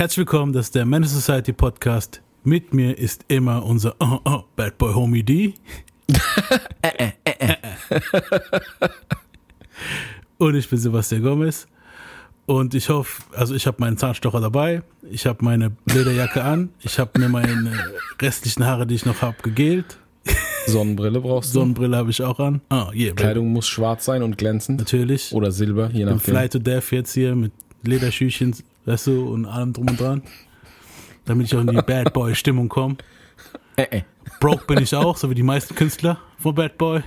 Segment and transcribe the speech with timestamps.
[0.00, 2.22] Herzlich willkommen, das ist der Menace Society Podcast.
[2.42, 5.52] Mit mir ist immer unser oh, oh, Bad Boy Homie D.
[10.38, 11.66] Und ich bin Sebastian Gomez.
[12.46, 16.98] Und ich hoffe, also ich habe meinen Zahnstocher dabei, ich habe meine Lederjacke an, ich
[16.98, 17.70] habe mir meine
[18.22, 19.98] restlichen Haare, die ich noch habe, gegelt.
[20.66, 21.58] Sonnenbrille brauchst du.
[21.58, 22.62] Sonnenbrille habe ich auch an.
[22.70, 23.14] Ah, yeah, baby.
[23.16, 24.78] Kleidung muss schwarz sein und glänzend.
[24.78, 25.30] Natürlich.
[25.34, 26.20] Oder silber, je nachdem.
[26.20, 28.54] Fly to Death jetzt hier mit Lederschüchen,
[28.90, 30.22] weißt du, und allem drum und dran.
[31.24, 32.96] Damit ich auch in die Bad Boy Stimmung komme.
[33.76, 34.02] Äh, äh.
[34.40, 37.02] Broke bin ich auch, so wie die meisten Künstler von Bad Boy.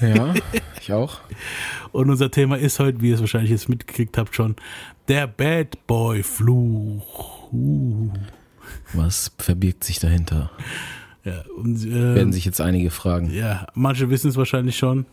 [0.00, 0.32] Ja,
[0.80, 1.20] ich auch.
[1.92, 4.56] Und unser Thema ist heute, wie ihr es wahrscheinlich jetzt mitgekriegt habt schon,
[5.08, 7.52] der Bad Boy Fluch.
[7.52, 8.10] Uh.
[8.94, 10.50] Was verbirgt sich dahinter?
[11.24, 13.30] Ja, und, Werden äh, sich jetzt einige fragen.
[13.30, 15.04] ja, manche wissen es wahrscheinlich schon,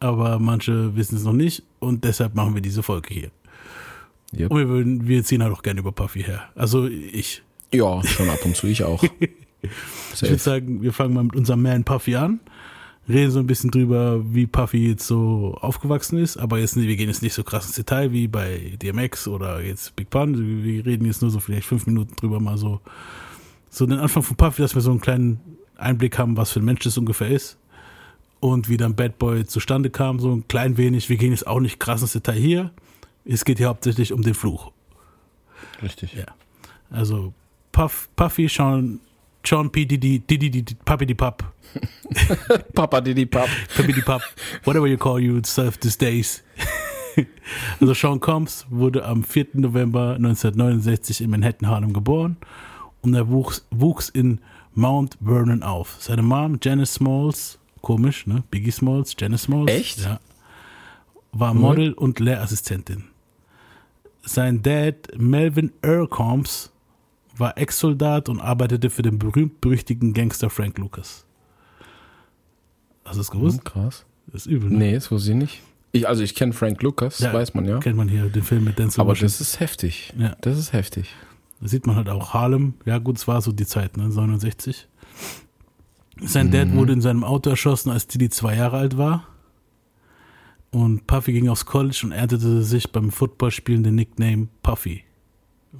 [0.00, 3.30] aber manche wissen es noch nicht und deshalb machen wir diese Folge hier.
[4.38, 4.50] Yep.
[4.50, 6.48] Und wir, würden, wir ziehen halt auch gerne über Puffy her.
[6.54, 7.42] Also ich.
[7.72, 9.02] Ja, schon ab und zu, ich auch.
[10.14, 12.40] Ich würde sagen, wir fangen mal mit unserem Man Puffy an.
[13.08, 17.08] Reden so ein bisschen drüber, wie Puffy jetzt so aufgewachsen ist, aber jetzt, wir gehen
[17.08, 20.64] jetzt nicht so krass ins Detail wie bei DMX oder jetzt Big Pun.
[20.64, 22.80] Wir reden jetzt nur so vielleicht fünf Minuten drüber mal so,
[23.70, 25.40] so den Anfang von Puffy, dass wir so einen kleinen
[25.76, 27.58] Einblick haben, was für ein Mensch das ungefähr ist
[28.40, 31.08] und wie dann Bad Boy zustande kam, so ein klein wenig.
[31.08, 32.70] Wir gehen jetzt auch nicht krass ins Detail hier.
[33.28, 34.70] Es geht hier hauptsächlich um den Fluch.
[35.82, 36.14] Richtig.
[36.14, 36.26] Ja.
[36.90, 37.32] Also
[37.72, 39.00] Puff, Puffy, Sean,
[39.44, 39.84] Sean P.
[39.84, 41.44] Diddy, Diddy, Diddy, Puppy, die Pup.
[42.74, 43.48] Papa Diddy Pap.
[43.76, 44.22] Puppy Pup,
[44.64, 46.42] whatever you call you yourself these days.
[47.80, 49.48] also Sean Combs wurde am 4.
[49.54, 52.36] November 1969 in Manhattan, Harlem geboren
[53.02, 54.40] und er wuchs, wuchs in
[54.74, 55.96] Mount Vernon auf.
[55.98, 58.42] Seine Mom, Janice Smalls, komisch, ne?
[58.50, 59.70] Biggie Smalls, Janice Smalls.
[59.70, 60.00] Echt?
[60.00, 60.20] Ja.
[61.32, 63.04] War Model und Lehrassistentin.
[64.26, 66.72] Sein Dad, Melvin Earl Combs,
[67.36, 71.24] war Ex-Soldat und arbeitete für den berühmt-berüchtigten Gangster Frank Lucas.
[73.04, 73.58] Hast du es gewusst?
[73.58, 74.04] Hm, krass.
[74.26, 74.70] Das ist übel.
[74.70, 74.78] Ne?
[74.78, 75.62] Nee, das wusste ich nicht.
[75.92, 77.78] Ich, also ich kenne Frank Lucas, Ja, weiß man ja.
[77.78, 79.26] Kennt man hier den Film mit Denzel Aber Washington.
[79.38, 80.12] das ist heftig.
[80.18, 80.36] Ja.
[80.40, 81.14] Das ist heftig.
[81.60, 82.74] Da sieht man halt auch Harlem.
[82.84, 84.08] Ja, gut, es war so die Zeit, ne?
[84.08, 84.88] 69.
[86.22, 89.28] Sein Dad wurde in seinem Auto erschossen, als Diddy zwei Jahre alt war.
[90.76, 95.04] Und Puffy ging aufs College und erntete sich beim Footballspielen den Nickname Puffy.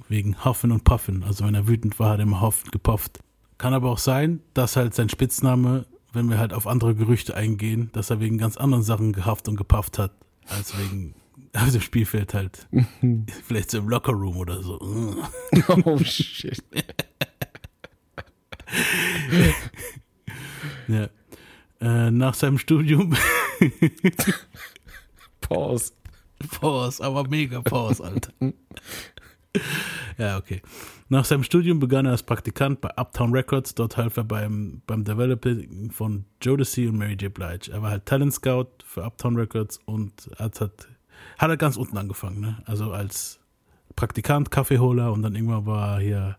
[0.09, 1.21] Wegen Huffen und Puffen.
[1.23, 3.19] Also wenn er wütend war, hat er immer Huff gepufft.
[3.59, 7.91] Kann aber auch sein, dass halt sein Spitzname, wenn wir halt auf andere Gerüchte eingehen,
[7.93, 10.13] dass er wegen ganz anderen Sachen gehafft und gepufft hat,
[10.47, 11.13] als wegen
[11.53, 12.67] auf dem Spielfeld halt.
[13.45, 14.79] Vielleicht so im Lockerroom oder so.
[15.85, 16.63] Oh shit.
[20.87, 21.09] Ja.
[21.79, 23.15] Äh, nach seinem Studium,
[25.47, 25.93] Pause.
[26.59, 28.31] Pause, aber mega Pause, Alter.
[30.17, 30.61] ja, okay.
[31.09, 33.73] Nach seinem Studium begann er als Praktikant bei Uptown Records.
[33.75, 37.33] Dort half er beim, beim Developing von Jodeci und Mary J.
[37.33, 37.71] Blige.
[37.71, 40.87] Er war halt Talent Scout für Uptown Records und hat, hat,
[41.37, 42.57] hat er ganz unten angefangen, ne?
[42.65, 43.39] Also als
[43.95, 46.37] Praktikant, Kaffeeholer und dann irgendwann war er hier,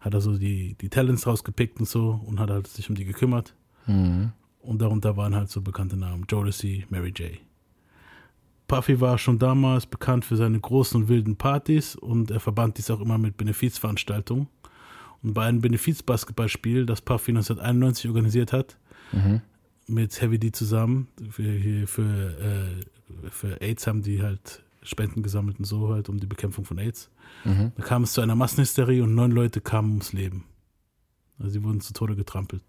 [0.00, 3.06] hat er so die, die Talents rausgepickt und so und hat halt sich um die
[3.06, 3.54] gekümmert.
[3.86, 4.32] Mhm.
[4.60, 6.26] Und darunter waren halt so bekannte Namen.
[6.28, 7.38] Jodeci, Mary J.
[8.68, 12.90] Puffy war schon damals bekannt für seine großen und wilden Partys und er verband dies
[12.90, 14.46] auch immer mit Benefizveranstaltungen.
[15.22, 18.76] Und bei einem Benefizbasketballspiel, das Puffy 1991 organisiert hat,
[19.12, 19.40] Mhm.
[19.86, 25.64] mit Heavy D zusammen, für, für, äh, für AIDS haben die halt Spenden gesammelt und
[25.64, 27.10] so halt, um die Bekämpfung von AIDS.
[27.44, 27.72] Mhm.
[27.76, 30.44] Da kam es zu einer Massenhysterie und neun Leute kamen ums Leben.
[31.38, 32.62] Also sie wurden zu Tode getrampelt.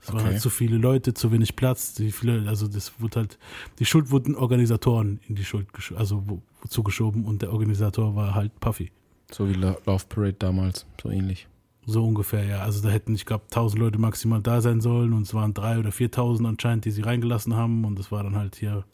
[0.00, 0.24] Es waren Okay.
[0.32, 3.38] halt zu viele Leute, zu wenig Platz, die viele, also das wurde halt,
[3.78, 8.58] die Schuld wurden Organisatoren in die Schuld, also wo, zugeschoben und der Organisator war halt
[8.60, 8.90] Puffy.
[9.30, 11.46] So wie Lo- Love Parade damals, so ähnlich.
[11.86, 12.60] So ungefähr, ja.
[12.60, 15.78] Also da hätten, ich glaube, 1000 Leute maximal da sein sollen und es waren 3.000
[15.80, 18.84] oder 4.000 anscheinend, die sie reingelassen haben und das war dann halt hier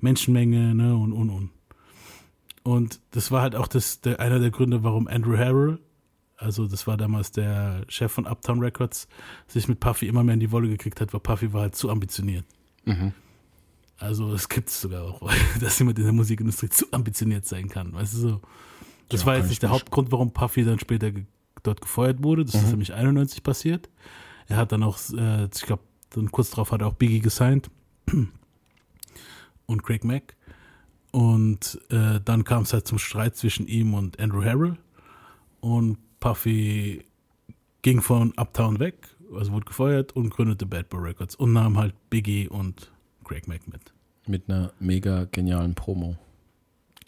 [0.00, 1.50] Menschenmenge, ne, und, und, und.
[2.62, 5.78] Und das war halt auch das, der, einer der Gründe, warum Andrew Harrell,
[6.36, 9.08] also das war damals der Chef von Uptown Records,
[9.46, 11.90] sich mit Puffy immer mehr in die Wolle gekriegt hat, weil Puffy war halt zu
[11.90, 12.44] ambitioniert.
[12.84, 13.12] Mhm.
[13.98, 17.92] Also es gibt es sogar auch, dass jemand in der Musikindustrie zu ambitioniert sein kann,
[17.92, 18.40] weißt du so.
[19.08, 21.24] Das Ja, war jetzt ich nicht der Hauptgrund, warum Puffy dann später ge
[21.62, 22.44] dort gefeuert wurde.
[22.44, 23.88] Das ist nämlich 91 passiert.
[24.48, 27.70] Er hat dann auch, äh, ich glaube, dann kurz darauf hat er auch Biggie gesigned
[29.66, 30.36] und Craig Mack.
[31.10, 34.76] Und äh, dann kam es halt zum Streit zwischen ihm und Andrew Harrell.
[35.60, 37.04] Und Puffy
[37.82, 38.94] ging von Uptown weg,
[39.34, 42.90] also wurde gefeuert und gründete Bad Boy Records und nahm halt Biggie und
[43.24, 43.92] Craig Mack mit.
[44.26, 46.16] Mit einer mega genialen Promo.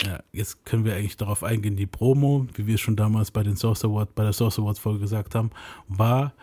[0.03, 3.43] Ja, jetzt können wir eigentlich darauf eingehen, die Promo, wie wir es schon damals bei
[3.43, 5.51] den Source Award, bei der Source Awards Folge gesagt haben,
[5.89, 6.35] war,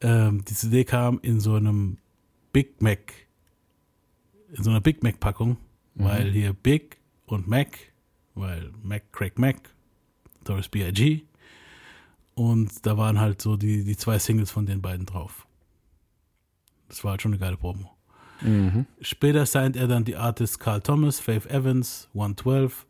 [0.00, 1.98] ähm, die CD kam in so einem
[2.52, 3.12] Big Mac,
[4.52, 5.56] in so einer Big Mac Packung,
[5.96, 7.76] weil hier Big und Mac,
[8.36, 9.56] weil Mac, Craig Mac,
[10.44, 11.24] Doris B.I.G.
[12.34, 15.46] Und da waren halt so die, die zwei Singles von den beiden drauf.
[16.88, 17.90] Das war halt schon eine geile Promo.
[18.40, 18.86] Mhm.
[19.00, 22.86] Später signed er dann die Artists Carl Thomas, Faith Evans, 112,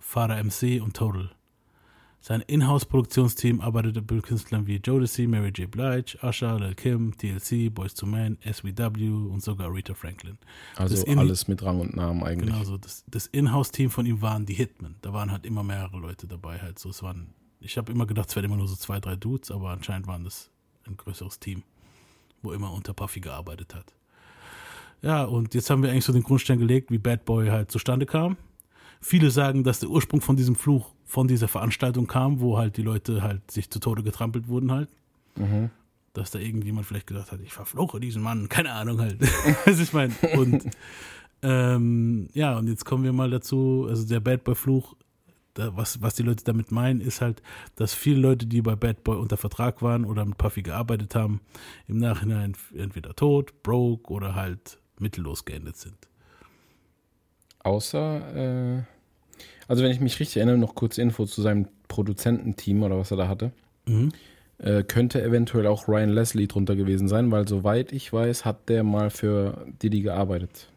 [0.00, 1.30] Father MC und Total.
[2.20, 5.70] Sein Inhouse-Produktionsteam arbeitete mit Künstlern wie Jodeci, Mary J.
[5.70, 10.36] Blige, Usher, Lil Kim, TLC, Boys to Men, SWW und sogar Rita Franklin.
[10.74, 12.50] Also Das in- alles mit Rang und Namen eigentlich.
[12.50, 12.78] Genau so.
[12.78, 14.96] Das, das Inhouse-Team von ihm waren die Hitmen.
[15.02, 16.58] Da waren halt immer mehrere Leute dabei.
[16.58, 16.88] Halt so.
[16.88, 17.28] Es waren,
[17.60, 20.24] ich habe immer gedacht, es wären immer nur so zwei, drei Dudes, aber anscheinend waren
[20.24, 20.50] das
[20.86, 21.62] ein größeres Team,
[22.42, 23.94] wo immer unter Puffy gearbeitet hat.
[25.02, 28.06] Ja, und jetzt haben wir eigentlich so den Grundstein gelegt, wie Bad Boy halt zustande
[28.06, 28.36] kam.
[29.00, 32.82] Viele sagen, dass der Ursprung von diesem Fluch von dieser Veranstaltung kam, wo halt die
[32.82, 34.88] Leute halt sich zu Tode getrampelt wurden halt.
[35.36, 35.70] Mhm.
[36.14, 39.20] Dass da irgendjemand vielleicht gesagt hat, ich verfluche diesen Mann, keine Ahnung halt.
[39.64, 40.14] Was ich meine.
[40.34, 40.64] Und
[41.42, 44.96] ähm, ja, und jetzt kommen wir mal dazu, also der Bad Boy Fluch,
[45.58, 47.42] was, was die Leute damit meinen, ist halt,
[47.76, 51.40] dass viele Leute, die bei Bad Boy unter Vertrag waren oder mit Puffy gearbeitet haben,
[51.88, 55.96] im Nachhinein entweder tot, broke oder halt mittellos geendet sind.
[57.60, 58.82] Außer, äh,
[59.68, 63.16] also wenn ich mich richtig erinnere, noch kurz Info zu seinem Produzententeam oder was er
[63.16, 63.52] da hatte.
[63.86, 64.12] Mhm.
[64.58, 68.84] Äh, könnte eventuell auch Ryan Leslie drunter gewesen sein, weil soweit ich weiß, hat der
[68.84, 70.70] mal für Diddy gearbeitet.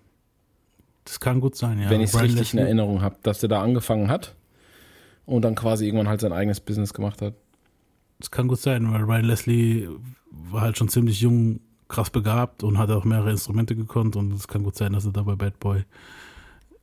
[1.05, 1.89] Das kann gut sein, ja.
[1.89, 4.35] wenn ich es richtig Leslie- in Erinnerung habe, dass der da angefangen hat
[5.29, 7.33] und dann quasi irgendwann halt sein eigenes Business gemacht hat.
[8.19, 9.89] Das kann gut sein, weil Ryan Leslie
[10.31, 14.47] war halt schon ziemlich jung, krass begabt und hat auch mehrere Instrumente gekonnt und es
[14.47, 15.79] kann gut sein, dass er da bei Bad Boy,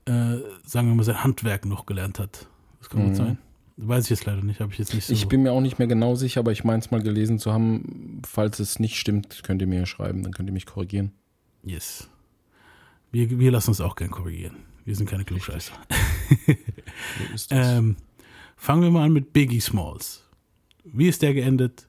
[0.06, 2.48] äh, sagen wir mal, sein Handwerk noch gelernt hat.
[2.80, 3.06] Das kann Mhm.
[3.08, 3.38] gut sein.
[3.78, 5.12] Weiß ich jetzt leider nicht, habe ich jetzt nicht so.
[5.12, 7.52] Ich bin mir auch nicht mehr genau sicher, aber ich meine es mal gelesen zu
[7.52, 8.22] haben.
[8.26, 11.12] Falls es nicht stimmt, könnt ihr mir schreiben, dann könnt ihr mich korrigieren.
[11.62, 12.08] yes.
[13.12, 14.56] Wir, wir lassen uns auch gern korrigieren.
[14.84, 15.72] Wir sind keine Klugscheißer.
[16.46, 17.58] So ist das.
[17.76, 17.96] Ähm,
[18.56, 20.24] fangen wir mal an mit Biggie Smalls.
[20.84, 21.88] Wie ist der geendet?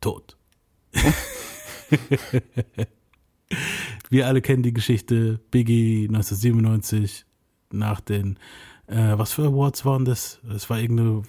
[0.00, 0.36] Tot.
[4.10, 5.40] wir alle kennen die Geschichte.
[5.50, 7.24] Biggie 1997
[7.70, 8.38] nach den
[8.88, 10.38] äh, was für Awards waren das?
[10.44, 11.22] Das war irgendeine.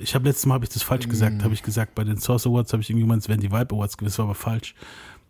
[0.00, 1.42] Ich habe letztes Mal habe ich das falsch gesagt.
[1.42, 3.74] Habe ich gesagt bei den Source Awards habe ich irgendwie gemeint, es wären die Vibe
[3.74, 4.74] Awards gewesen, das war aber falsch.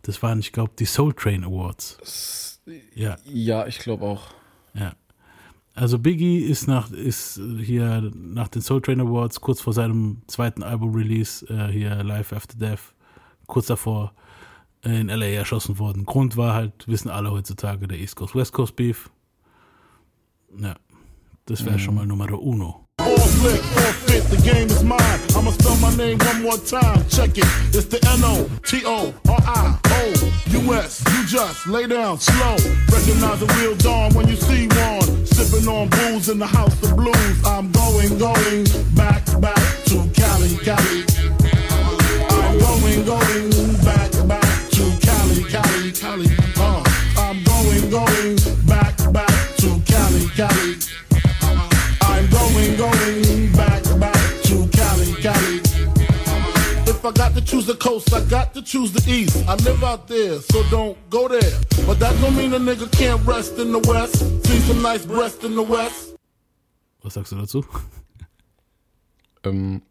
[0.03, 2.59] Das waren, ich glaube, die Soul Train Awards.
[2.93, 4.27] Ja, ja, ich glaube auch.
[4.73, 4.93] ja.
[5.75, 10.61] Also Biggie ist nach ist hier nach den Soul Train Awards kurz vor seinem zweiten
[10.61, 12.93] Album Release äh, hier Life After Death
[13.47, 14.13] kurz davor
[14.85, 16.05] äh, in LA erschossen worden.
[16.05, 19.09] Grund war halt wissen alle heutzutage der East Coast West Coast Beef.
[20.59, 20.75] Ja,
[21.45, 22.83] das wäre schon mal Nummer uno.
[22.99, 24.99] All flick, forfeit, the game is mine.
[25.35, 27.03] I'ma spell my name one more time.
[27.09, 27.47] Check it.
[27.73, 28.63] It's the N-O-T-O-R-I-O-U-S.
[31.11, 32.55] You just lay down slow.
[32.91, 35.22] Recognize the real dawn when you see one.
[35.33, 37.45] Sipping on booze in the house of blues.
[37.45, 41.03] I'm going, going back, back to Cali, Cali.
[42.29, 43.49] I'm going, going
[43.81, 46.27] back, back to Cali, Cali, Cali.
[46.55, 46.83] Uh,
[47.17, 48.37] I'm going, going
[48.67, 50.77] back, back to Cali, Cali.
[52.01, 53.72] I'm going, going back,
[57.03, 59.35] If I got to choose the coast, I got to choose the east.
[59.45, 61.59] I live out there, so don't go there.
[61.85, 64.19] But that don't mean a nigga can't rest in the west.
[64.47, 66.15] See some nice breast in the west.
[67.01, 67.65] Was sagst du dazu?
[69.45, 69.81] Ähm,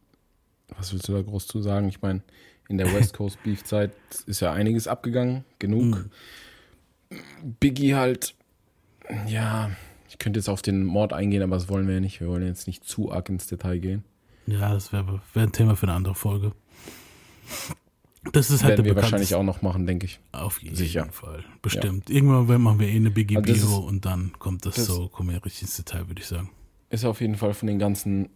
[0.79, 1.91] was willst du da groß zu sagen?
[1.91, 2.23] Ich meine,
[2.71, 3.93] in der West Coast Beef Zeit
[4.25, 6.09] ist ja einiges abgegangen, genug.
[7.61, 8.35] Biggie halt,
[9.27, 9.71] ja,
[10.09, 12.21] ich könnte jetzt auf den Mord eingehen, aber das wollen wir ja nicht.
[12.21, 14.05] Wir wollen jetzt nicht zu arg ins Detail gehen.
[14.47, 16.53] Ja, das wäre wär ein Thema für eine andere Folge.
[18.33, 20.21] Das ist halt Werden wir wahrscheinlich auch noch machen, denke ich.
[20.31, 21.07] Auf jeden Sicher.
[21.11, 21.45] Fall.
[21.61, 22.09] Bestimmt.
[22.09, 25.09] Irgendwann machen wir eh eine Biggie das Bio ist- und dann kommt das, das- so,
[25.09, 26.51] kommen wir richtig ins Detail, würde ich sagen.
[26.91, 28.29] Ist auf jeden Fall von den ganzen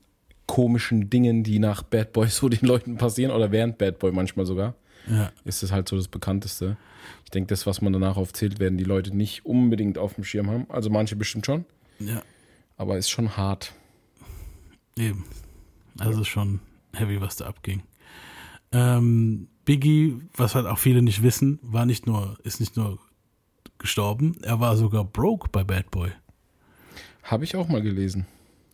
[0.46, 4.44] komischen Dingen, die nach Bad Boy so den Leuten passieren oder während Bad Boy manchmal
[4.46, 4.74] sogar,
[5.08, 5.30] Ja.
[5.44, 6.76] ist es halt so das bekannteste.
[7.24, 10.50] Ich denke, das, was man danach aufzählt, werden die Leute nicht unbedingt auf dem Schirm
[10.50, 10.66] haben.
[10.68, 11.64] Also manche bestimmt schon,
[12.00, 12.22] Ja,
[12.76, 13.72] aber ist schon hart.
[14.98, 15.24] eben.
[15.98, 16.60] Also schon
[16.92, 17.82] heavy, was da abging.
[18.72, 22.98] Ähm, Biggie, was halt auch viele nicht wissen, war nicht nur, ist nicht nur
[23.78, 26.10] gestorben, er war sogar broke bei Bad Boy.
[27.22, 28.26] Habe ich auch mal gelesen.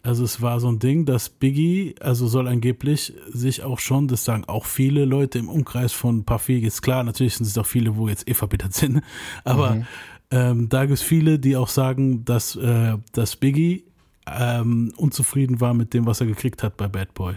[0.04, 4.24] Also es war so ein Ding, dass Biggie, also soll angeblich sich auch schon, das
[4.24, 7.96] sagen auch viele Leute im Umkreis von Puffy, jetzt klar, natürlich sind es auch viele,
[7.96, 9.02] wo jetzt eh verbittert sind,
[9.44, 9.86] aber
[10.32, 13.84] ähm, da gibt es viele, die auch sagen, dass, äh, dass Biggie
[14.26, 17.34] ähm, unzufrieden war mit dem, was er gekriegt hat bei Bad Boy.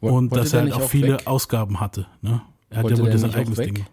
[0.00, 1.26] Und wollte dass er halt auch auch viele weg?
[1.26, 2.06] Ausgaben hatte.
[2.22, 2.42] Ne?
[2.70, 3.58] Er, Wollte wollte der sein eigenes?
[3.58, 3.86] Ding.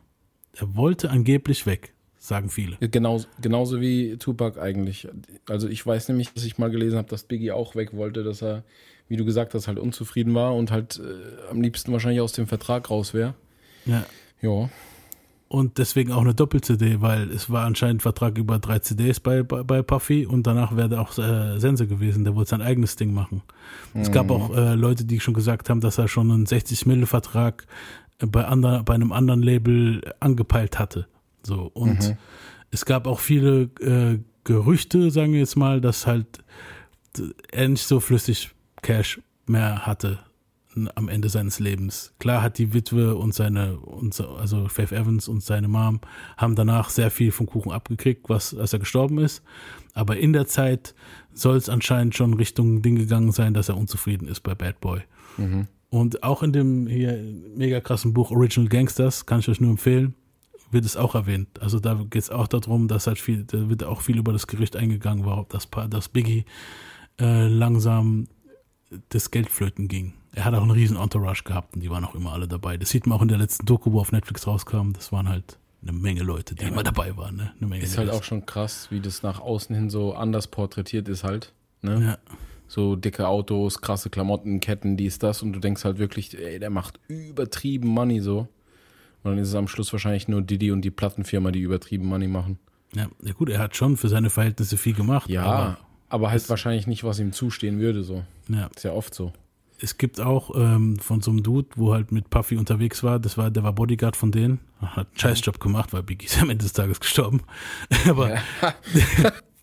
[0.54, 2.78] Er wollte angeblich weg, sagen viele.
[2.80, 5.08] Genau, genauso wie Tupac eigentlich.
[5.48, 8.42] Also ich weiß nämlich, dass ich mal gelesen habe, dass Biggie auch weg wollte, dass
[8.42, 8.64] er,
[9.08, 12.48] wie du gesagt hast, halt unzufrieden war und halt äh, am liebsten wahrscheinlich aus dem
[12.48, 13.34] Vertrag raus wäre.
[13.86, 14.06] Ja.
[14.42, 14.70] Ja.
[15.50, 19.64] Und deswegen auch eine Doppel-CD, weil es war anscheinend Vertrag über drei CDs bei, bei,
[19.64, 22.26] bei Puffy und danach wäre der auch äh, Sense gewesen.
[22.26, 23.44] Der wollte sein eigenes Ding machen.
[23.94, 27.06] Es gab auch äh, Leute, die schon gesagt haben, dass er schon einen 60 Mille
[27.06, 27.66] Vertrag
[28.20, 31.08] bei, ander, bei einem anderen Label angepeilt hatte.
[31.44, 32.18] So und
[32.72, 36.44] es gab auch viele äh, Gerüchte, sagen wir jetzt mal, dass halt
[37.52, 38.52] er nicht so flüssig
[38.82, 40.20] Cash mehr hatte
[40.96, 42.14] am Ende seines Lebens.
[42.20, 46.00] Klar hat die Witwe und seine, und, so- also Faith Evans und seine Mom
[46.38, 49.42] haben danach sehr viel vom Kuchen abgekriegt, was, als er gestorben ist.
[49.94, 50.94] Aber in der Zeit
[51.34, 55.02] soll es anscheinend schon Richtung Ding gegangen sein, dass er unzufrieden ist bei Bad Boy.
[55.90, 57.18] Und auch in dem hier
[57.56, 60.14] mega krassen Buch Original Gangsters, kann ich euch nur empfehlen,
[60.70, 61.62] wird es auch erwähnt.
[61.62, 64.48] Also da geht es auch darum, dass halt viel, da wird auch viel über das
[64.48, 66.44] Gerücht eingegangen war, dass, Pa- dass Biggie
[67.20, 68.28] äh, langsam
[69.10, 70.14] das Geld flöten ging.
[70.34, 72.78] Er hat auch einen riesen Entourage gehabt und die waren auch immer alle dabei.
[72.78, 74.92] Das sieht man auch in der letzten Doku, wo auf Netflix rauskam.
[74.94, 77.38] Das waren halt eine Menge Leute, die immer dabei waren.
[77.38, 77.52] Ne?
[77.60, 81.08] Eine Menge Ist halt auch schon krass, wie das nach außen hin so anders porträtiert
[81.08, 81.54] ist halt.
[81.82, 82.04] Ne?
[82.04, 82.36] Ja.
[82.68, 85.42] So dicke Autos, krasse Klamotten, Ketten, dies, das.
[85.42, 88.48] Und du denkst halt wirklich, ey, der macht übertrieben Money so.
[89.24, 92.28] Und dann ist es am Schluss wahrscheinlich nur Diddy und die Plattenfirma, die übertrieben Money
[92.28, 92.60] machen.
[92.94, 95.30] Ja, ja gut, er hat schon für seine Verhältnisse viel gemacht.
[95.30, 95.78] Ja, Aber,
[96.10, 98.24] aber, halt wahrscheinlich nicht, was ihm zustehen würde so.
[98.48, 98.70] ja.
[98.76, 99.34] Ist ja oft so.
[99.80, 103.38] Es gibt auch ähm, von so einem Dude, wo halt mit Puffy unterwegs war, das
[103.38, 106.64] war, der war Bodyguard von denen, hat einen Scheißjob gemacht, weil Biggie ist am Ende
[106.64, 107.42] des Tages gestorben.
[108.08, 108.38] Aber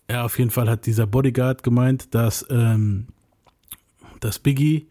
[0.09, 0.23] ja.
[0.23, 3.07] auf jeden Fall hat dieser Bodyguard gemeint, dass, ähm,
[4.21, 4.87] dass Biggie,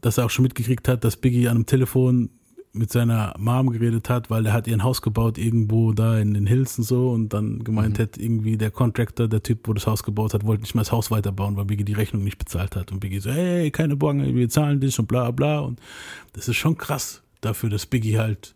[0.00, 2.30] dass er auch schon mitgekriegt hat, dass Biggie an einem Telefon
[2.74, 6.34] mit seiner Mom geredet hat, weil er hat ihr ein Haus gebaut irgendwo da in
[6.34, 9.86] den Hills und so und dann gemeint hat, irgendwie der Contractor, der Typ, wo das
[9.86, 12.74] Haus gebaut hat, wollte nicht mal das Haus weiterbauen, weil Biggie die Rechnung nicht bezahlt
[12.74, 15.80] hat und Biggie so, hey, keine Bange, wir zahlen dich und bla bla und
[16.32, 18.54] das ist schon krass dafür, dass Biggie halt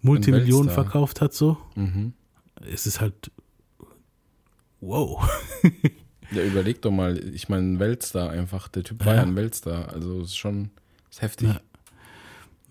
[0.00, 1.58] Multimillionen verkauft hat so.
[1.74, 2.12] Mhm.
[2.72, 3.30] Es ist halt
[4.80, 5.28] wow.
[6.32, 8.68] Ja, überleg doch mal, ich meine, ein Weltstar einfach.
[8.68, 9.20] Der Typ war Ja.
[9.22, 9.88] ja ein Weltstar.
[9.92, 10.70] Also ist schon
[11.10, 11.48] ist heftig.
[11.48, 11.60] Ja.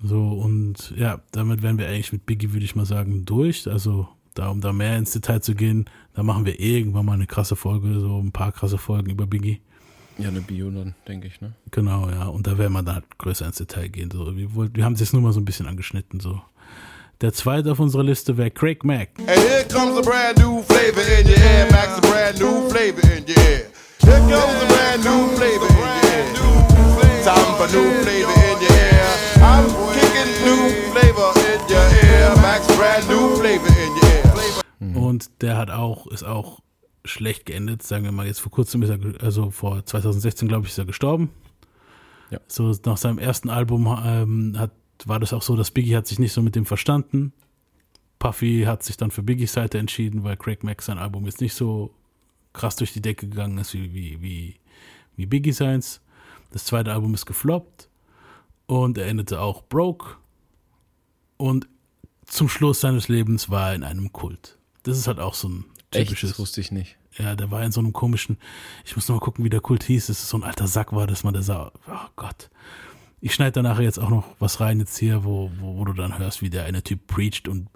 [0.02, 3.68] So, und ja, damit wären wir eigentlich mit Biggie, würde ich mal sagen, durch.
[3.68, 7.28] Also, da, um da mehr ins Detail zu gehen, da machen wir irgendwann mal eine
[7.28, 9.62] krasse Folge, so ein paar krasse Folgen über Biggie.
[10.18, 11.54] Ja, eine Bio dann, denke ich, ne?
[11.72, 12.26] Genau, ja.
[12.26, 14.12] Und da werden wir dann halt größer ins Detail gehen.
[14.12, 16.20] So, wir, wir haben es jetzt nur mal so ein bisschen angeschnitten.
[16.20, 16.42] So.
[17.22, 19.10] Der zweite auf unserer Liste wäre Craig Mack.
[19.20, 21.68] And here comes a brand new flavor in your ear.
[21.72, 23.72] Max a brand new flavor in your ear.
[24.02, 27.24] Here comes a brand new flavor in your ear.
[27.24, 28.39] Time for new flavor
[30.20, 32.36] kicking new flavor in your ear.
[32.42, 34.96] Max brand new flavor in your ear.
[34.96, 36.62] Und der hat auch, ist auch
[37.06, 40.72] schlecht geendet, sagen wir mal jetzt vor kurzem ist er, also vor 2016 glaube ich,
[40.72, 41.30] ist er gestorben.
[42.30, 42.40] Ja.
[42.48, 44.72] So nach seinem ersten Album ähm, hat,
[45.06, 47.34] war das auch so, dass Biggie hat sich nicht so mit dem verstanden.
[48.20, 51.54] Puffy hat sich dann für Biggies Seite entschieden, weil Craig Mack sein Album jetzt nicht
[51.54, 51.94] so
[52.54, 54.56] krass durch die Decke gegangen ist wie, wie, wie,
[55.16, 56.02] wie Biggie seins.
[56.52, 57.89] Das zweite Album ist gefloppt
[58.70, 60.18] und er endete auch broke.
[61.38, 61.68] Und
[62.26, 64.60] zum Schluss seines Lebens war er in einem Kult.
[64.84, 66.08] Das ist halt auch so ein Echt?
[66.08, 66.32] typisches.
[66.32, 66.96] Das wusste ich nicht.
[67.18, 68.38] Ja, der war in so einem komischen,
[68.86, 70.94] ich muss noch mal gucken, wie der Kult hieß, dass es so ein alter Sack
[70.94, 72.52] war, dass man da sah, oh Gott.
[73.22, 75.94] Ich schneide da nachher jetzt auch noch was rein jetzt hier, wo, wo, wo du
[75.94, 77.70] dann hörst, wie der eine Typ preacht und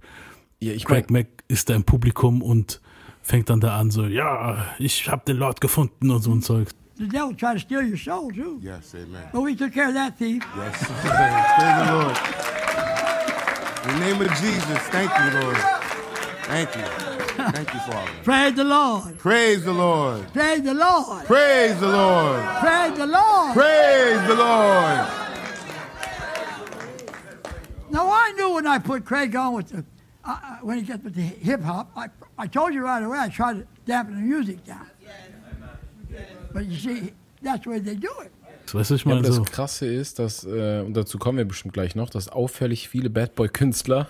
[0.60, 2.82] Ja, ich Craig Mack ist da im Publikum und
[3.24, 6.70] fängt dann da an so, ja, ich hab den Lord gefunden und so ein Zeug.
[6.96, 8.60] The devil tried to steal your soul too.
[8.62, 9.30] Yes, amen.
[9.34, 10.44] But we took care of that thief.
[10.56, 10.78] Yes.
[11.02, 12.18] Praise the Lord.
[13.84, 15.58] In the name of Jesus, thank you, Lord.
[16.44, 16.84] Thank you.
[17.52, 18.12] Thank you, Father.
[18.24, 19.18] Praise the Lord.
[19.18, 20.32] Praise the Lord.
[20.34, 21.26] Praise the Lord.
[21.26, 22.44] Praise the Lord.
[22.60, 23.54] Praise the Lord.
[23.54, 25.08] Praise the Lord.
[27.90, 29.86] Now I knew when I put Craig on with the
[30.26, 32.08] uh, uh, when he gets with the hip hop, I,
[32.38, 34.90] I told you right away I tried to dampen the music down.
[36.54, 38.32] But you see, that's way they do it.
[38.74, 39.44] Weißt du, ich Ja, aber meine das so.
[39.44, 43.36] Krasse ist, dass, äh, und dazu kommen wir bestimmt gleich noch, dass auffällig viele Bad
[43.36, 44.08] Boy-Künstler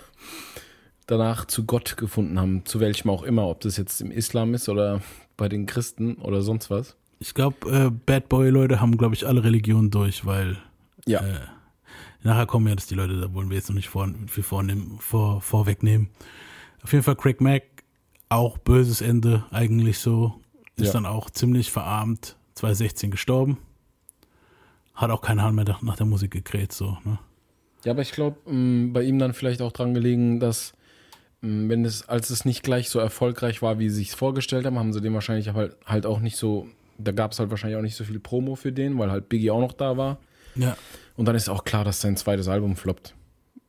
[1.06, 4.68] danach zu Gott gefunden haben, zu welchem auch immer, ob das jetzt im Islam ist
[4.68, 5.02] oder
[5.36, 6.96] bei den Christen oder sonst was.
[7.18, 10.56] Ich glaube, äh, Bad Boy-Leute haben, glaube ich, alle Religionen durch, weil
[11.06, 11.40] Ja, Äh,
[12.22, 14.96] nachher kommen ja das die Leute, da wollen wir jetzt noch nicht vor, viel vornehmen,
[15.00, 16.08] vor, vorwegnehmen.
[16.82, 17.64] Auf jeden Fall Craig Mack,
[18.28, 20.40] auch böses Ende eigentlich so,
[20.76, 20.92] ist Ja.
[20.94, 23.58] dann auch ziemlich verarmt 2016 gestorben.
[24.94, 27.18] Hat auch kein Hahn mehr nach, der Musik gekräht, so, ne?
[27.84, 28.38] Ja, aber ich glaube,
[28.92, 30.72] bei ihm dann vielleicht auch dran gelegen, dass
[31.42, 34.78] m, wenn es, als es nicht gleich so erfolgreich war, wie sie sich vorgestellt haben,
[34.78, 36.66] haben sie den wahrscheinlich halt, halt auch nicht so,
[36.96, 39.50] da gab es halt wahrscheinlich auch nicht so viel Promo für den, weil halt Biggie
[39.50, 40.18] auch noch da war.
[40.54, 40.76] Ja.
[41.16, 43.14] Und dann ist auch klar, dass sein zweites Album floppt.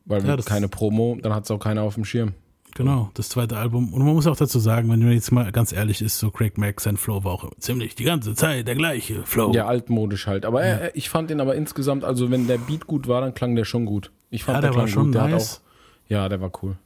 [0.06, 2.32] Weil Ja, keine Promo, dann hat es auch keiner auf dem Schirm.
[2.76, 3.92] Genau, das zweite Album.
[3.94, 6.58] Und man muss auch dazu sagen, wenn man jetzt mal ganz ehrlich ist, so Craig
[6.58, 9.52] Mack, sein Flow war auch ziemlich die ganze Zeit der gleiche Flow.
[9.52, 10.44] Ja, altmodisch halt.
[10.44, 13.56] Aber er, ich fand den aber insgesamt, also wenn der Beat gut war, dann klang
[13.56, 14.12] der schon gut.
[14.30, 15.14] Ich fand Ja, der war klang schon gut.
[15.14, 15.62] Der nice.
[15.64, 16.76] auch, ja, der war cool.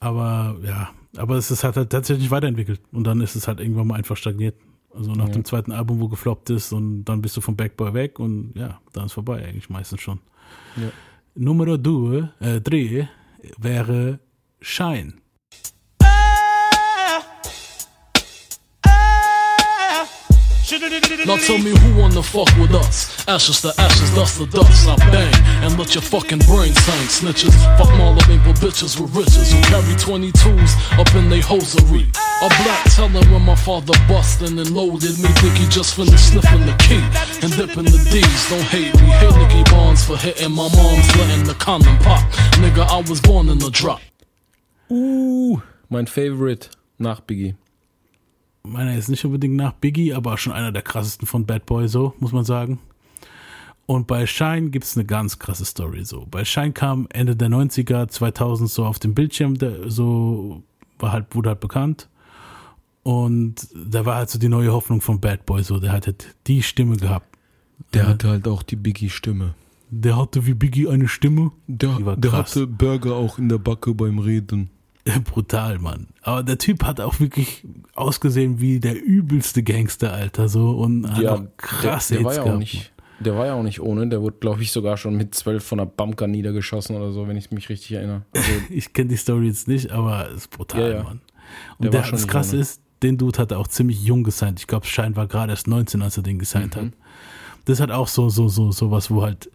[0.00, 2.80] Aber ja, aber es ist halt, tatsächlich weiterentwickelt.
[2.92, 4.54] Und dann ist es halt irgendwann mal einfach stagniert.
[4.94, 8.18] Also nach dem zweiten Album, wo gefloppt ist und dann bist du vom Backboy weg
[8.18, 10.20] und ja, dann ist vorbei eigentlich meistens schon.
[10.76, 10.88] Ja.
[11.34, 13.06] Numero due, äh, drei
[13.58, 14.20] wäre
[14.60, 15.12] Shine.
[20.66, 23.24] Now tell me who wanna fuck with us?
[23.28, 24.88] Ashes to ashes, dust to dust.
[24.88, 25.32] I bang
[25.62, 27.06] and let your fucking brains hang.
[27.06, 32.10] Snitches, fuck all of maple bitches with riches who carry 22s up in they hosiery.
[32.42, 35.28] A black teller when my father bustin' and loaded me.
[35.38, 37.02] Think he just finished sniffing the key
[37.46, 38.50] and dipping the D's.
[38.50, 42.28] Don't hate me, hate Nicky Barnes for hitting my mom's letting the condom pop.
[42.58, 44.00] Nigga, I was born in the drop.
[44.90, 47.54] Uh, mein Favorite nach Biggie.
[48.66, 52.14] Meiner ist nicht unbedingt nach Biggie, aber schon einer der krassesten von Bad Boy, so
[52.18, 52.78] muss man sagen.
[53.86, 56.26] Und bei Shine gibt es eine ganz krasse Story so.
[56.30, 60.62] Bei Shine kam Ende der 90er, 2000 so auf dem Bildschirm, der, so
[60.98, 62.08] war halt, wurde halt bekannt.
[63.04, 66.34] Und da war halt so die neue Hoffnung von Bad Boy, so der hat halt
[66.48, 67.36] die Stimme gehabt.
[67.94, 69.54] Der hatte halt auch die Biggie-Stimme.
[69.90, 71.52] Der hatte wie Biggie eine Stimme.
[71.68, 74.70] Der, der hatte Burger auch in der Backe beim Reden.
[75.24, 76.08] Brutal, Mann.
[76.22, 80.70] Aber der Typ hat auch wirklich ausgesehen wie der übelste Gangster, Alter, so.
[80.70, 83.80] Und hat auch krasse der, der war ja auch nicht, der war ja auch nicht
[83.80, 84.08] ohne.
[84.08, 87.36] Der wurde, glaube ich, sogar schon mit zwölf von der Bumker niedergeschossen oder so, wenn
[87.36, 88.22] ich mich richtig erinnere.
[88.34, 91.02] Also, Ich kenne die Story jetzt nicht, aber es ist brutal, Ja, ja.
[91.02, 91.20] Mann.
[91.78, 94.58] Der Und der, schon das Krasse ist, den Dude hat er auch ziemlich jung gesigned.
[94.58, 96.80] Ich glaube, Schein war gerade erst 19, als er den gesigned Mhm.
[96.80, 96.92] hat.
[97.66, 99.50] Das hat auch so, so, so, so was, wo halt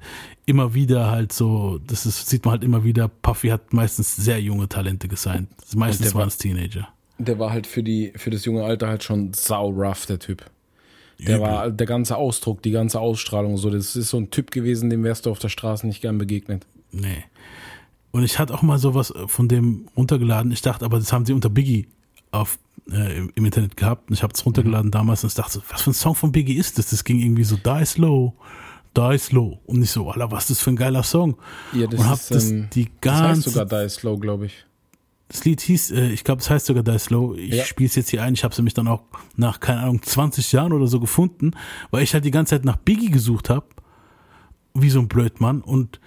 [0.45, 4.41] immer wieder halt so, das ist, sieht man halt immer wieder, Puffy hat meistens sehr
[4.41, 5.47] junge Talente gesigned.
[5.75, 6.87] Meistens waren es Teenager.
[7.19, 10.43] der war halt für, die, für das junge Alter halt schon sau rough, der Typ.
[11.19, 11.47] Der Übel.
[11.47, 13.69] war der ganze Ausdruck, die ganze Ausstrahlung, so.
[13.69, 16.65] Das ist so ein Typ gewesen, dem wärst du auf der Straße nicht gern begegnet.
[16.91, 17.23] Nee.
[18.11, 20.51] Und ich hatte auch mal sowas von dem runtergeladen.
[20.51, 21.87] Ich dachte, aber das haben sie unter Biggie
[22.31, 22.57] auf,
[22.91, 24.09] äh, im, Internet gehabt.
[24.09, 24.91] Und ich habe es runtergeladen Mhm.
[24.91, 26.89] damals und ich dachte, was für ein Song von Biggie ist das?
[26.89, 28.33] Das ging irgendwie so, die slow,
[28.97, 29.59] die slow.
[29.65, 31.37] Und ich so, Alter, was ist das für ein geiler Song?
[31.73, 34.45] Ja, das und hab ist, das ähm, die Das heißt ganze sogar Die Slow, glaube
[34.47, 34.65] ich.
[35.29, 37.35] das Lied hieß, äh, ich glaube, es heißt sogar Die Slow.
[37.37, 37.63] Ich Ja.
[37.63, 38.33] spiele es jetzt hier ein.
[38.33, 39.03] Ich habe es nämlich dann auch
[39.37, 41.51] nach, keine Ahnung, 20 Jahren oder so gefunden,
[41.89, 43.65] weil ich halt die ganze Zeit nach Biggie gesucht habe.
[44.73, 45.61] Wie so ein Blödmann.
[45.61, 45.99] Und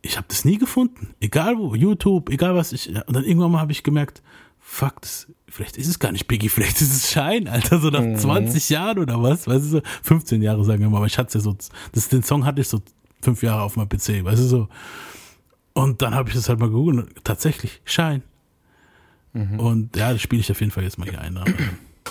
[0.00, 1.14] ich habe das nie gefunden.
[1.20, 2.72] Egal wo, YouTube, egal was.
[2.72, 4.20] Ich, und dann irgendwann mal habe ich gemerkt,
[4.58, 8.18] fuck, das, vielleicht ist es gar nicht Biggie, vielleicht ist es Shine, Alter, so nach
[8.18, 9.46] 20 Jahren oder was.
[9.46, 10.96] Weißt du, so 15 Jahre sagen wir mal.
[10.98, 11.56] Aber ich hatte ja so,
[11.92, 12.80] das, den Song hatte ich so
[13.20, 14.68] fünf Jahre auf meinem PC, weißt du so.
[15.74, 16.98] Und dann habe ich das halt mal gegoogelt.
[17.06, 18.22] und Tatsächlich, Shine.
[19.34, 21.38] Und ja, das spiele ich auf jeden Fall jetzt mal hier ein.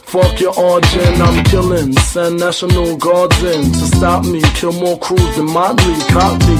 [0.05, 1.93] Fuck your origin, I'm killing.
[1.99, 4.41] Send National Guards in to stop me.
[4.55, 6.55] Kill more crews than Motley, copy.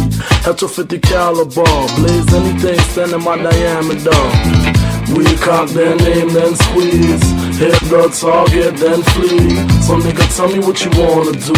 [0.45, 1.63] Head to 50 caliber.
[1.95, 4.80] Blaze anything, stand in my diameter.
[5.09, 7.25] We cock then aim, then squeeze.
[7.57, 9.55] Hit the target, then flee.
[9.85, 11.57] So nigga, tell me what you wanna do.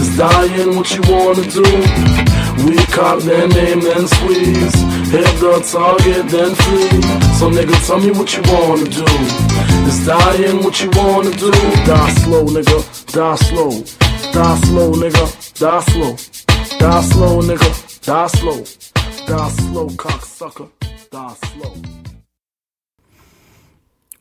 [0.00, 1.64] Is dying what you wanna do?
[2.64, 4.76] We cock then aim, then squeeze.
[5.12, 7.02] Hit the target, then flee.
[7.38, 9.06] So nigga, tell me what you wanna do.
[9.86, 11.50] Is dying what you wanna do?
[11.50, 12.78] Die slow, nigga.
[13.12, 13.70] Die slow.
[14.32, 15.24] Die slow, nigga.
[15.60, 16.16] Die slow.
[16.80, 17.70] Die slow, nigga.
[18.06, 18.64] Die slow.
[19.28, 20.68] Die slow, cocksucker.
[21.12, 22.03] Die slow.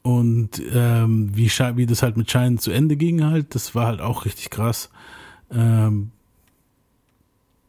[0.03, 4.01] Und ähm, wie, wie das halt mit Shine zu Ende ging halt, das war halt
[4.01, 4.89] auch richtig krass.
[5.49, 6.11] Ähm,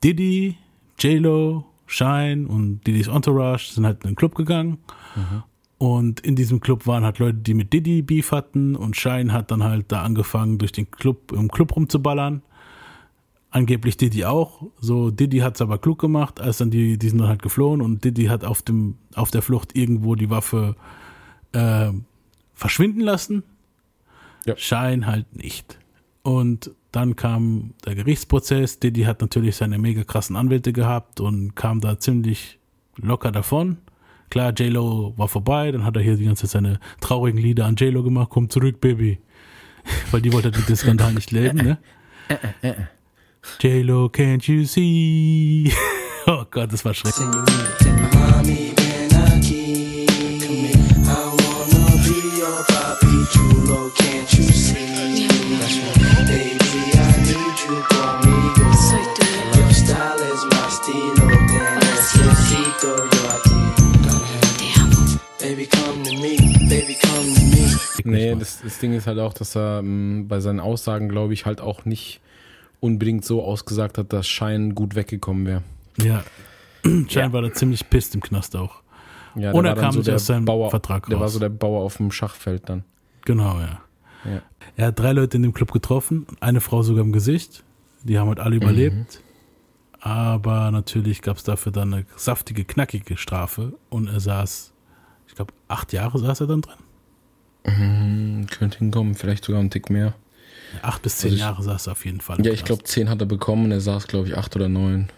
[0.02, 0.56] Diddy,
[0.98, 4.78] J-Lo, Shine und Diddy's Entourage sind halt in den Club gegangen.
[5.78, 9.50] Und in diesem Club waren halt Leute, die mit Diddy Beef hatten und Shine hat
[9.50, 12.42] dann halt da angefangen, durch den Club, im Club rumzuballern.
[13.50, 14.62] Angeblich Diddy auch.
[14.80, 18.02] So, Diddy hat's aber klug gemacht, als dann die, die sind dann halt geflohen und
[18.02, 20.74] Diddy hat auf dem, auf der Flucht irgendwo die Waffe
[21.52, 21.92] äh,
[22.54, 23.42] verschwinden lassen.
[24.46, 24.56] Ja.
[24.56, 25.78] Schein halt nicht.
[26.22, 28.78] Und dann kam der Gerichtsprozess.
[28.78, 32.58] Diddy hat natürlich seine mega krassen Anwälte gehabt und kam da ziemlich
[32.96, 33.78] locker davon.
[34.30, 37.76] Klar, J-Lo war vorbei, dann hat er hier die ganze Zeit seine traurigen Lieder an
[37.76, 38.30] J-Lo gemacht.
[38.30, 39.18] Komm zurück, Baby.
[40.10, 41.78] Weil die wollte halt mit dem Skandal nicht leben, ne?
[43.60, 45.70] J-Lo, can't you see?
[46.26, 47.26] Oh Gott, das war schrecklich.
[68.04, 71.46] Nee, das, das Ding ist halt auch, dass er ähm, bei seinen Aussagen, glaube ich,
[71.46, 72.20] halt auch nicht
[72.80, 75.62] unbedingt so ausgesagt hat, dass Schein gut weggekommen wäre.
[75.98, 76.22] Ja.
[77.08, 78.82] Scheinbar war er ziemlich pisst im Knast auch.
[79.36, 81.24] Ja, Und der er war dann kam nicht der aus seinem Bauer, Vertrag Der war
[81.24, 81.32] raus.
[81.32, 82.84] so der Bauer auf dem Schachfeld dann.
[83.24, 83.80] Genau, ja.
[84.24, 84.42] Ja.
[84.76, 87.62] Er hat drei Leute in dem Club getroffen, eine Frau sogar im Gesicht.
[88.02, 89.20] Die haben halt alle überlebt.
[90.00, 93.72] Aber natürlich gab es dafür dann eine saftige, knackige Strafe.
[93.88, 94.72] Und er saß,
[95.28, 96.74] ich glaube, acht Jahre saß er dann drin.
[97.66, 100.14] Hm, Könnte hinkommen, vielleicht sogar einen Tick mehr.
[100.82, 102.44] Acht bis zehn Also ich- Jahre saß er auf jeden Fall.
[102.44, 105.08] Ja, ich glaube, zehn hat er bekommen und er saß, glaube ich, acht oder neun.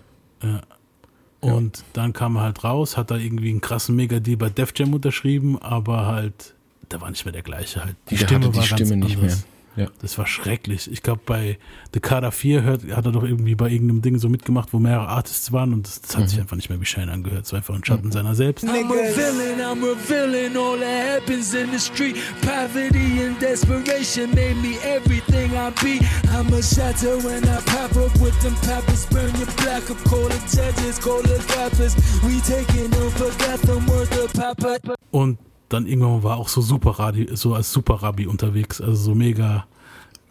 [1.40, 4.94] Und dann kam er halt raus, hat da irgendwie einen krassen Mega-Deal bei Def Jam
[4.94, 6.54] unterschrieben, aber halt,
[6.90, 7.96] der war nicht mehr der gleiche halt.
[8.10, 9.36] Die Der Stimme hatte die war Stimme ganz nicht anders.
[9.36, 9.44] mehr.
[9.84, 9.90] Ja.
[10.00, 10.90] Das war schrecklich.
[10.90, 11.58] Ich glaube, bei
[11.94, 15.52] Dekada 4 hört, hat er doch irgendwie bei irgendeinem Ding so mitgemacht, wo mehrere Artists
[15.52, 16.28] waren und das, das hat Mhm.
[16.28, 17.44] sich einfach nicht mehr wie Shane angehört.
[17.44, 18.64] Es war einfach ein Schatten seiner selbst.
[18.64, 22.16] I'm a villain, I'm revealing all that happens in the street.
[22.40, 26.00] Poverty and desperation made me everything I be.
[26.32, 29.04] I'm a shatter when I pop up with them peppers.
[29.10, 31.94] Burn your black up, call the judges, call the rappers.
[32.24, 34.78] We taking over Gotham, worth the papa.
[35.10, 39.14] Und dann irgendwann war auch so super Radi, so als Super Rabbi unterwegs, also so
[39.14, 39.66] mega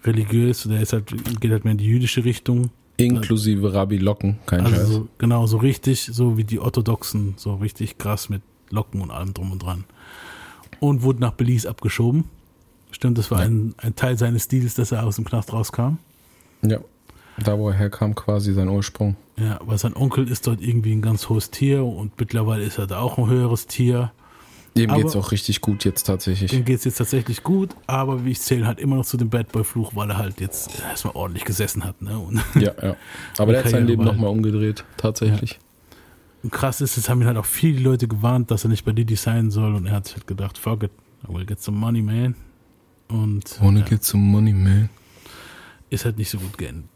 [0.03, 0.63] religiös.
[0.63, 1.07] Der ist halt,
[1.41, 2.69] geht halt mehr in die jüdische Richtung.
[2.97, 4.87] Inklusive Rabbi Locken, kein Also Scheiß.
[4.87, 9.33] so, genau, so richtig, so wie die Orthodoxen, so richtig krass mit Locken und allem
[9.33, 9.83] drum und dran.
[10.79, 12.25] Und wurde nach Belize abgeschoben.
[12.91, 15.97] Stimmt, das war ein, ein Teil seines Deals, dass er aus dem Knast rauskam.
[16.61, 16.79] Ja.
[17.43, 19.17] Da, wo er herkam, quasi sein Ursprung.
[19.37, 22.87] Ja, weil sein Onkel ist dort irgendwie ein ganz hohes Tier und mittlerweile ist er
[22.87, 24.13] da auch ein höheres Tier.
[24.77, 26.51] Dem Aber- geht's auch richtig gut jetzt tatsächlich.
[26.51, 29.29] Dem geht es jetzt tatsächlich gut, aber wie ich zähle halt immer noch zu dem
[29.29, 32.01] Bad Boy Fluch, weil er halt jetzt erstmal ordentlich gesessen hat.
[32.01, 32.19] Ne?
[32.19, 32.95] Und, Ja, ja.
[33.37, 35.59] Aber der hat sein Leben nochmal umgedreht, tatsächlich.
[36.43, 38.91] und krass ist, es haben ihn halt auch viele Leute gewarnt, dass er nicht bei
[38.91, 40.91] Diddy sein soll und er hat sich halt gedacht, fuck it,
[41.27, 42.35] I will get some money, man.
[43.07, 44.89] Und Ohne ja, geht zum Money, man.
[45.89, 46.89] ist halt nicht so gut geendet.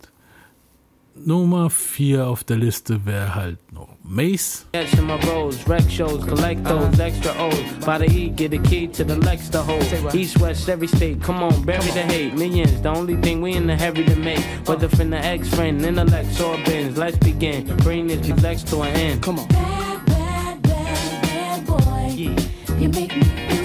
[1.25, 4.65] Nummer 4 auf der Liste wäre halt noch Mace.
[4.73, 7.03] Yes, in my roads, rec shows, collect those uh-huh.
[7.03, 7.85] extra O's.
[7.85, 9.83] By the E, get a key to the Lex to hold.
[10.15, 12.33] East, west, every state, come on, bury the hate.
[12.33, 14.43] Millions, the only thing we in the heavy to make.
[14.65, 14.97] Whether uh-huh.
[14.97, 17.65] from the ex friend, intellect, or bins, let's begin.
[17.77, 19.21] Bring this Lex to an end.
[19.21, 19.47] Come on.
[19.47, 22.35] Bad, bad, bad, bad boy.
[22.79, 23.58] You make me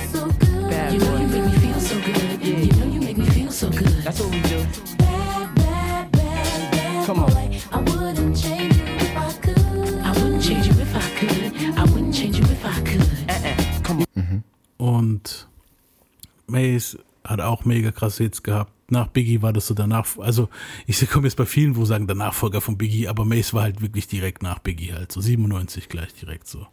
[14.76, 15.48] Und
[16.46, 18.72] Mace hat auch mega krasse Hits gehabt.
[18.90, 20.48] Nach Biggie war das so danach, also
[20.86, 23.80] ich komme jetzt bei vielen, wo sagen der Nachfolger von Biggie, aber Mace war halt
[23.80, 26.66] wirklich direkt nach Biggie halt, so 97 gleich direkt so.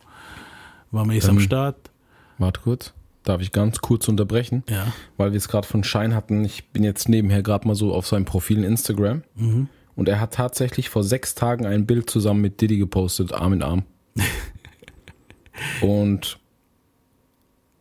[0.92, 1.90] War Mace am Ähm, Start,
[2.38, 2.94] Warte kurz.
[3.24, 4.64] Darf ich ganz kurz unterbrechen?
[4.68, 4.92] ja.
[5.16, 6.44] Weil wir es gerade von Schein hatten.
[6.44, 9.22] Ich bin jetzt nebenher gerade mal so auf seinem Profil in Instagram.
[9.36, 9.70] Mhm.
[9.96, 13.62] Und er hat tatsächlich vor sechs Tagen ein Bild zusammen mit Diddy gepostet, Arm in
[13.64, 13.84] Arm.
[15.82, 16.40] und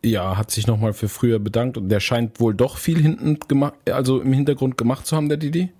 [0.04, 1.76] ja, hat sich nochmal für früher bedankt.
[1.76, 5.38] Und der scheint wohl doch viel hinten gemacht, also im Hintergrund gemacht zu haben, der
[5.38, 5.70] Diddy.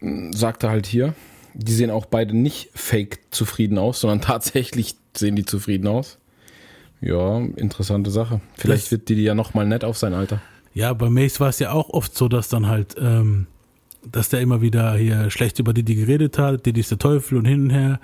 [0.00, 1.14] Mm, Sagte halt hier.
[1.54, 6.18] Die sehen auch beide nicht fake zufrieden aus, sondern tatsächlich sehen die zufrieden aus.
[7.00, 8.40] Ja, interessante Sache.
[8.56, 10.40] Vielleicht Das- wird Didi ja nochmal nett auf sein Alter.
[10.72, 13.46] Ja, bei Mace war es ja auch oft so, dass dann halt, ähm,
[14.12, 17.44] dass der immer wieder hier schlecht über Diddy geredet hat, Diddy ist der Teufel und
[17.44, 18.00] hin und her.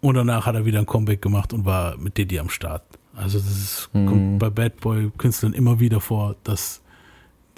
[0.00, 2.82] Und danach hat er wieder ein Comeback gemacht und war mit Diddy am Start.
[3.14, 6.82] Also das ist, kommt bei Bad Boy Künstlern immer wieder vor, dass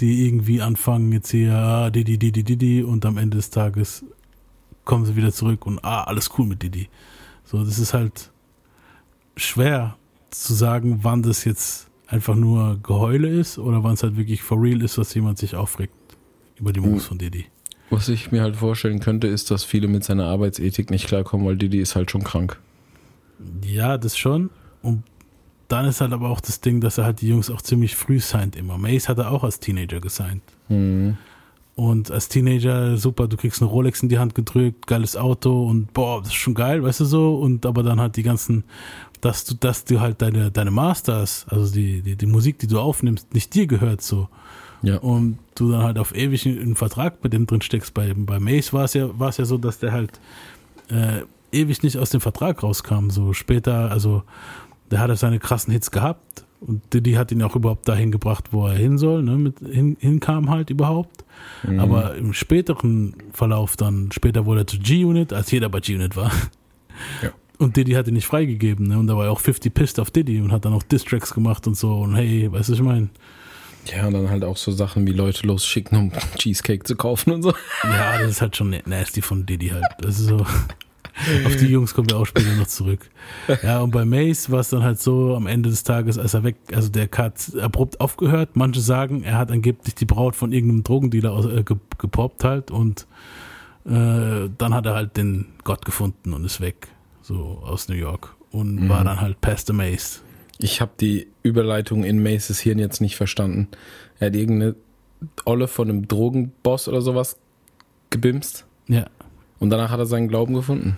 [0.01, 4.05] die irgendwie anfangen jetzt hier, ah, Diddy, Diddy, Diddy und am Ende des Tages
[4.85, 6.89] kommen sie wieder zurück und ah, alles cool mit Diddy.
[7.45, 8.33] So, das ist halt
[9.37, 9.97] schwer
[10.31, 14.61] zu sagen, wann das jetzt einfach nur Geheule ist oder wann es halt wirklich for
[14.61, 15.95] real ist, dass jemand sich aufregt
[16.57, 17.47] über die Moves von Diddy.
[17.91, 21.57] Was ich mir halt vorstellen könnte, ist, dass viele mit seiner Arbeitsethik nicht klarkommen, weil
[21.57, 22.59] Didi ist halt schon krank.
[23.63, 24.51] Ja, das schon.
[24.83, 25.03] Und
[25.69, 28.21] dann ist halt aber auch das Ding, dass er halt die Jungs auch ziemlich früh
[28.21, 28.79] signed immer.
[28.79, 30.43] Mace hat er auch als Teenager gesigned.
[31.77, 35.93] Und als Teenager, super, du kriegst eine Rolex in die Hand gedrückt, geiles Auto und
[35.93, 37.37] boah, das ist schon geil, weißt du so.
[37.37, 38.65] Und aber dann halt die ganzen,
[39.21, 42.79] dass du, dass du halt deine, deine Masters, also die, die, die Musik, die du
[42.79, 44.29] aufnimmst, nicht dir gehört so.
[44.87, 44.99] Ja.
[44.99, 47.95] und du dann halt auf ewig einen Vertrag mit dem drin steckst.
[47.95, 50.21] Bei, bei Mace war es ja, war es ja so, dass der halt
[50.91, 53.11] äh, ewig nicht aus dem Vertrag rauskam.
[53.11, 54.23] So später, also
[54.91, 58.53] der hat ja seine krassen Hits gehabt und Diddy hat ihn auch überhaupt dahin gebracht,
[58.53, 61.25] wo er hin soll, ne, mit, hin, hinkam halt überhaupt.
[61.79, 66.31] Aber im späteren Verlauf dann, später wurde er zu G-Unit, als jeder bei G-Unit war.
[67.23, 67.31] Ja.
[67.59, 68.99] Und Diddy hat ihn nicht freigegeben, ne?
[68.99, 71.67] Und da war er auch 50 pissed auf Diddy und hat dann auch Distracks gemacht
[71.67, 71.99] und so.
[71.99, 73.09] Und hey, weißt du, was ich meine?
[73.93, 77.43] Ja, und dann halt auch so Sachen wie Leute losschicken, um Cheesecake zu kaufen und
[77.43, 77.53] so.
[77.85, 79.85] Ja, das ist halt schon nasty von Diddy halt.
[80.01, 80.47] Das ist so.
[81.47, 83.09] Auf die Jungs kommen wir auch später noch zurück.
[83.63, 86.43] Ja, und bei Mace war es dann halt so, am Ende des Tages, als er
[86.43, 88.57] weg, also der hat abrupt aufgehört.
[88.57, 92.73] Manche sagen, er hat angeblich die Braut von irgendeinem Drogendealer aus, äh, ge- gepoppt halt
[92.73, 93.07] und
[93.87, 96.89] äh, dann hat er halt den Gott gefunden und ist weg.
[97.23, 98.35] So aus New York.
[98.51, 100.21] Und war dann halt Pastor Mace.
[100.59, 103.69] Ich habe die Überleitung in Maces Hirn jetzt nicht verstanden.
[104.19, 104.75] Er hat irgendeine
[105.45, 107.37] Olle von einem Drogenboss oder sowas
[108.11, 109.07] gebimst Ja.
[109.59, 110.97] und danach hat er seinen Glauben gefunden.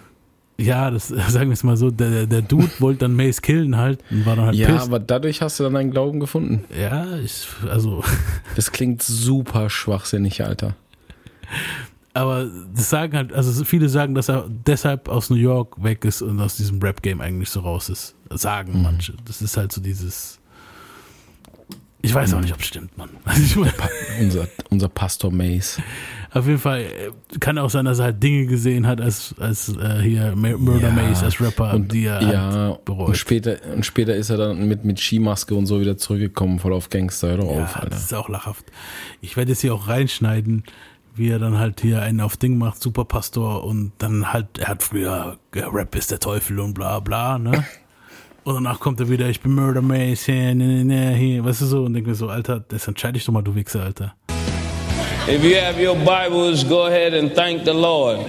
[0.58, 4.02] Ja, das sagen wir es mal so, der, der- Dude wollte dann Mace killen halt
[4.10, 4.82] und war dann halt Ja, pissed.
[4.88, 6.64] aber dadurch hast du dann deinen Glauben gefunden.
[6.78, 8.02] Ja, ich, also,
[8.56, 10.74] Das klingt super schwachsinnig, Alter.
[12.16, 16.22] aber das sagen halt, also viele sagen, dass er deshalb aus New York weg ist
[16.22, 18.14] und aus diesem Rap-Game eigentlich so raus ist.
[18.30, 19.14] Sagen manche.
[19.24, 20.40] Das ist halt so dieses.
[22.02, 23.08] Ich weiß auch nicht, ob es stimmt, Mann.
[23.24, 23.66] Also
[24.20, 25.80] Unser, unser Pastor Mace.
[26.32, 29.70] auf jeden Fall äh, kann auch sein, dass er halt Dinge gesehen hat als, als
[29.76, 30.90] äh, hier Murder Ja.
[30.92, 33.08] Mace, als Rapper, Und, die er ja, halt bereut.
[33.08, 36.74] und später, und später ist er dann mit, mit Skimaske und so wieder zurückgekommen, voll
[36.74, 37.28] auf Gangster.
[37.30, 37.90] Hör doch Ja, auf, Alter.
[37.90, 38.64] das ist auch lachhaft.
[39.20, 40.62] Ich werde jetzt hier auch reinschneiden,
[41.16, 44.82] wie er dann halt hier einen auf Ding macht, Superpastor, und dann halt, er hat
[44.82, 47.64] früher, Rap ist der Teufel und bla bla, ne?
[48.44, 51.62] Und danach kommt er wieder, ich bin Murder Mace, hier, ne, ne, ne, hier, weißt
[51.62, 54.14] du so, und denke mir so, Alter, das entscheide ich doch mal, du Wichser, Alter.
[55.26, 58.20] If you have your Bibles, go ahead and thank the Lord.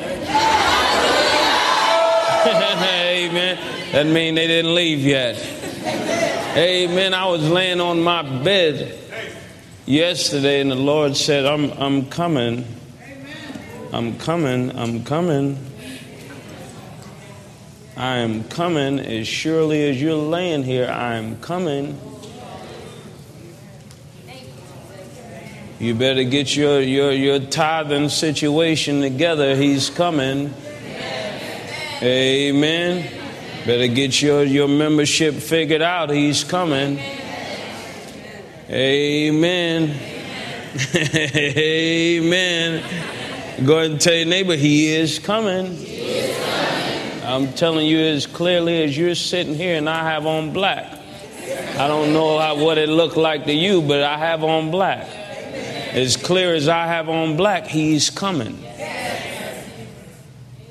[2.47, 3.59] Amen.
[3.91, 5.37] That means they didn't leave yet.
[6.55, 7.13] Amen.
[7.13, 8.97] I was laying on my bed
[9.85, 12.65] yesterday, and the Lord said, I'm, I'm coming.
[13.93, 14.77] I'm coming.
[14.77, 15.57] I'm coming.
[17.95, 20.87] I am coming as surely as you're laying here.
[20.89, 21.99] I am coming.
[25.79, 29.55] You better get your, your, your tithing situation together.
[29.55, 30.53] He's coming.
[32.01, 33.09] Amen.
[33.65, 36.09] Better get your, your membership figured out.
[36.09, 36.99] He's coming.
[38.69, 39.97] Amen.
[41.35, 42.83] Amen.
[43.65, 45.75] Go ahead and tell your neighbor, He is coming.
[47.23, 50.85] I'm telling you as clearly as you're sitting here and I have on black.
[51.75, 55.07] I don't know how, what it looked like to you, but I have on black.
[55.09, 58.63] As clear as I have on black, he's coming.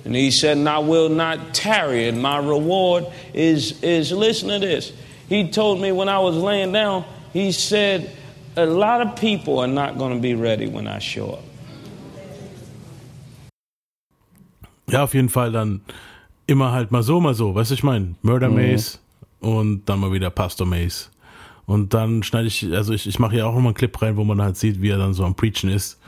[0.04, 4.60] And he said, and I will not tarry, and my reward is, is listen to
[4.60, 4.92] this.
[5.28, 8.12] He told me when I was laying down, he said,
[8.56, 11.42] a lot of people are not going to be ready when I show up.
[14.88, 15.80] Ja, auf jeden Fall dann
[16.46, 19.00] immer halt mal so, mal so, weißt du, ich meine, Murder Mace
[19.40, 21.10] und dann mal wieder Pastor Mace.
[21.66, 24.22] Und dann schneide ich, also ich, ich mache hier auch nochmal einen Clip rein, wo
[24.22, 25.98] man halt sieht, wie er dann so am Preachen ist.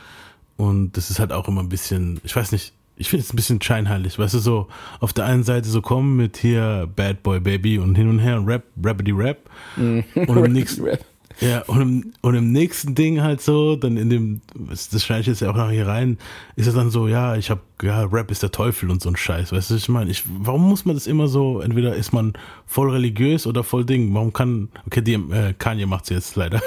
[0.57, 3.37] Und das ist halt auch immer ein bisschen, ich weiß nicht, ich finde es ein
[3.37, 4.69] bisschen scheinheilig, weißt du, so
[5.01, 8.43] auf der einen Seite so kommen mit hier Bad Boy Baby und hin und her
[8.45, 9.49] Rap, Rappity Rap.
[9.77, 11.05] Und im nächsten, Rap.
[11.41, 15.27] Ja, und im, und im nächsten Ding halt so, dann in dem, das schneide ich
[15.29, 16.19] jetzt ja auch noch hier rein,
[16.57, 19.17] ist es dann so, ja, ich hab, ja, Rap ist der Teufel und so ein
[19.17, 22.13] Scheiß, weißt du, was ich meine, ich, warum muss man das immer so, entweder ist
[22.13, 22.33] man
[22.67, 26.61] voll religiös oder voll Ding, warum kann, okay, die, äh, Kanye macht's jetzt leider,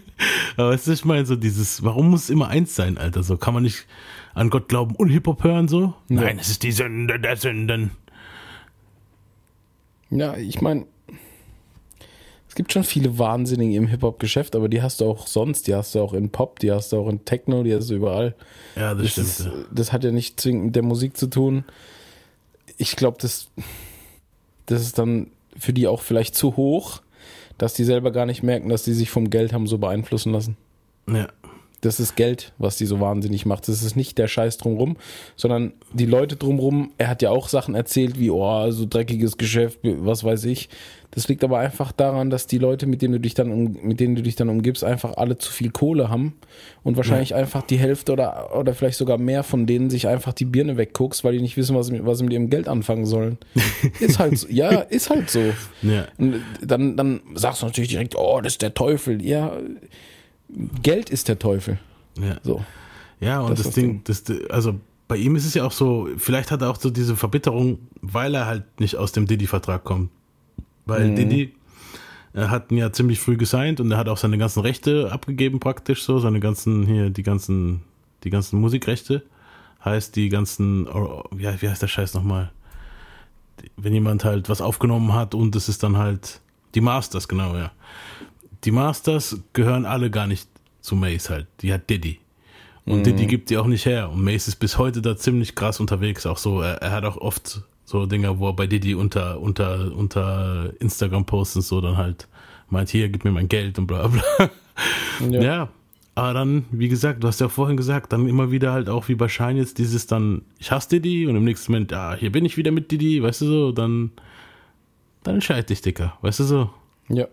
[0.56, 3.36] aber weißt du, ich meine, so dieses, warum muss es immer eins sein, Alter, so,
[3.36, 3.86] kann man nicht
[4.34, 5.94] an Gott glauben und Hip-Hop hören, so?
[6.08, 7.92] Nein, es ist die Sünde der Sünden.
[10.10, 10.86] Ja, ich meine,
[12.58, 15.68] gibt schon viele Wahnsinnige im Hip-Hop-Geschäft, aber die hast du auch sonst.
[15.68, 17.94] Die hast du auch in Pop, die hast du auch in Techno, die hast du
[17.94, 18.34] überall.
[18.74, 19.54] Ja, das, Das, stimmt.
[19.54, 21.62] ist, das hat ja nicht zwingend mit der Musik zu tun.
[22.76, 23.46] Ich glaube, das,
[24.66, 27.00] das ist dann für die auch vielleicht zu hoch,
[27.58, 30.56] dass die selber gar nicht merken, dass die sich vom Geld haben so beeinflussen lassen.
[31.06, 31.28] ja.
[31.80, 33.68] Das ist Geld, was die so wahnsinnig macht.
[33.68, 34.96] Das ist nicht der Scheiß drumrum,
[35.36, 36.90] sondern die Leute drumrum.
[36.98, 40.68] Er hat ja auch Sachen erzählt wie, oh, so dreckiges Geschäft, was weiß ich.
[41.10, 43.98] Das liegt aber einfach daran, dass die Leute, mit denen du dich dann, um, mit
[43.98, 46.34] denen du dich dann umgibst, einfach alle zu viel Kohle haben
[46.82, 50.44] und wahrscheinlich einfach die Hälfte oder, oder vielleicht sogar mehr von denen sich einfach die
[50.44, 53.06] Birne wegguckst, weil die nicht wissen, was, sie mit- was sie mit ihrem Geld anfangen
[53.06, 53.38] sollen.
[54.00, 54.46] ist halt so.
[54.50, 55.40] Ja, ist halt so.
[55.82, 56.06] Ja.
[56.18, 59.24] Und dann, dann sagst du natürlich direkt, oh, das ist der Teufel.
[59.24, 59.52] Ja,
[60.82, 61.78] Geld ist der Teufel.
[62.20, 62.36] Ja.
[62.42, 62.62] So.
[63.20, 64.74] Ja, und Das das, Ding, das, also
[65.08, 68.34] bei ihm ist es ja auch so, vielleicht hat er auch so diese Verbitterung, weil
[68.34, 70.10] er halt nicht aus dem Diddy-Vertrag kommt.
[70.88, 71.16] Weil Mhm.
[71.16, 71.54] Diddy
[72.34, 75.60] er hat ihn ja ziemlich früh gesigned und er hat auch seine ganzen Rechte abgegeben
[75.60, 77.82] praktisch so, seine ganzen, hier, die ganzen,
[78.22, 79.22] die ganzen Musikrechte.
[79.84, 82.52] Heißt, die ganzen, oh, wie heißt der Scheiß nochmal?
[83.76, 86.40] Wenn jemand halt was aufgenommen hat und es ist dann halt,
[86.74, 87.72] die Masters, genau, ja.
[88.64, 90.48] Die Masters gehören alle gar nicht
[90.80, 91.46] zu Mace halt.
[91.62, 92.18] Die hat Diddy.
[92.84, 93.04] Und Mhm.
[93.04, 94.10] Diddy gibt die auch nicht her.
[94.10, 96.26] Und Mace ist bis heute da ziemlich krass unterwegs.
[96.26, 99.96] Auch so, er, er hat auch oft so Dinger, wo er bei Diddy unter, unter,
[99.96, 102.28] unter Instagram posten so dann halt
[102.68, 104.22] meint, hier, gib mir mein Geld und bla bla.
[105.30, 105.42] Ja.
[105.42, 105.68] Ja.
[106.14, 109.14] Aber dann, wie gesagt, du hast ja vorhin gesagt, dann immer wieder halt auch wie
[109.14, 112.44] bei Shine jetzt dieses dann, ich hasse Diddy und im nächsten Moment, ah, hier bin
[112.44, 114.10] ich wieder mit Diddy, weißt du so, dann,
[115.22, 116.70] dann entscheid dich, Dicker, weißt du so.
[117.08, 117.26] Ja,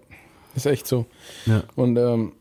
[0.55, 1.05] ist echt so.
[1.45, 1.63] Ja.
[1.75, 2.31] Und ähm,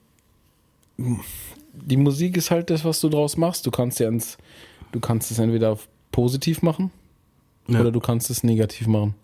[1.73, 3.67] die Musik ist halt das, was du draus machst.
[3.67, 4.39] Du kannst ja ins,
[4.93, 5.77] du kannst es entweder
[6.13, 6.93] positiv machen
[7.69, 7.81] Ja.
[7.81, 9.15] oder du kannst es negativ machen.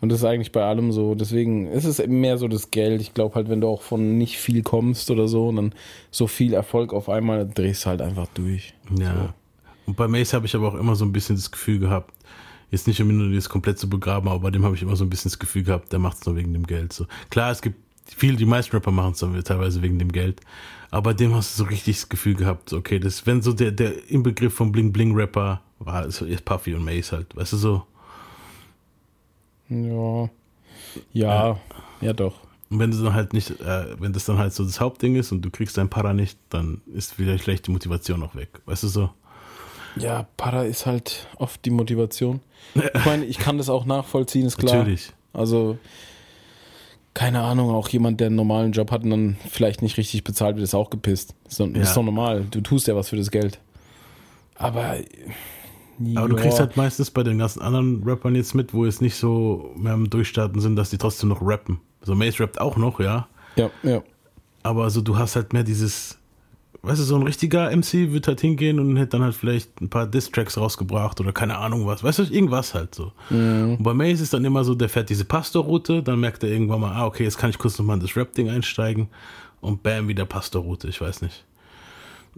[0.00, 1.14] Und das ist eigentlich bei allem so.
[1.14, 3.00] Deswegen ist es eben mehr so das Geld.
[3.00, 5.74] Ich glaube halt, wenn du auch von nicht viel kommst oder so und dann
[6.10, 8.74] so viel Erfolg auf einmal, dann drehst du halt einfach durch.
[8.96, 9.34] Ja.
[9.86, 12.12] Und bei Mace habe ich aber auch immer so ein bisschen das Gefühl gehabt,
[12.70, 15.04] jetzt nicht um ihn jetzt komplett zu begraben, aber bei dem habe ich immer so
[15.04, 16.92] ein bisschen das Gefühl gehabt, der macht es nur wegen dem Geld.
[16.92, 17.06] So.
[17.30, 20.40] Klar, es gibt viele, die meisten Rapper machen es teilweise wegen dem Geld,
[20.90, 23.52] aber bei dem hast du so richtig das Gefühl gehabt, so, okay, das, wenn so
[23.52, 27.52] der, der Inbegriff von Bling Bling Rapper war, ist ist Puffy und Mace halt, weißt
[27.52, 27.82] du so.
[29.68, 30.28] Ja.
[31.12, 31.58] Ja,
[32.00, 32.34] ja doch.
[32.70, 35.32] Und wenn du dann halt nicht, äh, wenn das dann halt so das Hauptding ist
[35.32, 38.82] und du kriegst dein Para nicht, dann ist wieder schlecht die Motivation auch weg, weißt
[38.82, 39.10] du so.
[39.96, 42.40] Ja, Para ist halt oft die Motivation.
[42.74, 44.76] Ich meine, ich kann das auch nachvollziehen, ist klar.
[44.76, 45.12] Natürlich.
[45.32, 45.78] Also,
[47.14, 50.56] keine Ahnung, auch jemand, der einen normalen Job hat und dann vielleicht nicht richtig bezahlt
[50.56, 51.34] wird, ist auch gepisst.
[51.48, 51.80] Ist doch, Ja.
[51.82, 52.46] ist doch normal.
[52.50, 53.60] Du tust ja was für das Geld.
[54.56, 54.96] Aber.
[56.14, 59.02] Aber du ja, kriegst halt meistens bei den ganzen anderen Rappern jetzt mit, wo jetzt
[59.02, 61.80] nicht so mehr am Durchstarten sind, dass die trotzdem noch rappen.
[62.02, 63.26] So Mace rappt auch noch, ja.
[63.56, 64.02] Ja, ja.
[64.62, 66.18] Aber so du hast halt mehr dieses,
[66.82, 69.88] weißt du, so ein richtiger MC wird halt hingehen und hätte dann halt vielleicht ein
[69.88, 72.04] paar Diss-Tracks rausgebracht oder keine Ahnung was.
[72.04, 73.12] Weißt du, irgendwas halt so.
[73.30, 76.80] Und bei Mace ist dann immer so, der fährt diese Pastor-Route, dann merkt er irgendwann
[76.80, 79.08] mal, ah, okay, jetzt kann ich kurz nochmal in das Rap-Ding einsteigen
[79.60, 81.44] und bam, wieder Pastor-Route, ich weiß nicht.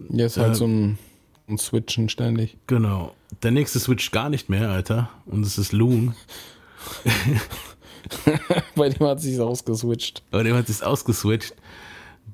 [0.09, 0.97] Ja, ist halt Äh, so ein,
[1.51, 2.57] ein Switchen ständig.
[2.67, 3.13] Genau.
[3.43, 5.09] Der nächste switcht gar nicht mehr, Alter.
[5.25, 6.15] Und es ist Loon.
[8.75, 10.23] Bei dem hat sich ausgeswitcht.
[10.31, 11.53] Aber dem hat sich's ausgeswitcht.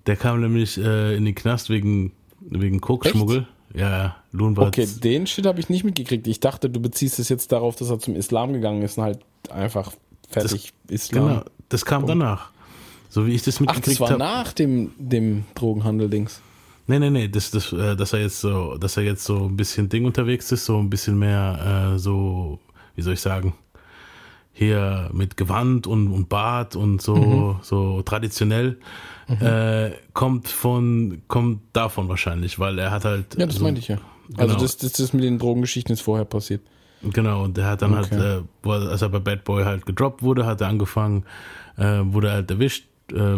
[0.05, 3.47] Der kam nämlich äh, in den Knast wegen, wegen Koksschmuggel.
[3.73, 6.25] Ja, Loon war Okay, den Shit habe ich nicht mitgekriegt.
[6.27, 9.19] Ich dachte, du beziehst es jetzt darauf, dass er zum Islam gegangen ist und halt
[9.49, 9.91] einfach
[10.29, 11.27] fertig Islam.
[11.27, 12.09] Genau, das kam Punkt.
[12.11, 12.51] danach.
[13.09, 14.19] So wie ich das Ach, mitgekriegt das war habe.
[14.19, 16.41] nach dem, dem Drogenhandel-Dings.
[16.87, 19.57] Nee, nee, nee, das, das, äh, dass er jetzt so, dass er jetzt so ein
[19.57, 22.59] bisschen Ding unterwegs ist, so ein bisschen mehr äh, so,
[22.95, 23.53] wie soll ich sagen,
[24.53, 27.55] hier mit Gewand und, und Bart und so, Mhm.
[27.61, 28.79] so traditionell,
[29.41, 33.35] äh, kommt von, kommt davon wahrscheinlich, weil er hat halt.
[33.37, 33.97] Ja, das so, meinte ich ja.
[34.37, 34.59] Also Genau.
[34.59, 36.61] das, das, das mit den Drogengeschichten ist vorher passiert.
[37.03, 38.15] Genau, und der hat dann Okay.
[38.17, 41.23] halt, äh, als er bei Bad Boy halt gedroppt wurde, hat er angefangen,
[41.77, 43.37] äh, wurde er halt erwischt, äh,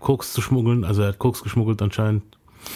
[0.00, 2.22] Koks zu schmuggeln, also er hat Koks geschmuggelt anscheinend.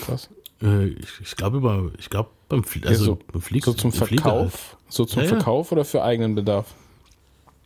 [0.04, 0.28] Krass.
[0.62, 3.72] Äh, ich ich glaube über, ich glaube beim, Flie Ja, also so, beim Flieg so
[3.72, 4.76] zum Verkauf?
[4.88, 5.34] So zum Ja, ja.
[5.36, 6.66] Verkauf oder für eigenen Bedarf?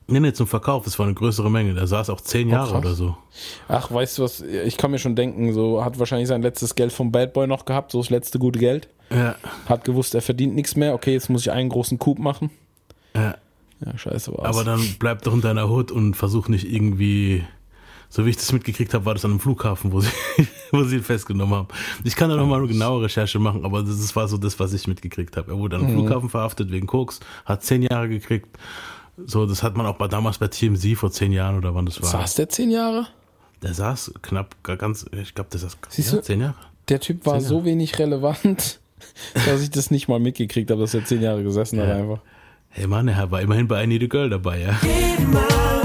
[0.07, 2.73] Nee, nee, zum Verkauf, das war eine größere Menge, der saß auch zehn Oh, Jahre
[2.73, 2.81] krass.
[2.85, 3.17] oder so.
[3.69, 6.93] Ach, weißt du was, ich kann mir schon denken, so hat wahrscheinlich sein letztes Geld
[6.93, 8.89] vom Bad Boy noch gehabt, so das letzte gute Geld.
[9.11, 10.93] Ja, Hat gewusst, er verdient nichts mehr.
[10.95, 12.51] Okay, jetzt muss ich einen großen Coup machen.
[13.17, 13.37] ja.
[13.85, 14.45] Ja, scheiße war's.
[14.47, 17.45] Aber dann bleib doch in deiner Hut und versuch nicht irgendwie,
[18.15, 20.09] so wie ich das mitgekriegt habe, war das an einem Flughafen, wo sie,
[20.71, 21.69] wo sie ihn festgenommen haben.
[22.05, 24.73] Ich kann da nochmal eine genaue Recherche machen, aber das ist- war so das, was
[24.73, 25.51] ich mitgekriegt habe.
[25.51, 25.99] Er wurde an einem Mhm.
[26.07, 28.47] Flughafen verhaftet wegen Koks, hat zehn Jahre gekriegt.
[29.27, 32.01] So, das hat man auch bei, damals bei TMZ vor zehn Jahren oder wann das
[32.01, 32.09] war.
[32.09, 33.09] Saß der zehn Jahre?
[33.63, 36.23] Der saß knapp, gar ganz, ich glaube, der saß Siehst ja, du?
[36.23, 36.55] zehn Jahre.
[36.89, 38.79] Der Typ war so wenig relevant,
[39.47, 41.97] dass ich das nicht mal mitgekriegt habe, dass er zehn Jahre gesessen hat Ja.
[41.97, 42.19] einfach.
[42.69, 45.84] Hey Mann, er war immerhin bei I Need a Girl dabei, ja.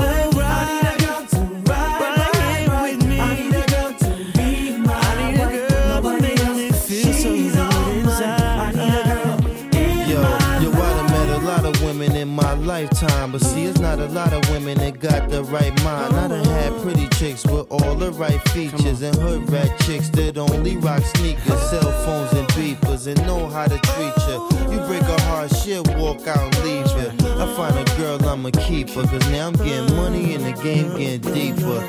[12.70, 16.14] Lifetime, but see, it's not a lot of women that got the right mind.
[16.16, 20.38] I done had pretty chicks with all the right features, and hood rat chicks that
[20.38, 24.38] only rock sneakers, cell phones, and beepers, and know how to treat you.
[24.72, 27.10] You break a heart, she'll walk out and leave you.
[27.44, 30.96] I find a girl, I'ma keep her, cause now I'm getting money and the game
[30.96, 31.84] getting deeper.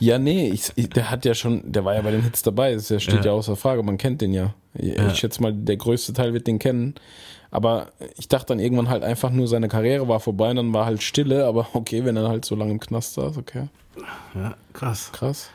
[0.00, 2.74] Ja, nee, ich, ich, der hat ja schon, der war ja bei den Hits dabei,
[2.74, 3.32] das steht ja, Ja.
[3.32, 4.54] außer Frage, man kennt den ja.
[4.74, 5.08] Ich, Ja.
[5.08, 6.94] ich schätze mal, der größte Teil wird den kennen.
[7.50, 7.88] Aber
[8.18, 11.02] ich dachte dann irgendwann halt einfach nur, seine Karriere war vorbei und dann war halt
[11.02, 13.68] Stille, aber okay, wenn er halt so lange im Knast saß, okay.
[14.34, 15.10] Ja, krass.
[15.12, 15.50] Krass.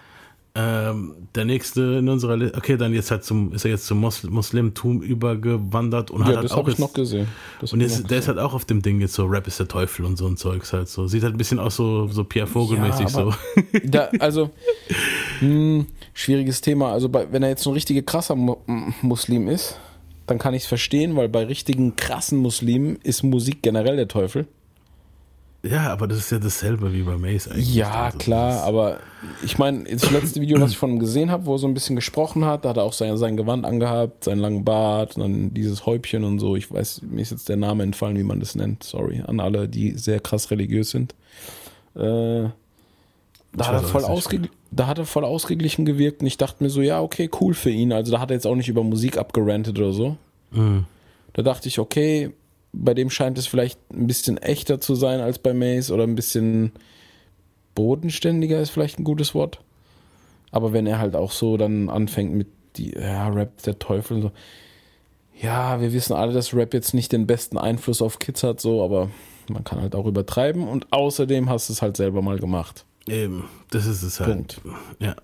[0.56, 4.00] Ähm, der nächste in unserer Liste, okay, dann jetzt halt zum, ist er jetzt zum
[4.00, 7.28] Mos Muslimtum übergewandert und hat Ja, halt das auch habe ich noch gesehen.
[7.60, 9.60] Das Und jetzt, noch der ist halt auch auf dem Ding jetzt so, Rap ist
[9.60, 11.08] der Teufel und so ein Zeugs halt so.
[11.08, 13.34] Sieht halt ein bisschen aus so, so Pierre Vogel-mäßig Ja, so.
[13.84, 14.52] Da, also,
[15.42, 16.92] mh, schwieriges Thema.
[16.92, 19.80] Also, bei, wenn er jetzt so ein richtiger krasser Mu M- Muslim ist,
[20.28, 24.48] dann kann ich es verstehen, weil bei richtigen krassen Muslimen ist Musik generell der Teufel.
[25.66, 27.74] Ja, aber das ist ja dasselbe wie bei Mace eigentlich.
[27.74, 29.00] Ja, Also, klar, aber
[29.46, 31.74] ich meine, das letzte Video, was ich von ihm gesehen habe, wo er so ein
[31.74, 35.22] bisschen gesprochen hat, da hat er auch sein, sein Gewand angehabt, seinen langen Bart und
[35.22, 36.58] dann dieses Häubchen und so.
[36.58, 38.84] Ich weiß, mir ist jetzt der Name entfallen, wie man das nennt.
[38.84, 41.16] Sorry an alle, die sehr krass religiös sind.
[41.96, 42.50] Äh,
[43.56, 44.42] da, hat er voll ausge
[44.72, 47.70] da hat er voll ausgeglichen gewirkt und ich dachte mir so, ja, okay, cool für
[47.70, 47.92] ihn.
[47.94, 50.18] Also da hat er jetzt auch nicht über Musik abgerantet oder so.
[50.52, 50.86] Mhm.
[51.34, 52.32] Da dachte ich, okay,
[52.72, 56.16] bei dem scheint es vielleicht ein bisschen echter zu sein als bei Mace oder ein
[56.16, 56.72] bisschen
[57.76, 59.60] bodenständiger ist vielleicht ein gutes Wort.
[60.52, 62.48] Aber wenn er halt auch so dann anfängt mit
[62.78, 64.32] die, ja, Rap der Teufel und so.
[65.42, 68.84] Ja, wir wissen alle, dass Rap jetzt nicht den besten Einfluss auf Kids hat, so,
[68.84, 69.10] aber
[69.50, 72.86] man kann halt auch übertreiben und außerdem hast du es halt selber mal gemacht.
[73.08, 74.30] Eben, das ist es halt.
[74.30, 74.62] Punkt.
[75.00, 75.16] Ja.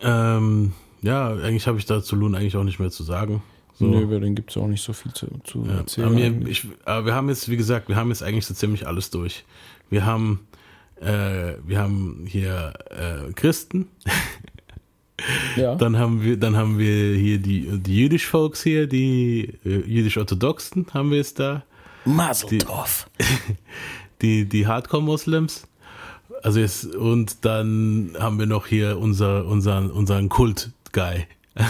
[0.00, 0.72] Ähm,
[1.02, 3.42] ja, eigentlich habe ich da zu Loon eigentlich auch nicht mehr zu sagen.
[3.74, 3.86] So.
[3.86, 6.08] Nö, über den gibt es auch nicht so viel zu, zu Ja, erzählen.
[6.08, 6.64] aber, eigentlich.
[6.64, 9.44] ich, aber wir haben jetzt, wie gesagt, wir haben jetzt eigentlich so ziemlich alles durch.
[9.88, 10.46] Wir haben,
[11.00, 13.88] äh, wir haben hier äh, Christen,
[15.56, 15.74] ja.
[15.76, 20.86] dann haben wir, dann haben wir hier die, die jüdisch Folks hier, die äh, jüdisch-orthodoxen
[20.92, 21.64] haben wir jetzt da.
[22.04, 22.64] Mazel Die-.
[24.22, 25.66] Die, die Hardcore-Moslems.
[26.42, 31.26] Also jetzt, und dann haben wir noch hier unser, unseren, unseren Kult-Guy.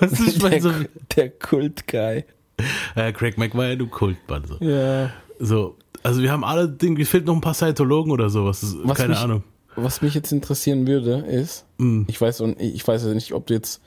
[0.00, 0.70] Der, so,
[1.16, 2.24] der Kult-Guy.
[2.96, 4.44] äh, Craig McVay, du Kultmann.
[4.46, 4.56] So.
[4.62, 5.10] Ja.
[5.38, 5.76] so.
[6.02, 8.76] Also wir haben alle Dinge, fehlt noch ein paar Scientologen oder sowas.
[8.82, 9.42] Was Keine mich- Ahnung.
[9.74, 12.02] Was mich jetzt interessieren würde, ist, Mm.
[12.08, 13.80] ich weiß und ich weiß ja nicht, ob du jetzt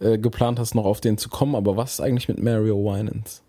[0.00, 3.42] äh, geplant hast, noch auf den zu kommen, aber was ist eigentlich mit Mario Winans?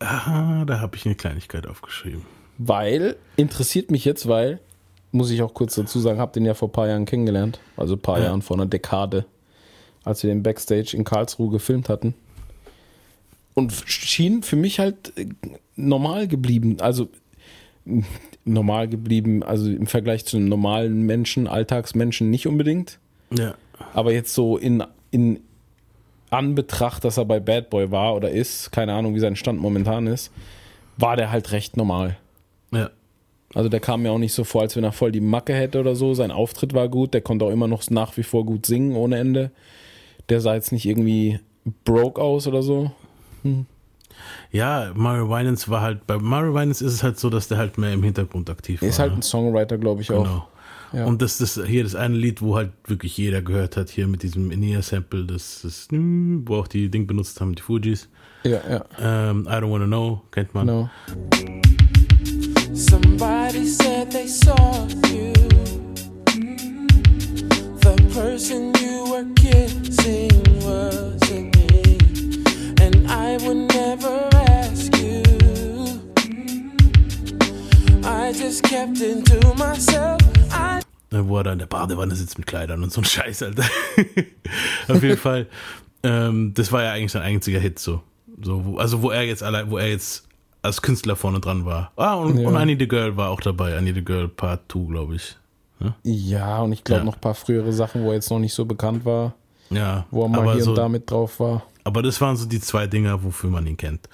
[0.00, 2.22] Ah, da habe ich eine Kleinigkeit aufgeschrieben.
[2.58, 4.60] Weil, interessiert mich jetzt, weil,
[5.12, 7.94] muss ich auch kurz dazu sagen, habe den ja vor ein paar Jahren kennengelernt, also
[7.94, 8.26] ein paar Ja.
[8.26, 9.24] Jahren, vor einer Dekade,
[10.04, 12.14] als wir den Backstage in Karlsruhe gefilmt hatten.
[13.54, 15.26] Und schien für mich halt äh,
[15.76, 17.08] normal geblieben, also
[18.44, 22.98] normal geblieben, also im Vergleich zu einem normalen Menschen, Alltagsmenschen nicht unbedingt.
[23.36, 23.54] Ja.
[23.94, 25.40] Aber jetzt so in, in
[26.30, 30.06] Anbetracht, dass er bei Bad Boy war oder ist, keine Ahnung, wie sein Stand momentan
[30.06, 30.30] ist,
[30.96, 32.16] war der halt recht normal.
[32.72, 32.90] Ja.
[33.54, 35.80] Also der kam mir auch nicht so vor, als wenn er voll die Macke hätte
[35.80, 36.14] oder so.
[36.14, 39.18] Sein Auftritt war gut, der konnte auch immer noch nach wie vor gut singen ohne
[39.18, 39.50] Ende.
[40.28, 41.40] Der sah jetzt nicht irgendwie
[41.84, 42.90] broke aus oder so.
[44.50, 47.78] Ja, Mario Winans war halt, bei Mario Winans ist es halt so, dass der halt
[47.78, 48.88] mehr im Hintergrund aktiv Er war.
[48.90, 49.18] ist halt ne?
[49.18, 50.24] ein Songwriter, glaube ich auch.
[50.24, 50.48] Genau.
[50.92, 51.04] Ja.
[51.04, 54.22] Und das ist hier das eine Lied, wo halt wirklich jeder gehört hat, hier mit
[54.22, 58.08] diesem Inia-Sample, das, das, wo auch die Ding benutzt haben, die Fujis.
[58.44, 58.84] Ja, ja.
[58.98, 60.66] Ähm, I don't wanna know, kennt man.
[60.66, 60.90] Genau.
[62.74, 65.32] Somebody said they saw you.
[67.80, 70.30] The person you were kissing
[70.62, 71.98] wasn't me.
[72.80, 75.22] And I would never ask you.
[78.04, 80.20] I just kept it to myself.
[80.52, 83.64] I Wo er in der Badewanne sitzt mit Kleidern und so ein Scheiß, Alter.
[84.88, 85.46] Auf jeden Fall.
[86.02, 88.02] Ähm, das war ja eigentlich sein einziger Hit, so.
[88.42, 90.27] so wo, also wo er jetzt allein, wo er jetzt
[90.62, 91.92] als Künstler vorne dran war.
[91.96, 92.48] Ah, und, Ja.
[92.48, 93.78] und I Need a Girl war auch dabei.
[93.78, 95.36] I Need a Girl Part 2, glaube ich.
[96.02, 97.04] Ja, und ich glaube Ja.
[97.04, 99.34] noch ein paar frühere Sachen, wo er jetzt noch nicht so bekannt war,
[99.70, 100.06] Ja.
[100.10, 101.62] wo er mal hier so, und da mit drauf war.
[101.84, 104.08] Aber das waren so die zwei Dinger, wofür man ihn kennt.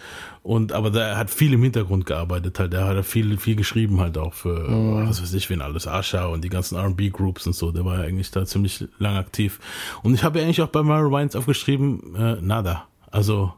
[0.45, 2.72] Und aber der hat viel im Hintergrund gearbeitet halt.
[2.74, 5.09] Der hat viel, viel geschrieben halt auch für, Mhm.
[5.09, 7.72] was weiß ich, wen alles, Asha und die ganzen R&B-Groups und so.
[7.72, 9.59] Der war ja eigentlich da ziemlich lang aktiv.
[10.03, 12.84] Und ich habe ja eigentlich auch bei Mario Wines aufgeschrieben, äh, nada.
[13.11, 13.55] Also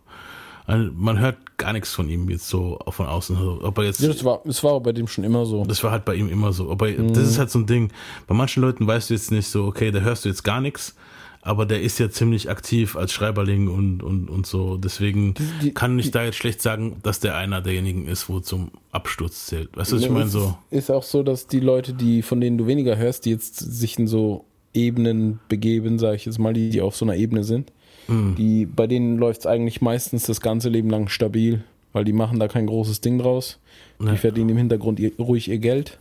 [0.66, 3.36] man hört gar nichts von ihm jetzt so von außen.
[3.62, 5.64] Ob er jetzt Ja, das war, das war bei dem schon immer so.
[5.64, 6.70] das war halt bei ihm immer so.
[6.70, 7.12] Aber Mhm.
[7.14, 7.90] das ist halt so ein Ding.
[8.26, 10.94] Bei manchen Leuten weißt du jetzt nicht so, okay, da hörst du jetzt gar nichts.
[11.42, 14.76] Aber der ist ja ziemlich aktiv als Schreiberling und, und, und so.
[14.76, 18.72] Deswegen die- kann ich da jetzt schlecht sagen, dass der einer derjenigen ist, wo zum
[18.90, 19.76] Absturz zählt.
[19.76, 20.28] Weißt du, was ich meine?
[20.28, 20.57] So.
[20.70, 23.96] Ist auch so, dass die Leute, die von denen du weniger hörst, die jetzt sich
[23.96, 24.44] in so
[24.74, 27.72] Ebenen begeben, sage ich jetzt mal, die, die auf so einer Ebene sind,
[28.09, 28.34] Mhm.
[28.36, 32.38] die, bei denen läuft es eigentlich meistens das ganze Leben lang stabil, weil die machen
[32.38, 33.59] da kein großes Ding draus.
[34.00, 34.12] Ja.
[34.12, 35.98] Die verdienen im Hintergrund ihr, ruhig ihr Geld.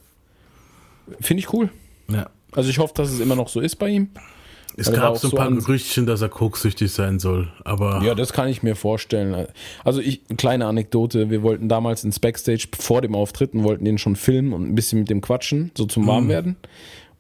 [1.20, 1.70] Finde ich cool.
[2.10, 2.30] Ja.
[2.52, 4.10] Also ich hoffe, dass es immer noch so ist bei ihm.
[4.78, 8.34] Es war gab so ein paar Gerüchtchen, dass er koksüchtig sein soll, aber Ja, das
[8.34, 9.48] kann ich mir vorstellen.
[9.86, 13.86] Also ich, eine kleine Anekdote, wir wollten damals ins Backstage vor dem Auftritt und wollten
[13.86, 16.58] den schon filmen und ein bisschen mit dem quatschen, so zum Warmwerden.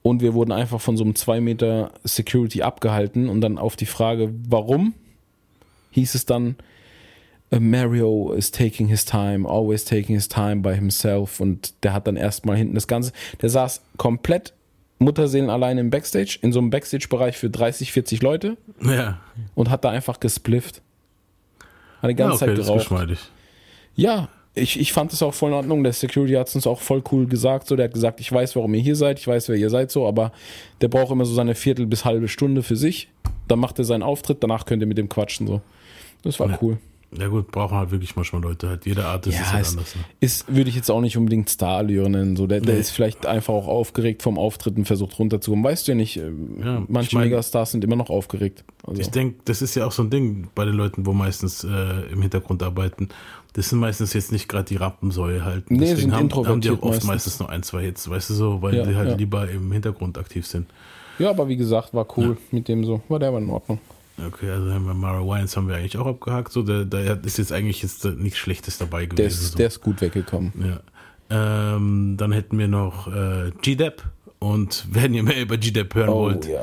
[0.05, 3.87] Und wir wurden einfach von so einem 2 Meter Security abgehalten und dann auf die
[3.87, 4.93] Frage, warum,
[5.89, 6.57] hieß es dann,
[7.51, 12.05] "Uh, Mario is taking his time, always taking his time by himself und der hat
[12.05, 14.53] dann erstmal hinten das Ganze, der saß komplett
[14.99, 19.19] Mutterseelen allein im Backstage, in so einem Backstage-Bereich für 30, 40 Leute ja,
[19.55, 20.83] und hat da einfach gesplifft.
[22.03, 22.79] Hat die ganze ja okay, Zeit das ist geraucht.
[22.81, 23.19] geschmeidig.
[23.95, 25.83] Ja, ich, ich fand es auch voll in Ordnung.
[25.83, 27.67] Der Security hat es uns auch voll cool gesagt.
[27.67, 29.91] So, der hat gesagt, ich weiß, warum ihr hier seid, ich weiß, wer ihr seid,
[29.91, 30.31] so, aber
[30.81, 33.09] der braucht immer so seine Viertel bis halbe Stunde für sich.
[33.47, 35.45] Dann macht er seinen Auftritt, danach könnt ihr mit dem quatschen.
[35.47, 35.61] So.
[36.23, 36.57] Das war Ja.
[36.61, 36.77] cool.
[37.17, 38.67] Ja gut, brauchen halt wirklich manchmal Leute.
[38.69, 39.95] Halt jede Art ist, ist halt es anders.
[39.95, 40.01] Ne?
[40.19, 42.35] ist, würde ich jetzt auch nicht unbedingt Starallure nennen.
[42.35, 42.79] So, der, der Nee.
[42.81, 45.63] ist vielleicht einfach auch aufgeregt vom Auftritt und versucht runterzukommen.
[45.63, 46.29] Weißt du ja nicht, äh,
[46.63, 48.63] Ja, manche ich mein- Megastars sind immer noch aufgeregt.
[48.85, 51.63] Also, Ich denke, das ist ja auch so ein Ding bei den Leuten, wo meistens
[51.63, 51.67] äh,
[52.11, 53.09] im Hintergrund arbeiten.
[53.53, 55.71] Das sind meistens jetzt nicht gerade die Rampensäue halt.
[55.71, 57.05] Nee, Deswegen sind haben, haben die auch oft meistens.
[57.07, 57.39] meistens.
[57.39, 59.15] nur ein, zwei Hits, weißt du so, weil Ja, die halt ja.
[59.15, 60.67] lieber im Hintergrund aktiv sind.
[61.19, 63.01] ja, aber wie gesagt, war cool mit dem so.
[63.07, 63.79] War der aber in Ordnung.
[64.17, 66.51] Okay, also haben wir Mara Wines haben wir eigentlich auch abgehakt.
[66.51, 69.17] So, da, da ist jetzt eigentlich jetzt nichts Schlechtes dabei gewesen.
[69.17, 69.57] Der ist, so.
[69.57, 70.53] der ist gut weggekommen.
[70.57, 70.79] Ja.
[71.75, 74.03] Ähm, dann hätten wir noch äh, G-Dep.
[74.39, 76.61] Und wenn ihr mehr über G-Dep hören Oh, wollt, ja.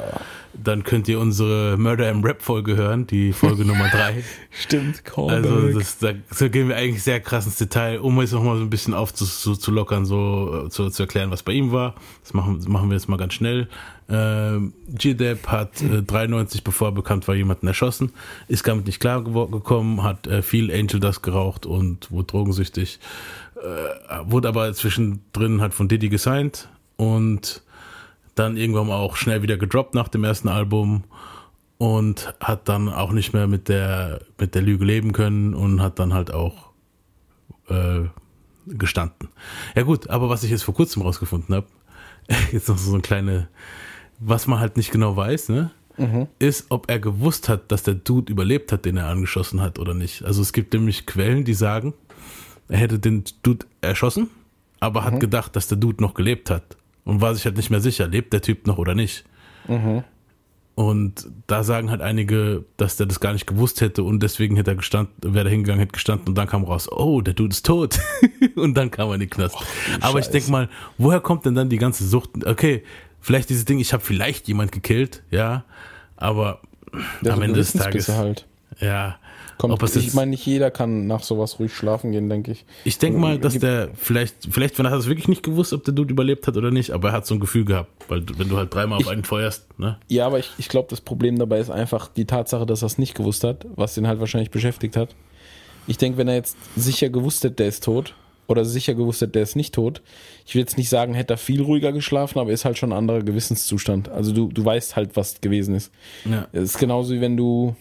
[0.55, 4.23] dann könnt ihr unsere Murder im Rap Folge hören, die Folge Nummer 3.
[4.51, 8.45] Stimmt, Also das, da, da gehen wir eigentlich sehr krass ins Detail, um jetzt noch
[8.45, 11.73] mal so ein bisschen aufzulockern, zu, lockern, so äh, zu, zu erklären, was bei ihm
[11.73, 11.97] war.
[12.23, 13.69] Das machen, das machen wir jetzt mal ganz schnell.
[14.15, 18.13] Ähm, G-Dep hat äh, 93, bevor er bekannt war, jemanden erschossen,
[18.47, 23.01] ist damit nicht klar gekommen, hat äh, viel Angel Dust geraucht und wurde drogensüchtig,
[23.57, 27.63] äh, wurde aber zwischendrin halt von Diddy gesigned und
[28.35, 31.05] dann irgendwann auch schnell wieder gedroppt nach dem ersten Album
[31.79, 35.99] und hat dann auch nicht mehr mit der, mit der Lüge leben können und hat
[35.99, 36.71] dann halt auch
[37.69, 38.03] äh,
[38.67, 39.31] gestanden.
[39.75, 41.67] Ja gut, aber was ich jetzt vor kurzem rausgefunden habe,
[42.53, 43.49] jetzt noch so eine kleine,
[44.25, 45.71] was man halt nicht genau weiß, ne?
[46.39, 49.95] ist, ob er gewusst hat, dass der Dude überlebt hat, den er angeschossen hat oder
[49.95, 50.25] nicht.
[50.25, 51.95] Also es gibt nämlich Quellen, die sagen,
[52.69, 54.31] er hätte den Dude erschossen,
[54.81, 57.81] aber hat gedacht, dass der Dude noch gelebt hat und war sich halt nicht mehr
[57.81, 59.25] sicher, lebt der Typ noch oder nicht.
[60.75, 64.71] Und da sagen halt einige, dass der das gar nicht gewusst hätte und deswegen hätte
[64.71, 67.67] er gestanden, wäre er hingegangen, hätte gestanden und dann kam raus, oh, der Dude ist
[67.67, 68.01] tot.
[68.57, 69.57] und dann kam er in den Knast.
[70.01, 72.47] Aber ich denk mal, woher kommt denn dann die ganze Sucht?
[72.47, 72.83] Okay,
[73.23, 75.65] vielleicht dieses Ding, ich habe vielleicht jemand gekillt, ja,
[76.17, 76.61] aber
[77.23, 78.47] Der am Ende des Tages, halt.
[78.81, 79.17] ja,
[79.59, 82.65] Kommt, ob es ich meine, nicht jeder kann nach sowas ruhig schlafen gehen, denke ich.
[82.85, 85.85] Ich denke mal, dass Gibt- der vielleicht, vielleicht hat er es wirklich nicht gewusst, ob
[85.85, 88.49] der Dude überlebt hat oder nicht, aber er hat so ein Gefühl gehabt, weil wenn
[88.49, 89.99] du halt dreimal auf einen feuerst, ne?
[90.09, 92.99] Ja, aber ich, ich glaube, das Problem dabei ist einfach die Tatsache, dass er es
[92.99, 95.15] nicht gewusst hat, was ihn halt wahrscheinlich beschäftigt hat.
[95.87, 98.15] Ich denke, wenn er jetzt sicher gewusst hätte, der ist tot,
[98.47, 100.03] oder sicher gewusst hätte, der ist nicht tot,
[100.47, 102.99] ich will jetzt nicht sagen, hätte er viel ruhiger geschlafen, aber ist halt schon ein
[102.99, 104.09] anderer Gewissenszustand.
[104.09, 105.93] Also du, du weißt halt, was gewesen ist.
[106.25, 106.49] Ja.
[106.53, 107.77] Es ist genauso wie wenn du,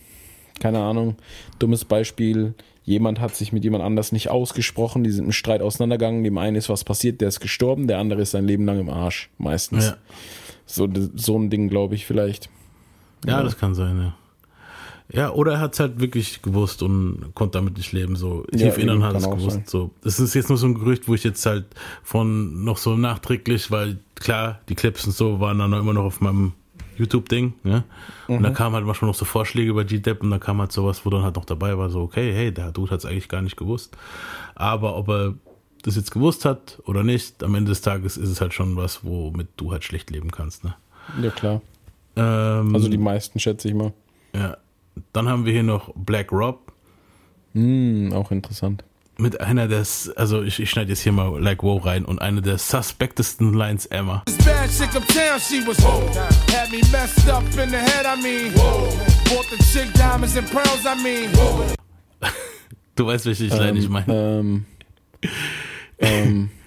[0.60, 1.16] keine Ahnung,
[1.60, 2.54] dummes Beispiel,
[2.84, 6.56] jemand hat sich mit jemand anders nicht ausgesprochen, die sind im Streit auseinandergegangen, dem einen
[6.56, 9.86] ist was passiert, der ist gestorben, der andere ist sein Leben lang im Arsch, meistens.
[9.86, 9.98] Ja.
[10.66, 12.50] So, so ein Ding, glaube ich, vielleicht.
[13.26, 14.16] Ja, das kann sein, ja.
[15.14, 18.16] Ja, oder er hat es halt wirklich gewusst und konnte damit nicht leben.
[18.16, 19.52] So Ja, tief innen eben, hat es gewusst.
[19.52, 19.64] sein.
[19.68, 21.66] So, das ist jetzt nur so ein Gerücht, wo ich jetzt halt
[22.04, 26.22] von noch so nachträglich, weil klar, die Clips und so waren dann immer noch auf
[26.22, 26.54] meinem
[26.98, 27.84] YouTube-Ding, ne?
[28.28, 28.44] Und Mhm.
[28.44, 31.10] da kamen halt manchmal noch so Vorschläge über G-Dep und da kam halt sowas, wo
[31.10, 33.58] dann halt noch dabei war, so, okay, hey, der Dude hat es eigentlich gar nicht
[33.58, 33.98] gewusst.
[34.56, 35.34] Aber ob er
[35.84, 39.04] das jetzt gewusst hat oder nicht, am Ende des Tages ist es halt schon was,
[39.04, 40.76] womit du halt schlecht leben kannst, ne?
[41.22, 41.62] Ja, klar.
[42.16, 43.92] Ähm, Also die meisten, schätze ich mal.
[44.36, 44.56] ja.
[45.14, 46.72] Dann haben wir hier noch Black Rob.
[47.54, 48.84] Hm, auch interessant.
[49.22, 52.42] mit einer des, also ich, ich schneide jetzt hier mal Like Wow rein und eine
[52.42, 54.24] der suspektesten Lines ever.
[54.26, 55.78] This bad chick uptown, she was
[56.52, 58.54] Had me messed up in the head, I mean.
[58.54, 61.30] Bought the chick diamonds and pearls, I mean.
[62.96, 64.14] Du weißt, welche Line ich meine.
[64.14, 64.66] Ähm,
[65.98, 66.50] ähm,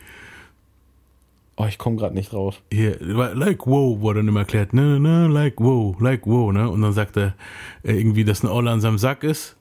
[1.56, 2.62] oh, ich komme gerade nicht drauf.
[2.72, 6.68] Hier, like wow wurde dann immer erklärt, ne, ne, like wow, like wow, ne?
[6.68, 7.34] Und dann sagt er
[7.82, 9.56] äh, irgendwie, dass eine Olle an seinem Sack ist.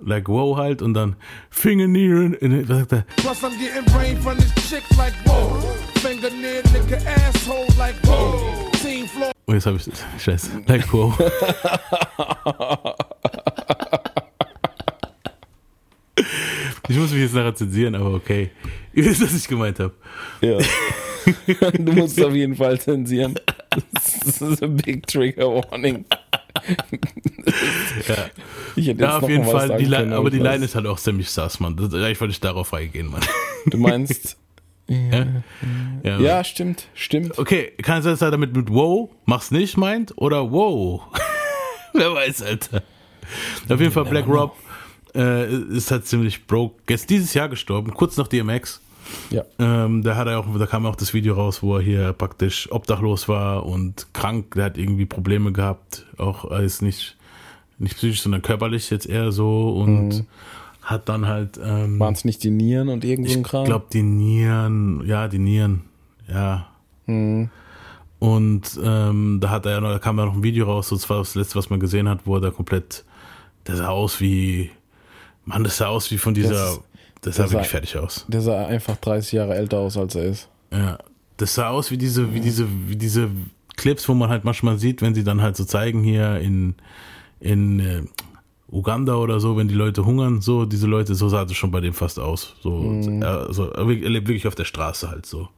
[0.00, 1.16] Like wow halt und dann
[1.50, 3.04] Fingernieren, in- was sagt er?
[3.16, 5.58] Plus, I'm getting brain from this chick like whoa.
[6.00, 8.70] Finger near nigga asshole like whoa.
[8.80, 9.32] Team floor.
[9.48, 9.90] Oh, jetzt habe ich
[10.22, 10.62] Scheiße.
[10.68, 11.18] Like wow.
[16.88, 18.50] ich muss mich jetzt nachher zensieren, aber okay.
[18.92, 19.94] Ihr wisst, was ich gemeint habe.
[20.40, 20.58] Ja.
[21.78, 23.34] du musst es auf jeden Fall zensieren.
[23.92, 26.04] das ist ein Big Trigger Warning.
[28.08, 28.16] Ja,
[28.76, 30.42] Ich hätte ja auf jeden Fall, die können, aber die ich.
[30.42, 31.76] Line ist halt auch ziemlich sass, Mann.
[31.76, 33.22] Das, eigentlich wollte ich darauf reingehen, Mann.
[33.66, 34.36] Du meinst.
[34.90, 35.26] Ja,
[36.02, 37.38] ja, Ja, stimmt, stimmt.
[37.38, 40.14] Okay, kann es sein, dass er damit mit wow, mach's nicht meint?
[40.16, 41.02] Oder wow?
[41.92, 42.82] Wer weiß, Alter.
[43.68, 44.56] Auf jeden Fall, Black Rob
[45.14, 46.94] äh, ist halt ziemlich broke.
[46.94, 48.80] Ist dieses Jahr gestorben, kurz nach DMX.
[49.30, 49.42] Ja.
[49.58, 52.70] Ähm, da hat er auch, da kam auch das Video raus, wo er hier praktisch
[52.72, 54.54] obdachlos war und krank.
[54.54, 56.06] Der hat irgendwie Probleme gehabt.
[56.18, 57.16] Auch ist nicht,
[57.78, 60.26] nicht psychisch, sondern körperlich jetzt eher so und Mhm.
[60.82, 61.58] hat dann halt.
[61.62, 63.64] Ähm, Waren es nicht die Nieren und irgend so ein ich Kram?
[63.64, 65.82] glaube, die Nieren, ja, die Nieren,
[66.32, 66.66] ja.
[67.06, 67.50] Mhm.
[68.18, 70.96] Und ähm, da hat er ja noch, da kam ja noch ein Video raus, so
[70.96, 73.04] das war das letzte, was man gesehen hat, wo er da komplett,
[73.66, 74.70] der sah aus wie,
[75.44, 76.80] Mann, das sah aus wie von dieser, Das-
[77.20, 78.24] das, sah der wirklich sah- fertig aus.
[78.28, 80.48] Der sah einfach 30 Jahre älter aus, als er ist.
[80.72, 80.98] Ja,
[81.36, 83.28] das sah aus wie diese, wie diese, wie diese
[83.76, 86.74] Clips, wo man halt manchmal sieht, wenn sie dann halt so zeigen hier in,
[87.40, 88.02] in äh,
[88.70, 91.80] Uganda oder so, wenn die Leute hungern, so, diese Leute, so sah das schon bei
[91.80, 92.54] dem fast aus.
[92.62, 93.22] So, Mhm.
[93.22, 95.48] er, so, er lebt wirklich auf der Straße halt so.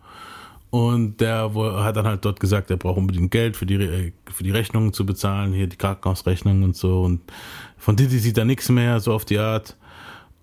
[0.71, 1.51] Und der
[1.83, 4.93] hat dann halt dort gesagt, er braucht unbedingt Geld für die, Re- für die Rechnungen
[4.93, 7.03] zu bezahlen, hier die Krankenhausrechnungen und so.
[7.03, 7.21] Und
[7.77, 9.77] von Didi sieht er nichts mehr, so auf die Art.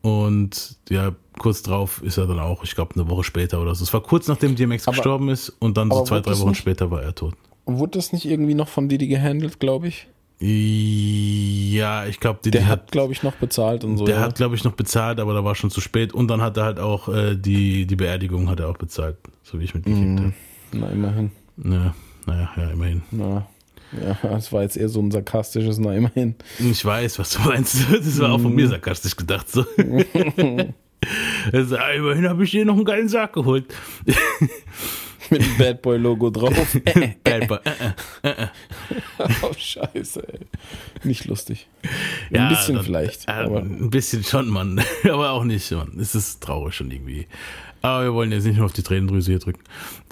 [0.08, 3.84] Und ja, kurz drauf ist er dann auch, ich glaube, eine Woche später oder so.
[3.84, 6.58] Es war kurz nachdem DMX Aber- gestorben ist und dann so zwei, drei Wochen nicht-
[6.60, 7.34] später war er tot.
[7.66, 10.08] Und wurde das nicht irgendwie noch von Didi gehandelt, glaube ich?
[10.39, 14.05] Ja, ich glaube, Didi Der hat, hat, glaube ich, noch bezahlt und so.
[14.05, 14.22] der ja.
[14.22, 16.14] hat, glaube ich, noch bezahlt, aber da war schon zu spät.
[16.14, 19.60] Und dann hat er halt auch äh, die, die Beerdigung hat er auch bezahlt, so
[19.60, 20.18] wie ich mitgekriegt Mhm.
[20.20, 20.34] habe.
[20.74, 21.32] Na, immerhin.
[21.64, 21.93] Ja,
[22.26, 23.01] naja, ja, immerhin.
[23.12, 23.47] Na,
[23.92, 26.36] ja, das war jetzt eher so ein sarkastisches, na, immerhin.
[26.60, 27.78] Ich weiß, was du meinst.
[27.92, 28.56] Das war auch von Mhm.
[28.56, 29.50] mir sarkastisch gedacht.
[29.50, 29.66] So.
[31.54, 33.66] also, immerhin habe ich dir noch einen geilen Sarg geholt.
[35.30, 36.54] Mit dem Bad Boy Logo drauf.
[37.24, 37.58] Bad Boy.
[38.24, 38.48] Äh, äh.
[39.42, 40.40] oh, scheiße, ey.
[41.04, 41.68] Nicht lustig.
[42.30, 43.28] Ja, ein bisschen dann- vielleicht.
[43.28, 44.82] äh, aber ein bisschen schon, Mann.
[45.04, 45.98] Aber auch nicht, Mann.
[46.00, 47.28] Es ist traurig schon irgendwie.
[47.82, 49.62] Aber wir wollen jetzt nicht nur auf die Tränendrüse hier drücken.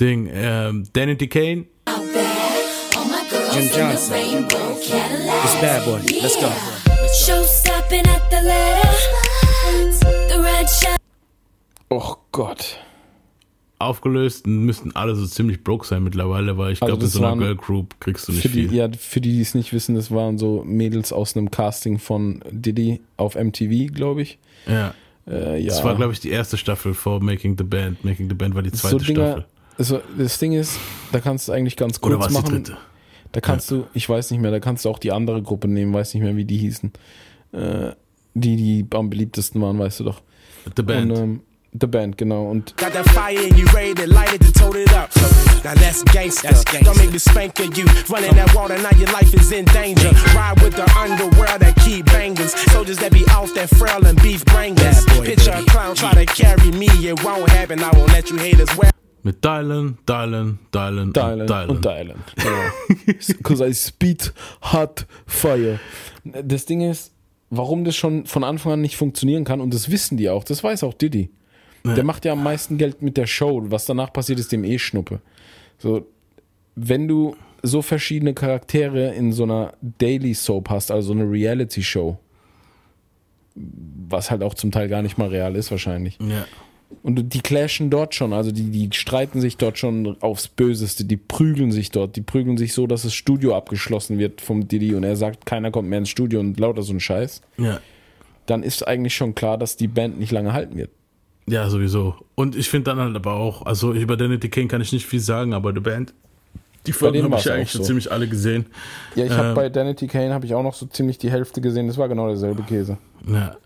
[0.01, 1.27] Ding, ähm, Danny D.
[1.27, 1.65] Kane.
[3.55, 4.15] Jim Johnson.
[4.47, 5.99] It's bad boy.
[6.21, 6.49] Let's go.
[7.25, 8.89] Show stopping at the letter.
[10.29, 10.99] The red shot.
[11.89, 12.77] Oh Gott.
[13.79, 17.25] Aufgelöst müssten alle so ziemlich broke sein mittlerweile, weil ich Also glaube, in das so
[17.25, 18.73] einer Girl Group kriegst du nicht Für die, viel.
[18.73, 22.41] ja, für die, die es nicht wissen, das waren so Mädels aus einem Casting von
[22.51, 24.37] Diddy auf MTV, glaube ich.
[24.67, 24.93] Ja.
[25.27, 25.67] Äh, ja.
[25.69, 28.03] Das war, glaube ich, die erste Staffel vor Making the Band.
[28.03, 29.45] Making the Band war die zweite so Dinger, Staffel.
[29.77, 30.77] also das Ding ist,
[31.11, 32.63] da kannst du eigentlich ganz kurz Oder war es die machen.
[32.63, 32.77] dritte?
[33.35, 35.93] Da kannst du, ich weiß nicht mehr, da kannst du auch die andere Gruppe nehmen,
[35.93, 36.93] weiß nicht mehr, wie die hießen.
[37.51, 37.91] Äh,
[38.33, 40.21] die, die am beliebtesten waren, weißt du doch.
[40.77, 41.11] The Band.
[41.11, 41.41] Und, ähm,
[41.77, 42.49] The Band, genau.
[42.49, 45.09] Und Got that fire and you ready to light it and tote it up.
[45.65, 46.47] Now that's gangsta.
[46.85, 47.83] Don't make me spank at you.
[48.07, 50.11] Running that water, now your life is in danger.
[50.33, 52.55] Ride with the underworld that keep bangers.
[52.71, 55.03] Soldiers that be off that frail and beef bringers.
[55.25, 57.83] Picture a clown try to carry me, it won't happen.
[57.83, 58.91] I won't let you haters wear.
[59.25, 61.81] Mit Dylan, Dylan, Dylan, Dylan und Dylan.
[61.81, 62.23] Dylan.
[62.35, 63.17] Genau.
[63.27, 65.79] Because I speed hot fire.
[66.23, 67.11] Das Ding ist,
[67.49, 70.63] warum das schon von Anfang an nicht funktionieren kann, und das wissen die auch, das
[70.63, 71.31] weiß auch Diddy.
[71.83, 73.63] Der macht ja am meisten Geld mit der Show.
[73.65, 75.21] Was danach passiert, ist dem eh Schnuppe.
[75.77, 76.07] So,
[76.75, 82.19] wenn du so verschiedene Charaktere in so einer Daily Soap hast, also eine Reality Show,
[83.55, 86.17] was halt auch zum Teil gar nicht mal real ist wahrscheinlich.
[86.19, 86.45] Ja.
[87.03, 91.17] Und die clashen dort schon, also die, die streiten sich dort schon aufs Böseste, die
[91.17, 95.03] prügeln sich dort, die prügeln sich so, dass das Studio abgeschlossen wird vom Diddy und
[95.03, 97.41] er sagt, keiner kommt mehr ins Studio und lauter so ein Scheiß.
[97.57, 97.79] Ja.
[98.45, 100.91] Dann ist eigentlich schon klar, dass die Band nicht lange halten wird.
[101.47, 102.15] Ja, sowieso.
[102.35, 104.39] Und ich finde dann halt aber auch, also über Danny.
[104.39, 106.13] Kane kann ich nicht viel sagen, aber die Band,
[106.87, 107.87] die Folgen habe ich ja eigentlich schon so.
[107.87, 108.65] ziemlich alle gesehen.
[109.15, 111.61] Ja, ich habe Ähm, bei Danity Kane habe ich auch noch so ziemlich die Hälfte
[111.61, 112.97] gesehen, das war genau derselbe Käse.
[113.27, 113.57] Ja.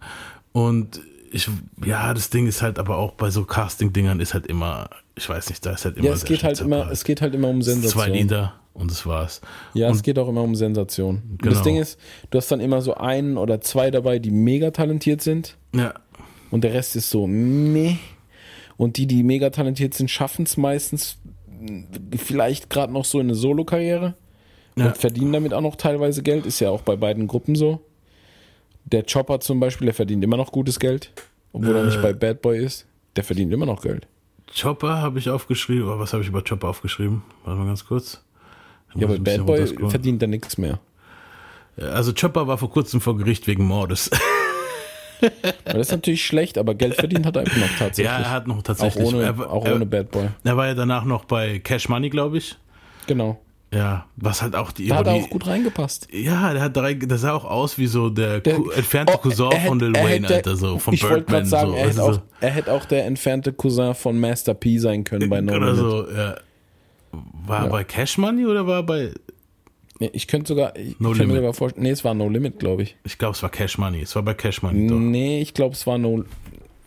[0.52, 1.02] Und
[1.32, 1.50] ich,
[1.86, 5.50] ja, das Ding ist halt aber auch bei so Casting-Dingern ist halt immer, ich weiß
[5.50, 7.62] nicht, da ist halt immer Ja, es geht halt immer, es geht halt immer um
[7.62, 8.04] Sensation.
[8.04, 9.42] Zwei Lieder und das war's.
[9.74, 11.24] Ja, und es geht auch immer um Sensation.
[11.32, 11.54] Und Genau.
[11.56, 12.00] Das Ding ist,
[12.30, 15.58] du hast dann immer so einen oder zwei dabei, die mega talentiert sind.
[15.76, 15.94] Ja.
[16.52, 17.96] Und der Rest ist so meh.
[18.78, 21.18] Und die, die mega talentiert sind, schaffen es meistens
[21.60, 21.84] mh,
[22.18, 24.16] vielleicht gerade noch so in eine Solo-Karriere
[24.78, 24.86] Ja.
[24.88, 26.46] und verdienen damit auch noch teilweise Geld.
[26.46, 27.82] Ist ja auch bei beiden Gruppen so.
[28.92, 31.12] Der Chopper zum Beispiel, der verdient immer noch gutes Geld,
[31.54, 31.86] obwohl er Äh.
[31.88, 32.86] nicht bei Bad Boy ist.
[33.16, 34.08] Der verdient immer noch Geld.
[34.60, 37.22] Chopper habe ich aufgeschrieben, aber was habe ich über Chopper aufgeschrieben?
[37.44, 38.24] Warte mal ganz kurz.
[38.94, 40.80] Da Ja, bisschen Bad Boy verdient er nichts mehr.
[41.78, 44.10] Also Chopper war vor kurzem vor Gericht wegen Mordes.
[45.66, 48.06] Das ist natürlich schlecht, aber Geld verdient hat er immer noch tatsächlich.
[48.06, 49.04] Ja, er hat noch tatsächlich.
[49.06, 50.30] Auch ohne, er, auch er, ohne Bad Boy.
[50.46, 52.56] Er war ja danach noch bei Cash Money, glaube ich.
[53.06, 53.38] Genau.
[53.72, 56.08] Ja, was halt auch die Da hat er Ironie- auch gut reingepasst.
[56.12, 59.52] Ja, der hat drei, der sah auch aus wie so der, Der- entfernte Oh, Cousin
[59.52, 61.36] er von hätte- Lil Wayne, hätte- Alter, so von ich wollte Birdman.
[61.36, 64.56] gerade sagen, so, er, hätte du, auch, er hätte auch der entfernte Cousin von Master
[64.56, 65.80] P sein können bei No oder Limit.
[65.80, 66.36] so, ja.
[67.46, 67.72] War er Ja.
[67.72, 69.12] bei Cash Money oder war er bei.
[70.00, 72.58] Nee, ich könnte sogar, ich No kann mir sogar vorstellen, nee, es war No Limit,
[72.58, 72.96] glaube ich.
[73.04, 74.02] Ich glaube, es war Cash Money.
[74.02, 74.96] Es war bei Cash Money, doch.
[74.96, 76.24] Nee, ich glaube, es war No.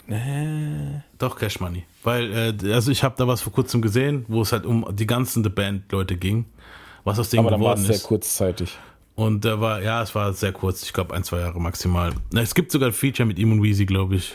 [0.08, 1.84] Äh, Doch, Cash Money.
[2.02, 5.06] Weil, äh, also ich habe da was vor kurzem gesehen, wo es halt um die
[5.06, 6.44] ganzen The Band-Leute ging,
[7.04, 8.02] was aus denen aber dann war geworden es sehr ist.
[8.04, 8.76] kurzzeitig.
[9.14, 12.12] Und da war, ja, es war sehr kurz, ich glaube ein, zwei Jahre maximal.
[12.32, 14.32] Na, es gibt sogar ein Feature mit ihm und Weezy, glaube ich.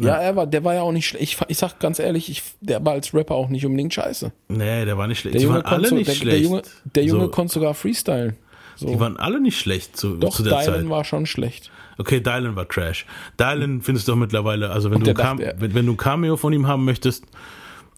[0.00, 1.22] Ja, er war, der war ja auch nicht schlecht.
[1.22, 4.32] Ich, ich sag ganz ehrlich, ich, der war als Rapper auch nicht unbedingt scheiße.
[4.48, 5.34] Nee, der war nicht schlecht.
[5.34, 6.32] Der Die Junge, waren alle konnte, so- nicht der, schlecht.
[6.36, 6.62] der Junge,
[6.96, 8.36] der Junge so, konnte sogar freestylen.
[8.74, 8.88] So.
[8.88, 10.90] Die waren alle nicht schlecht zu, Doch, zu der Dylan Zeit.
[10.90, 11.70] war schon schlecht.
[11.96, 13.06] Okay, Dylan war Trash.
[13.38, 16.36] Dylan findest du auch mittlerweile, also wenn Und du, Cam wenn, wenn du ein Cameo
[16.36, 17.24] von ihm haben möchtest,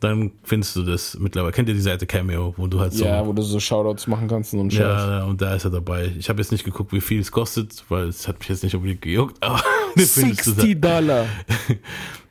[0.00, 1.52] dann findest du das mittlerweile.
[1.52, 3.04] Kennt ihr die Seite Cameo, wo du halt so.
[3.04, 4.78] Ja, wo du so Shoutouts machen kannst und so.
[4.78, 6.12] Ja, und da ist er dabei.
[6.18, 8.74] Ich habe jetzt nicht geguckt, wie viel es kostet, weil es hat mich jetzt nicht
[8.74, 9.62] unbedingt gejuckt, aber
[9.96, 10.60] den findest du da.
[10.62, 11.26] 60 Dollar.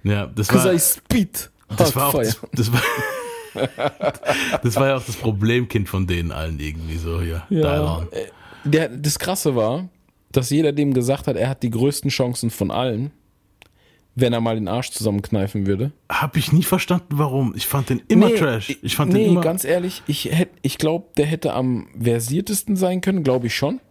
[0.04, 1.50] Ja, das war, I spit.
[1.78, 2.82] das war auch das, das war,
[4.62, 7.42] das war ja auch das Problemkind von denen allen irgendwie so hier.
[7.50, 8.28] Ja, äh,
[8.66, 9.90] der, das Krasse war,
[10.32, 13.12] dass jeder dem gesagt hat, er hat die größten Chancen von allen,
[14.16, 15.92] wenn er mal den Arsch zusammenkneifen würde.
[16.10, 17.54] Hab ich nie verstanden, warum.
[17.56, 18.78] Ich fand den immer Nee, Trash.
[18.82, 19.42] Ich fand nee, den immer.
[19.42, 23.82] ganz ehrlich, ich, hätt- ich glaube, der hätte am versiertesten sein können, glaube ich schon.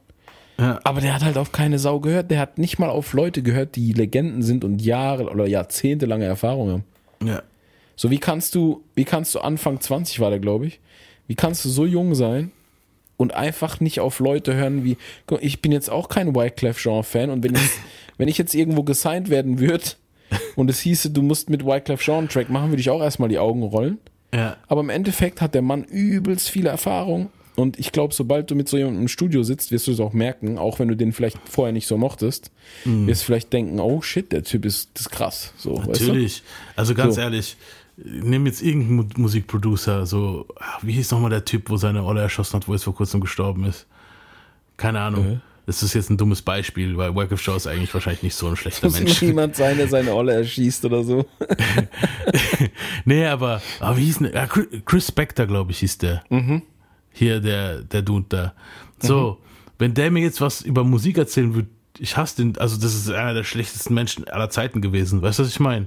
[0.58, 0.80] Ja.
[0.84, 2.30] Aber der hat halt auf keine Sau gehört.
[2.30, 6.70] Der hat nicht mal auf Leute gehört, die Legenden sind und Jahre oder jahrzehntelange Erfahrung
[6.70, 6.84] haben.
[7.24, 7.42] Ja.
[7.96, 10.80] So, wie kannst du, wie kannst du Anfang 20 war der, glaube ich,
[11.26, 12.50] wie kannst du so jung sein
[13.16, 14.96] und einfach nicht auf Leute hören wie,
[15.40, 17.70] ich bin jetzt auch kein Wyclef Jean-Fan und wenn ich,
[18.18, 19.84] wenn ich jetzt irgendwo gesigned werden würde
[20.56, 23.28] und es hieße, du musst mit Wyclef Jean einen Track machen, würde ich auch erstmal
[23.28, 23.98] die Augen rollen.
[24.34, 24.56] Ja.
[24.66, 27.30] Aber im Endeffekt hat der Mann übelst viele Erfahrung.
[27.56, 30.12] Und ich glaube, sobald du mit so jemandem im Studio sitzt, wirst du es auch
[30.12, 32.50] merken, auch wenn du den vielleicht vorher nicht so mochtest,
[32.84, 33.06] Mhm.
[33.06, 35.52] wirst du vielleicht denken, oh shit, der Typ ist, das ist krass.
[35.56, 36.42] So, Natürlich.
[36.74, 37.20] Also ganz So.
[37.20, 37.56] ehrlich,
[37.96, 40.46] nimm jetzt irgendeinen Mu- Musikproducer, so,
[40.82, 43.64] wie hieß nochmal der Typ, wo seine Olle erschossen hat, wo er vor kurzem gestorben
[43.66, 43.86] ist?
[44.76, 45.24] Keine Ahnung.
[45.34, 45.38] Äh.
[45.66, 48.56] Das ist jetzt ein dummes Beispiel, weil Wycliffe Shaw ist eigentlich wahrscheinlich nicht so ein
[48.58, 49.22] schlechter Muss Mensch.
[49.22, 51.24] niemand sein, der seine Olle erschießt oder so.
[53.04, 56.22] nee, aber, aber wie hieß denn, ja, Chris- Chris Spector, glaube ich, hieß der.
[56.30, 56.62] Mhm.
[57.12, 58.54] Hier, der, der Dude da.
[58.98, 59.38] So,
[59.78, 63.08] wenn der mir jetzt was über Musik erzählen würde, ich hasse den, also das ist
[63.10, 65.22] einer der schlechtesten Menschen aller Zeiten gewesen.
[65.22, 65.86] Weißt du, was ich meine?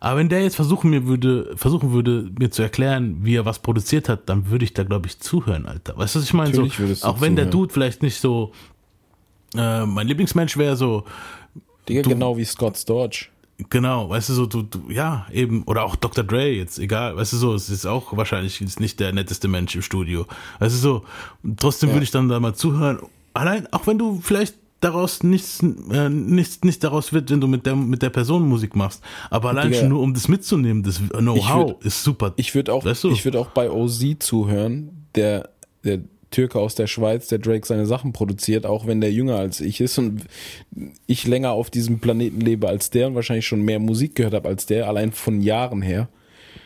[0.00, 3.58] Aber wenn der jetzt versuchen mir würde, versuchen würde, mir zu erklären, wie er was
[3.58, 5.96] produziert hat, dann würde ich da, glaube ich, zuhören, Alter.
[5.96, 6.54] Weißt du, was ich meine?
[6.54, 6.62] So,
[7.06, 7.50] auch wenn der zuhören.
[7.50, 8.52] Dude vielleicht nicht so
[9.56, 11.04] äh, mein Lieblingsmensch wäre, so
[11.88, 13.30] Digga, Du- genau wie Scott Storch.
[13.70, 16.24] Genau, weißt du, so, du, du, ja, eben, oder auch Dr.
[16.24, 19.76] Dre jetzt, egal, weißt du, so, es ist auch wahrscheinlich jetzt nicht der netteste Mensch
[19.76, 20.26] im Studio.
[20.58, 21.02] Weißt du, so,
[21.56, 21.94] trotzdem Ja.
[21.94, 22.98] würde ich dann da mal zuhören.
[23.32, 27.64] Allein, auch wenn du vielleicht daraus nichts, äh, nichts, nicht daraus wird, wenn du mit
[27.64, 29.02] der, mit der Person Musik machst.
[29.30, 32.32] Aber allein Digga, schon nur, um das mitzunehmen, das Know-how ist super.
[32.36, 33.10] Ich würde auch, Weißt du?
[33.12, 35.48] ich würd auch bei OZ zuhören, der,
[35.84, 36.00] der
[36.34, 39.80] Türke aus der Schweiz, der Drake seine Sachen produziert, auch wenn der jünger als ich
[39.80, 40.24] ist und
[41.06, 44.48] ich länger auf diesem Planeten lebe als der und wahrscheinlich schon mehr Musik gehört habe
[44.48, 46.08] als der, allein von Jahren her.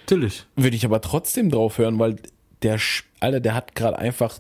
[0.05, 0.47] Natürlich.
[0.57, 2.17] Würde ich aber trotzdem drauf hören, weil
[2.63, 2.79] der,
[3.21, 4.39] Alter, der hat gerade einfach,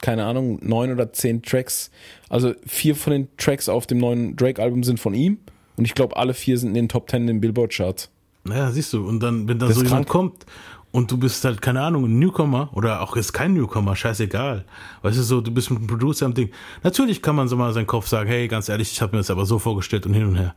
[0.00, 1.90] keine Ahnung, neun oder zehn Tracks.
[2.30, 5.36] Also vier von den Tracks auf dem neuen Drake-Album sind von ihm
[5.76, 8.08] und ich glaube, alle vier sind in den Top Ten in den Billboard-Charts.
[8.44, 10.46] Naja, siehst du, und dann, wenn dann Das so jemand kommt
[10.92, 14.64] und du bist halt, keine Ahnung, ein Newcomer oder auch ist kein Newcomer, scheißegal.
[15.02, 16.50] Weißt du, so, du bist mit einem Producer am Ding.
[16.82, 19.30] Natürlich kann man so mal seinen Kopf sagen, hey, ganz ehrlich, ich habe mir das
[19.30, 20.54] aber so vorgestellt und hin und her.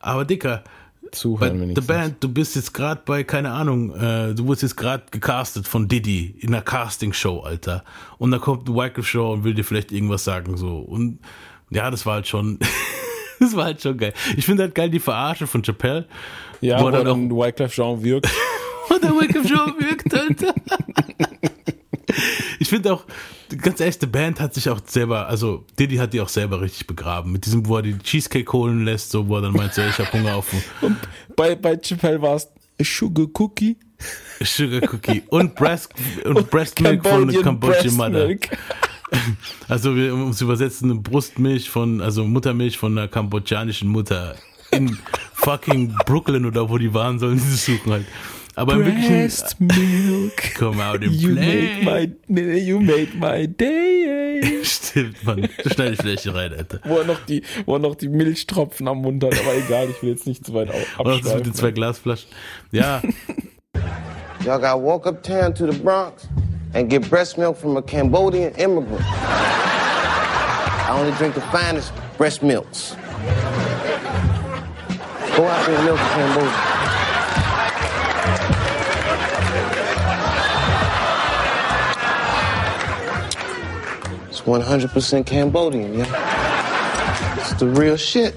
[0.00, 0.64] Aber Dicker,
[1.06, 1.86] bei Zuhören The wenigstens.
[1.86, 5.88] Band, du bist jetzt gerade bei, keine Ahnung, äh, du wurdest jetzt gerade gecastet von
[5.88, 7.84] Diddy in einer Castingshow, Alter.
[8.18, 10.78] Und da kommt ein Wycliffe Show und will dir vielleicht irgendwas sagen, so.
[10.78, 11.20] Und
[11.70, 12.58] ja, das war halt schon,
[13.40, 14.14] das war halt schon geil.
[14.36, 16.06] Ich finde halt geil die Verarsche von Chappelle.
[16.60, 18.28] Ja, wo dann dann Wyclef Jean wirkt.
[18.88, 20.54] Und der Wake-up Show wirkt, Alter.
[22.58, 23.04] Ich finde auch,
[23.60, 26.86] ganz ehrlich, die Band hat sich auch selber, also Diddy hat die auch selber richtig
[26.86, 27.32] begraben.
[27.32, 29.98] Mit diesem, wo er die Cheesecake holen lässt, so, wo er dann meint, so, ich
[29.98, 30.46] hab Hunger auf
[30.80, 30.96] Und
[31.34, 32.48] bei, bei Chappelle war es
[32.82, 33.76] Sugar Cookie.
[34.42, 35.90] Sugar Cookie und Breast,
[36.24, 38.34] und Breast Milk von der Cambodian Mother.
[39.68, 44.34] Also wir um es übersetzen, eine Brustmilch von, also Muttermilch von einer kambodschanischen Mutter
[44.72, 44.98] in
[45.32, 48.06] fucking Brooklyn oder wo die waren, sollen sie suchen halt.
[48.58, 50.54] Aber im wirklichen, Breast Milk.
[50.54, 51.84] come out and You play.
[51.84, 54.60] made my, you made my day.
[54.64, 55.46] Stimmt, Mann.
[55.62, 56.80] Da schneide ich vielleicht hier rein, Alter.
[56.84, 60.02] Wo er noch die, wo er noch die Milchtropfen am Mund hat, aber egal, ich
[60.02, 61.70] will jetzt nicht zu weit au- Oder das mit den zwei.
[61.70, 62.28] Glasflaschen.
[62.72, 63.02] Ja,
[64.44, 66.26] Y'all got walk uptown to the Bronx
[66.72, 69.02] and get breast milk from a Cambodian immigrant.
[70.88, 72.96] I only drink the finest breast milks.
[75.36, 76.75] Go out there and milk in Cambodia.
[84.46, 87.36] 100% Cambodian, yeah?
[87.38, 88.34] It's the real shit.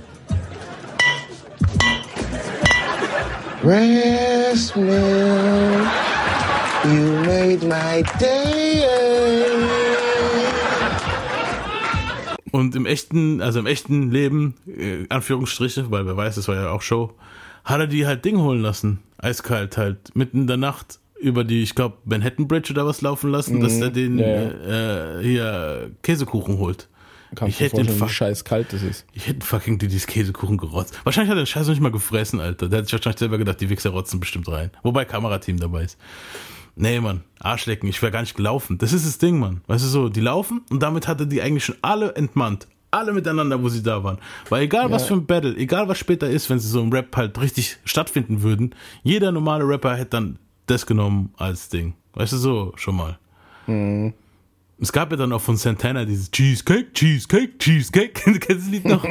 [3.62, 5.88] Breast milk,
[6.86, 8.86] you made my day.
[12.52, 16.72] Und im echten, also im echten Leben, äh, Anführungsstriche, weil wer weiß, das war ja
[16.72, 17.14] auch Show,
[17.64, 19.00] hat er die halt Ding holen lassen.
[19.20, 23.30] Eiskalt halt, mitten in der Nacht über die, ich glaube, Manhattan Bridge oder was laufen
[23.32, 23.62] lassen, Mhm.
[23.62, 24.26] dass er den Ja,
[25.20, 26.88] Äh, hier Käsekuchen holt.
[27.36, 29.06] Kannst ich hätte den wie scheiß kalt das ist.
[29.14, 30.98] ich hätte fucking dieses Käsekuchen gerotzt.
[31.04, 32.70] Wahrscheinlich hat er den Scheiß noch nicht mal gefressen, Alter.
[32.70, 34.72] Der hat sich wahrscheinlich selber gedacht, die Wichser rotzen bestimmt rein.
[34.82, 35.98] Wobei Kamerateam dabei ist.
[36.76, 38.78] Nee, Mann, Arschlecken, ich wäre gar nicht gelaufen.
[38.80, 39.62] Das ist das Ding, Mann.
[39.68, 42.68] Weißt du so, die laufen und damit hat er die eigentlich schon alle entmannt.
[42.90, 44.18] Alle miteinander, wo sie da waren.
[44.50, 45.10] Weil egal was Ja.
[45.10, 48.42] für ein Battle, egal was später ist, wenn sie so im Rap halt richtig stattfinden
[48.42, 50.40] würden, jeder normale Rapper hätte dann
[50.70, 51.94] das genommen als Ding.
[52.14, 53.20] Weißt du so, schon mal.
[53.68, 54.14] Mhm.
[54.82, 58.14] Es gab ja dann auch von Santana dieses Cheesecake, Cheesecake, Cheesecake.
[58.40, 59.04] Kennst du das Lied noch?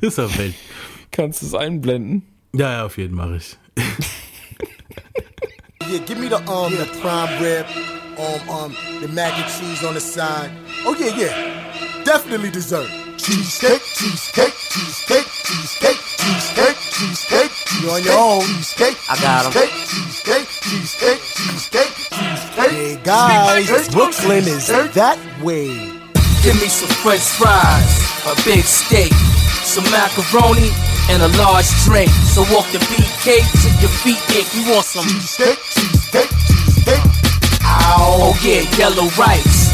[0.00, 0.54] ist doch Welt.
[1.10, 2.22] Kannst du es einblenden?
[2.54, 3.56] Ja, ja, auf jeden Fall mache ich.
[5.90, 7.66] Yeah, give me the um the prime rib,
[8.16, 10.50] um um the mac and cheese on the side.
[10.86, 12.88] Oh yeah, yeah, definitely dessert.
[13.18, 17.52] Cheesecake, cheesecake, cheesecake, cheesecake, cheesecake, cheesecake.
[17.82, 18.40] You on your own?
[18.40, 19.52] Cheesecake, I got 'em.
[19.52, 22.70] Cheesecake, cheesecake, cheesecake, cheesecake.
[22.70, 25.68] Hey guys, Brooklyn is that way.
[26.42, 27.92] Give me some french fries,
[28.26, 29.12] a big steak,
[29.64, 30.70] some macaroni,
[31.10, 32.10] and a large drink.
[32.34, 34.52] So walk the BK to your feet ache.
[34.54, 37.02] You want some cheesecake, cheesecake, cheesecake.
[37.64, 39.70] Oh yeah, yellow rice,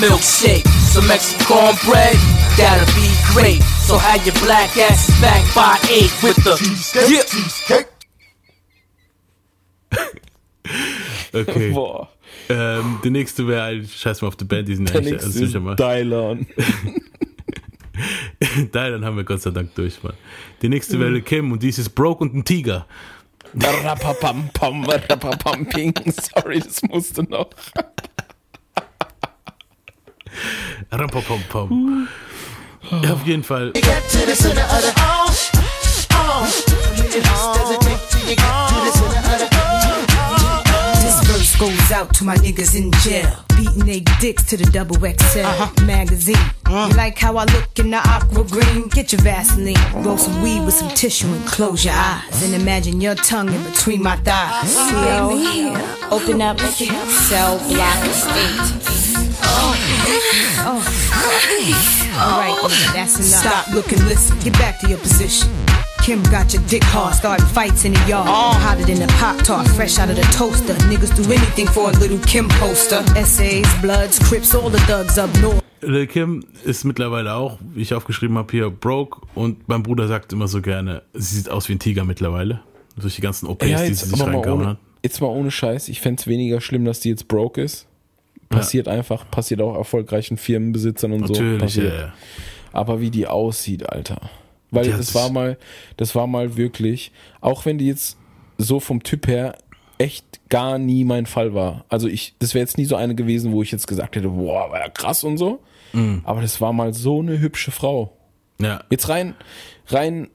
[0.00, 0.64] milkshake,
[0.94, 2.14] some extra cornbread.
[2.56, 3.60] That'll be great.
[3.82, 7.88] So have your black asses back by eight with the cheesecake, cheesecake.
[11.34, 11.72] Okay.
[11.72, 12.08] Boah.
[12.48, 15.26] Ähm, der nächste wäre eigentlich, scheiß mal auf die Band, die sind Der eigentlich also
[15.28, 15.74] ist sicher mal.
[15.74, 16.46] Dylan.
[18.72, 20.14] Dylan haben wir Gott sei Dank durch, Mann.
[20.62, 22.86] Die nächste wäre Kim und die ist Broke und ein Tiger.
[23.60, 25.92] Rapapam, pam, rapapam, ping.
[26.34, 27.50] Sorry, das musste noch.
[30.90, 32.08] Rampopom-pom.
[33.02, 33.72] Ja, auf jeden Fall.
[33.72, 35.30] to the center of the oh,
[36.12, 36.74] oh.
[37.54, 39.38] Does it take till you get to the center of
[41.02, 43.44] This verse goes out to my niggas in jail.
[43.56, 45.86] Beating they dicks to the double XL uh-huh.
[45.86, 46.36] magazine.
[46.36, 46.88] Uh-huh.
[46.90, 48.88] You like how I look in the aqua green?
[48.88, 49.76] Get your Vaseline.
[50.04, 52.42] Roll some weed with some tissue and close your eyes.
[52.42, 54.76] And imagine your tongue in between my thighs.
[54.92, 55.74] Baby,
[56.10, 59.23] open up cell block
[62.94, 63.40] that's enough.
[63.42, 64.38] Stop, look, and listen.
[64.40, 65.48] Get back to your position.
[66.02, 68.28] Kim got your dick hard, starting fights in the yard.
[68.28, 70.74] Hotter than a Pop Tart, fresh out of the toaster.
[70.90, 73.02] Niggas do anything for a little Kim poster.
[73.16, 75.62] Essays, Bloods, Crips, all the thugs up north.
[75.80, 80.32] Lil Kim ist mittlerweile auch, wie ich aufgeschrieben habe, hier broke und mein Bruder sagt
[80.32, 82.60] immer so gerne, sie sieht aus wie ein Tiger mittlerweile.
[82.96, 84.78] Durch die ganzen OPs, Ja, die jetzt, sie sich reingehauen ohne, hat.
[85.02, 85.88] jetzt mal ohne Scheiß.
[85.88, 87.86] Ich fände es weniger schlimm, dass die jetzt broke ist.
[88.56, 91.32] Passiert einfach, passiert auch erfolgreichen Firmenbesitzern und so.
[91.34, 91.92] Natürlich, Passiert.
[91.92, 92.14] ja, ja.
[92.72, 94.30] Aber wie die aussieht, Alter.
[94.70, 95.56] Weil das war mal,
[95.96, 98.18] das war mal wirklich, auch wenn die jetzt
[98.58, 99.56] so vom Typ her
[99.98, 101.84] echt gar nie mein Fall war.
[101.88, 104.70] Also ich, das wäre jetzt nie so eine gewesen, wo ich jetzt gesagt hätte, boah,
[104.70, 105.60] war ja krass und so.
[105.92, 106.22] Mhm.
[106.24, 108.16] Aber das war mal so eine hübsche Frau.
[108.60, 108.82] Ja.
[108.90, 109.34] Jetzt rein,
[109.88, 110.28] rein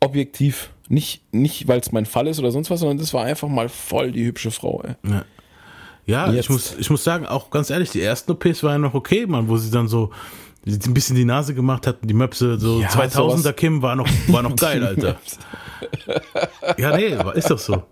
[0.00, 0.70] objektiv.
[0.88, 3.68] Nicht, nicht weil es mein Fall ist oder sonst was, sondern das war einfach mal
[3.68, 4.94] voll die hübsche Frau, ey.
[5.10, 5.24] Ja.
[6.08, 8.94] Ja, ich muss, ich muss sagen, auch ganz ehrlich, die ersten OPs waren ja noch
[8.94, 10.10] okay, man, wo sie dann so
[10.66, 13.56] ein bisschen die Nase gemacht hatten, die Möpse, so Ja, 2000er sowas.
[13.56, 15.16] Kim war noch, war noch geil, Alter.
[16.78, 17.82] ja, nee, ist doch so.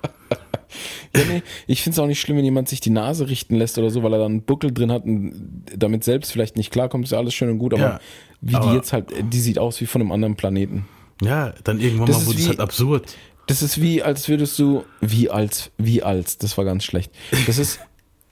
[1.14, 3.78] Ja, nee, ich finde es auch nicht schlimm, wenn jemand sich die Nase richten lässt
[3.78, 7.04] oder so, weil er dann einen Buckel drin hat und damit selbst vielleicht nicht klarkommt,
[7.04, 8.00] ist ja alles schön und gut, aber Ja,
[8.40, 10.86] wie aber- die jetzt halt, die sieht aus wie von einem anderen Planeten.
[11.22, 13.14] Ja, dann irgendwann Das mal wurde es halt absurd.
[13.46, 17.12] Das ist wie, als würdest du, wie als, wie als, das war ganz schlecht.
[17.46, 17.78] Das ist,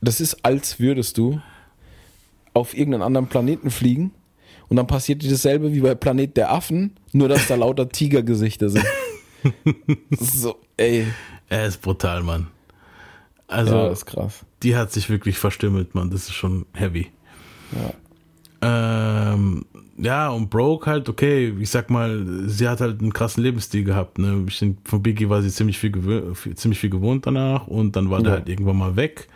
[0.09, 1.41] das ist, als würdest du
[2.53, 4.13] auf irgendeinen anderen Planeten fliegen
[4.69, 8.69] und dann passiert dir dasselbe wie bei Planet der Affen, nur dass da lauter Tigergesichter
[8.71, 8.85] sind.
[10.11, 11.07] so, ey.
[11.49, 12.47] Er ist brutal, Mann.
[13.47, 14.45] Also, Ja, das ist krass.
[14.63, 16.11] die hat sich wirklich verstümmelt, Mann.
[16.11, 17.09] Das ist schon heavy.
[18.63, 19.67] Ähm,
[19.99, 24.19] ja, und Broke halt, okay, ich sag mal, sie hat halt einen krassen Lebensstil gehabt.
[24.19, 24.47] Ne?
[24.85, 25.93] Von Biggie war sie ziemlich viel,
[26.55, 28.39] ziemlich viel gewohnt danach und dann war der Ja.
[28.39, 29.29] halt irgendwann mal weg.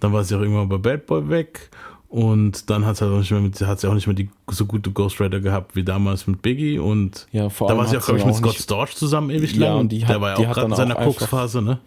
[0.00, 1.70] Dann war sie auch irgendwann bei Bad Boy weg
[2.08, 4.28] und dann hat sie, halt auch nicht mehr mit, hat sie auch nicht mehr die
[4.50, 7.96] so gute Ghostwriter gehabt wie damals mit Biggie und Ja, vor da allem war sie
[7.98, 10.30] auch, glaube ich, mit Scott Storch zusammen ewig Ja, lang und die der hat- war
[10.30, 11.78] ja auch gerade in seiner Koksphase, ne?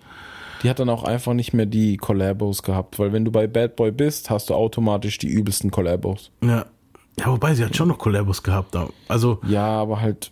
[0.62, 3.78] Die hat dann auch einfach nicht mehr die Collabos gehabt, weil wenn du bei Bad
[3.78, 6.32] Boy bist, hast du automatisch die übelsten Collabos.
[6.44, 6.66] Ja.
[7.18, 8.76] Ja, wobei sie hat schon noch Collabos gehabt.
[8.76, 8.88] da.
[9.08, 10.32] Also Ja, aber halt.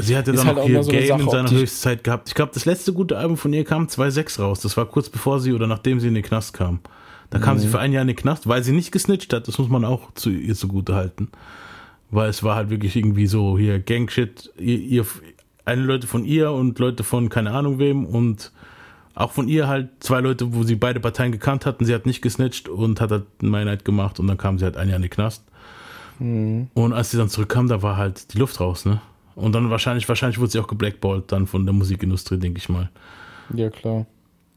[0.00, 2.28] Sie hatte dann halt noch auch hier immer so Game Sache, in seiner Höchstzeit gehabt.
[2.28, 4.60] Ich glaube, das letzte gute Album von ihr kam 2.6 raus.
[4.60, 6.80] Das war kurz bevor sie oder nachdem sie in den Knast kam.
[7.30, 7.60] Da kam Mhm.
[7.60, 9.48] sie für ein Jahr in den Knast, weil sie nicht gesnitcht hat.
[9.48, 11.28] Das muss man auch zu ihr zugute halten.
[12.10, 14.50] Weil es war halt wirklich irgendwie so hier Gangshit.
[14.58, 15.06] Ihr, ihr,
[15.64, 18.52] eine Leute von ihr und Leute von keine Ahnung wem und
[19.14, 21.84] auch von ihr halt zwei Leute, wo sie beide Parteien gekannt hatten.
[21.84, 24.76] Sie hat nicht gesnitcht und hat halt eine Einheit gemacht und dann kam sie halt
[24.76, 25.42] ein Jahr in den Knast.
[26.20, 26.68] Mhm.
[26.72, 29.00] Und als sie dann zurückkam, da war halt die Luft raus, ne?
[29.38, 32.90] Und dann wahrscheinlich, wahrscheinlich wurde sie auch geblackballt dann von der Musikindustrie, denke ich mal.
[33.54, 34.06] Ja, klar.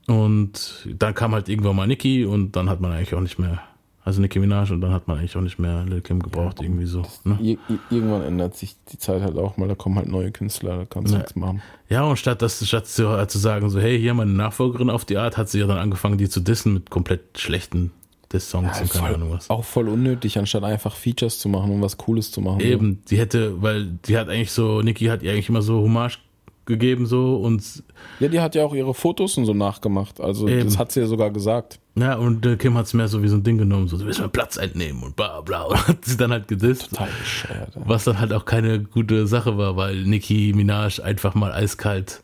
[0.07, 3.59] Und dann kam halt irgendwann mal Nicki und dann hat man eigentlich auch nicht mehr,
[4.03, 6.85] also Nicki Minaj und dann hat man eigentlich auch nicht mehr Lil Kim gebraucht, irgendwie
[6.87, 7.03] so.
[7.23, 7.37] Ne?
[7.41, 10.77] Ir ir- irgendwann ändert sich die Zeit halt auch mal, da kommen halt neue Künstler,
[10.79, 11.19] da kannst du Ja.
[11.19, 11.61] nichts machen.
[11.87, 15.05] Ja, und statt, das, statt zu, äh, zu sagen, so, hey, hier meine Nachfolgerin auf
[15.05, 17.91] die Art, hat sie ja dann angefangen, die zu dissen mit komplett schlechten
[18.33, 19.49] Diss-Songs und keine voll, Ahnung was.
[19.49, 22.59] Auch voll unnötig, anstatt einfach Features zu machen und was Cooles zu machen.
[22.61, 26.19] Eben, die hätte, weil die hat eigentlich so, Nicki hat ihr eigentlich immer so Hommage
[26.65, 27.83] gegeben so und
[28.19, 30.21] Ja, die hat ja auch ihre Fotos und so nachgemacht.
[30.21, 30.65] Also Eben.
[30.65, 31.79] das hat sie ja sogar gesagt.
[31.95, 34.05] Ja, und äh, Kim hat es mehr so wie so ein Ding genommen, so, du
[34.05, 35.63] willst mir Platz entnehmen und bla bla.
[35.65, 36.89] Und hat sie dann halt gedisst.
[36.89, 37.73] Total bescheuert.
[37.75, 42.23] Was dann halt auch keine gute Sache war, weil Nicki Minaj einfach mal eiskalt.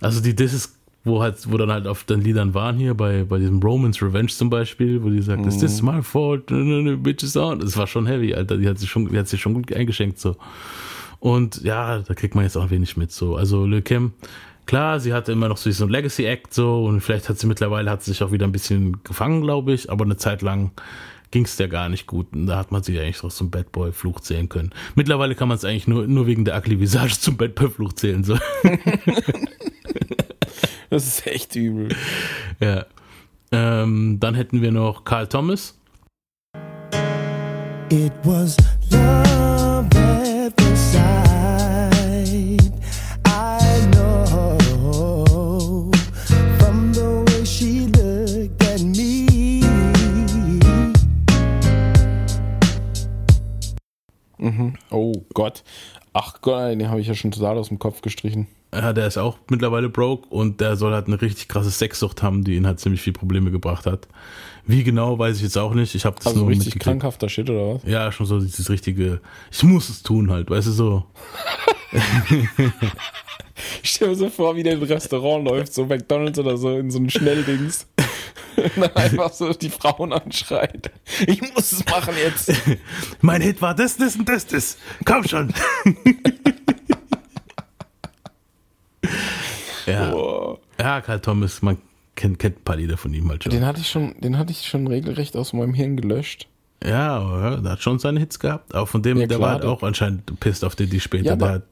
[0.00, 3.38] Also die Disses, wo halt, wo dann halt auf den Liedern waren hier, bei, bei
[3.38, 6.46] diesem Romance Revenge zum Beispiel, wo die sagt, is this my fault?
[6.46, 7.60] Bitches on.
[7.60, 8.58] Das war schon heavy, Alter.
[8.58, 10.36] Die hat sich schon, die hat sich schon gut eingeschenkt, so.
[11.18, 13.36] Und ja, da kriegt man jetzt auch wenig mit, so.
[13.36, 14.12] Also Lil Kim,
[14.66, 17.90] klar, sie hatte immer noch so ein Legacy Act, so, und vielleicht hat sie mittlerweile,
[17.90, 20.70] hat sie sich auch wieder ein bisschen gefangen, glaube ich, aber eine Zeit lang
[21.30, 22.26] ging es der gar nicht gut.
[22.32, 24.70] Und da hat man sie eigentlich auch zum Bad Boy Fluch zählen können.
[24.96, 27.92] Mittlerweile kann man es eigentlich nur, nur wegen der Ugly Visage zum Bad Boy Fluch
[27.92, 28.36] zählen, so.
[30.90, 31.94] Das ist echt übel.
[32.60, 32.84] ja.
[33.52, 35.76] Ähm, dann hätten wir noch Carl Thomas.
[37.90, 38.56] It was
[38.90, 42.72] love at first sight.
[43.26, 45.90] I know
[46.58, 49.60] from the way she looked at me.
[54.38, 54.74] Mhm.
[54.90, 55.62] Oh Gott.
[56.12, 58.46] Ach Gott, den habe ich ja schon total aus dem Kopf gestrichen.
[58.72, 62.44] Ja, der ist auch mittlerweile broke und der soll halt eine richtig krasse Sexsucht haben,
[62.44, 64.06] die ihn halt ziemlich viel Probleme gebracht hat.
[64.64, 65.94] Wie genau, weiß ich jetzt auch nicht.
[65.94, 67.82] Ich habe das Also nur richtig krankhafter Shit oder was?
[67.84, 71.04] Ja, schon so dieses richtige, ich muss es tun halt, weißt du so.
[73.82, 76.90] Ich stell mir so vor, wie der im Restaurant läuft, so McDonalds oder so, in
[76.90, 77.86] so einem Schnelldings.
[78.56, 80.90] Und dann einfach so die Frauen anschreit.
[81.26, 82.52] Ich muss es machen jetzt.
[83.20, 84.76] mein Hit war das, das und das, das.
[85.04, 85.54] Komm schon.
[89.86, 90.14] Ja.
[90.78, 91.78] Ja, Karl Thomas, man
[92.16, 93.50] kennt, kennt ein paar Lieder von ihm halt schon.
[93.52, 96.48] Den hatte ich schon, den hatte ich schon regelrecht aus meinem Hirn gelöscht.
[96.84, 98.74] Ja, aber der hat schon seine Hits gehabt.
[98.74, 101.36] Auch von dem, Ja, der klar, war halt auch anscheinend pisst auf die, die später.
[101.38, 101.62] Ja, hat,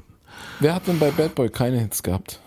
[0.60, 2.40] Wer hat denn bei Bad Boy keine Hits gehabt?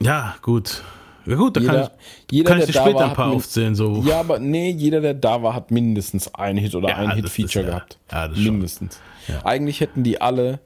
[0.00, 0.82] ja, gut.
[1.26, 1.84] Ja, gut, da kann Jeder,
[2.26, 3.74] ich, jeder kann ich dir später war, ein paar aufzählen.
[3.74, 4.02] So.
[4.06, 7.64] Ja, aber nee, jeder, der da war, hat mindestens ein Hit oder Ja, ein Hit-Feature
[7.64, 7.98] ja- gehabt.
[8.12, 8.44] ja, das schon.
[8.52, 9.00] mindestens.
[9.42, 10.60] Eigentlich hätten die alle,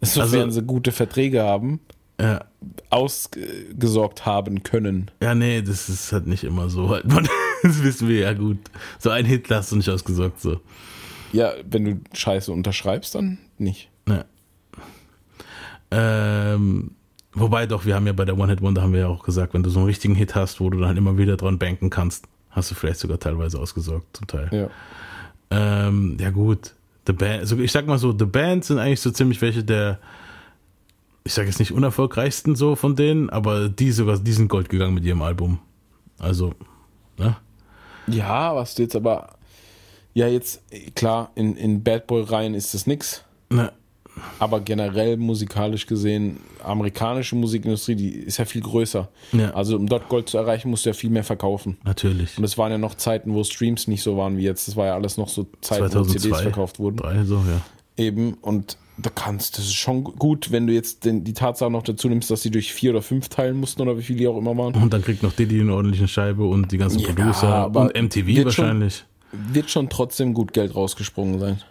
[0.00, 1.80] sofern Also- sie gute Verträge haben,
[2.20, 2.44] Ja.
[2.90, 5.10] ausgesorgt haben können.
[5.22, 6.90] Ja, nee, das ist halt nicht immer so.
[6.90, 7.04] Halt.
[7.62, 8.56] Das wissen wir ja gut.
[8.98, 10.40] So ein Hit hast du nicht ausgesorgt.
[10.40, 10.60] So.
[11.30, 13.90] Ja, wenn du Scheiße unterschreibst, dann nicht.
[14.08, 14.24] Ja.
[15.90, 16.92] Ähm,
[17.32, 19.54] wobei doch, wir haben ja bei der One Hit Wonder haben wir ja auch gesagt,
[19.54, 22.26] wenn du so einen richtigen Hit hast, wo du dann immer wieder dran banken kannst,
[22.50, 24.48] hast du vielleicht sogar teilweise ausgesorgt, zum Teil.
[24.52, 24.70] Ja.
[25.50, 26.74] Ähm, ja gut,
[27.06, 29.98] The Band, also ich sag mal so, The Band sind eigentlich so ziemlich welche der,
[31.24, 34.94] ich sag jetzt nicht unerfolgreichsten so von denen, aber die sogar, die sind Gold gegangen
[34.94, 35.58] mit ihrem Album.
[36.18, 36.54] Also,
[37.18, 37.36] ne?
[38.06, 39.36] Ja, was du jetzt aber.
[40.12, 40.62] Ja, jetzt,
[40.96, 43.24] klar, in, in Bad Boy-Reihen ist das nix.
[43.48, 43.72] Ne.
[44.40, 49.08] Aber generell musikalisch gesehen, amerikanische Musikindustrie, die ist ja viel größer.
[49.32, 49.52] Ja.
[49.52, 51.78] Also um dort Gold zu erreichen, musst du ja viel mehr verkaufen.
[51.84, 52.36] Natürlich.
[52.36, 54.66] Und es waren ja noch Zeiten, wo Streams nicht so waren wie jetzt.
[54.66, 56.96] Das war ja alles noch so Zeiten, wo 2002, CDs verkauft wurden.
[56.96, 57.60] Drei, so, ja.
[57.96, 61.82] Eben, und da kannst, das ist schon gut, wenn du jetzt den, die Tatsache noch
[61.82, 64.36] dazu nimmst, dass sie durch vier oder fünf teilen mussten oder wie viele die auch
[64.38, 64.74] immer waren.
[64.74, 68.00] Und dann kriegt noch Diddy eine ordentliche Scheibe und die ganzen Ja, Producer aber und
[68.00, 69.04] MTV wahrscheinlich.
[69.32, 71.62] Schon, wird schon trotzdem gut Geld rausgesprungen sein.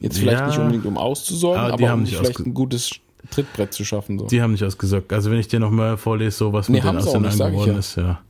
[0.00, 0.46] Jetzt vielleicht Ja.
[0.48, 2.90] nicht unbedingt um auszusorgen, Aber aber, haben um vielleicht ein gutes
[3.30, 4.18] Trittbrett zu schaffen.
[4.18, 4.26] So.
[4.26, 5.12] Die haben nicht ausgesagt.
[5.12, 7.78] Also wenn ich dir noch mal vorlese, so was Nee, mit den Ausländern geworden ja.
[7.78, 8.20] ist, ja.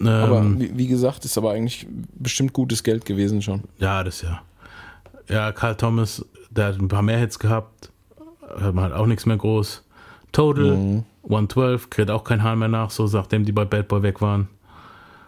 [0.00, 3.62] aber Ähm, wie, wie gesagt, ist aber eigentlich bestimmt gutes Geld gewesen schon.
[3.78, 4.42] Ja, das ja.
[5.28, 6.24] Ja, Carl Thomas,
[6.56, 7.90] der hat ein paar mehr Hits gehabt,
[8.56, 9.82] hört man halt auch nichts mehr groß.
[10.32, 11.04] Total, Mhm.
[11.24, 14.48] 112, kriegt auch kein Haar mehr nach, so nachdem die bei Bad Boy weg waren.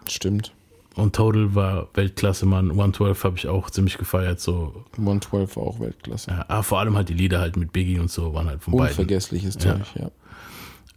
[0.07, 0.53] Stimmt.
[0.95, 2.71] Und Total war Weltklasse, Mann.
[2.71, 4.83] 112 habe ich auch ziemlich gefeiert, so.
[4.97, 6.31] 112 war auch Weltklasse.
[6.31, 8.73] Ja, aber vor allem halt die Lieder halt mit Biggie und so waren halt von
[8.73, 8.89] beiden.
[8.89, 9.75] Unvergessliches Ja.
[9.75, 9.85] Zeug,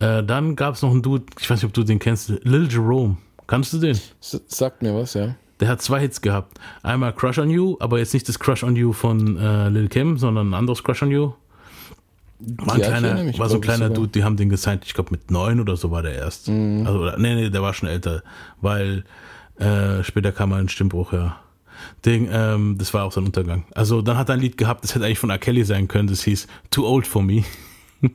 [0.01, 0.19] ja.
[0.19, 2.67] Äh, dann gab es noch einen Dude, ich weiß nicht, ob du den kennst, Lil
[2.71, 3.19] Jerome.
[3.47, 3.91] Kannst du den?
[4.21, 5.35] S sagt mir was, ja.
[5.61, 6.59] Der hat zwei Hits gehabt.
[6.83, 10.17] Einmal Crush on You, aber jetzt nicht das Crush on You von äh, Lil Kim,
[10.17, 11.33] sondern ein anderes Crush on You.
[12.39, 13.91] War, ein kleiner, war so ein kleiner.
[13.91, 16.49] Dude, die haben den gesigned, ich glaube mit neun oder so war der erst.
[16.49, 16.87] Mhm.
[16.87, 18.23] Also, oder, nee, nee, der war schon älter,
[18.63, 19.05] weil
[19.59, 21.39] äh, später kam mal ein Stimmbruch, ja.
[22.05, 23.65] Ding, ähm, das war auch sein Untergang.
[23.75, 25.39] Also dann hat er ein Lied gehabt, das hätte eigentlich von R.
[25.39, 27.45] Kelly sein können, das hieß Too Old For Me.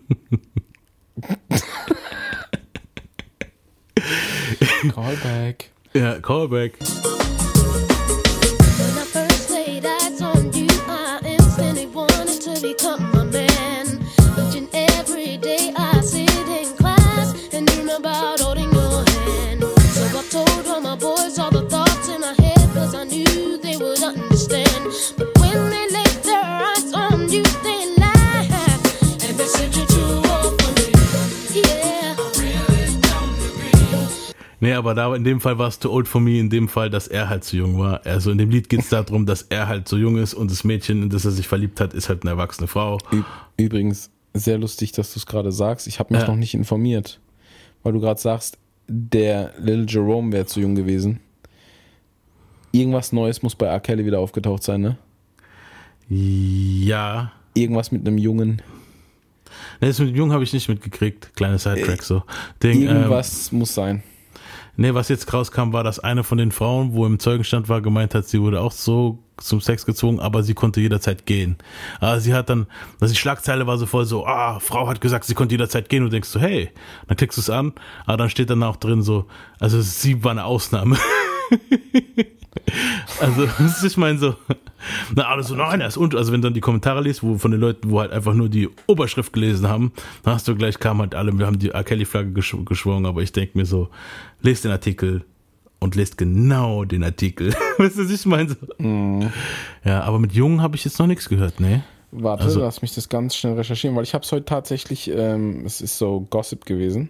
[4.93, 5.71] Callback.
[5.93, 6.77] Ja, Callback.
[34.59, 36.89] Nee, aber da in dem Fall war es too old for me, in dem Fall,
[36.89, 38.05] dass er halt zu jung war.
[38.05, 40.63] Also in dem Lied geht es darum, dass er halt so jung ist und das
[40.63, 42.97] Mädchen, in das er sich verliebt hat, ist halt eine erwachsene Frau.
[43.57, 45.87] Übrigens, sehr lustig, dass du es gerade sagst.
[45.87, 46.27] Ich habe mich Ja.
[46.29, 47.19] noch nicht informiert,
[47.83, 51.19] weil du gerade sagst, der Lil Jerome wäre zu jung gewesen.
[52.71, 53.79] Irgendwas Neues muss bei R.
[53.79, 54.97] Kelly wieder aufgetaucht sein, ne?
[56.09, 57.31] Ja.
[57.53, 58.61] Irgendwas mit einem Jungen.
[59.79, 61.31] Nee, das mit dem Jungen habe ich nicht mitgekriegt.
[61.35, 62.23] Kleine Sidetrack so.
[62.61, 64.03] Ding, Irgendwas muss sein.
[64.77, 68.13] Nee, was jetzt rauskam, war, dass eine von den Frauen, wo im Zeugenstand war, gemeint
[68.13, 71.57] hat, sie wurde auch so zum Sex gezwungen, aber sie konnte jederzeit gehen.
[71.99, 72.67] Aber sie hat dann,
[72.99, 76.03] also die Schlagzeile war so voll so, ah, Frau hat gesagt, sie konnte jederzeit gehen
[76.03, 76.71] und denkst du, hey,
[77.07, 77.73] dann klickst du es an,
[78.05, 79.25] aber dann steht dann auch drin so,
[79.59, 80.97] also sie war eine Ausnahme.
[83.19, 84.35] Also, das ist, ich meine so,
[85.15, 87.37] na, alles so, nein, er ist unter, also wenn du dann die Kommentare liest, wo
[87.37, 89.91] von den Leuten, wo halt einfach nur die Oberschrift gelesen haben,
[90.23, 91.83] dann hast du gleich, kam halt alle, wir haben die R.
[91.83, 93.89] Kelly-Flagge gesch geschwungen, aber ich denke mir so,
[94.41, 95.23] lest den Artikel
[95.79, 97.53] und lest genau den Artikel.
[97.77, 99.29] weißt du, was ich meine so?
[99.83, 101.83] Ja, aber mit Jungen habe ich jetzt noch nichts gehört, ne?
[102.11, 105.63] Warte, Also- lass mich das ganz schnell recherchieren, weil ich habe es heute tatsächlich, ähm,
[105.65, 107.09] es ist so Gossip gewesen.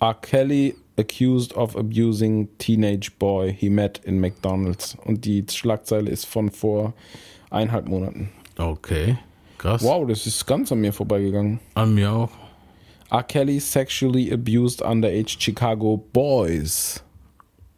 [0.00, 0.14] R.
[0.14, 4.96] Kelly accused of abusing teenage boy he met in McDonald's.
[5.04, 6.94] Und die Schlagzeile ist von vor
[7.50, 8.30] eineinhalb Monaten.
[8.58, 9.18] Okay,
[9.58, 9.82] krass.
[9.82, 11.60] Wow, das ist ganz an mir vorbeigegangen.
[11.74, 12.30] An mir auch.
[13.10, 13.22] R.
[13.22, 17.02] Kelly sexually abused underage Chicago boys.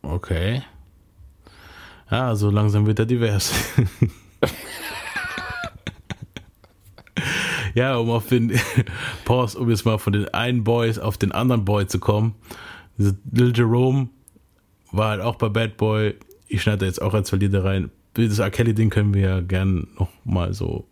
[0.02, 0.62] Okay.
[2.10, 3.52] Ja, so langsam wird er divers.
[7.74, 8.58] ja, um auf den
[9.24, 12.34] Pause, um jetzt mal von den einen Boys auf den anderen Boy zu kommen.
[12.98, 14.08] Lil Jerome
[14.92, 16.14] war halt auch bei Bad Boy.
[16.48, 17.90] Ich schneide da jetzt auch als Verlierer rein.
[18.14, 18.50] Das R.
[18.50, 20.86] Kelly-Ding können wir ja gern noch mal so,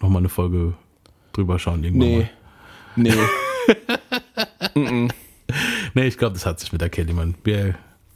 [0.00, 0.74] noch mal eine Folge
[1.32, 2.16] drüber schauen irgendwann Nee.
[2.18, 2.30] mal.
[2.96, 3.14] Nee.
[4.74, 5.10] Mm-mm.
[5.94, 6.88] Nee, ich glaube, das hat sich mit R.
[6.88, 7.34] Kelly, Mann.
[7.42, 7.74] Wir,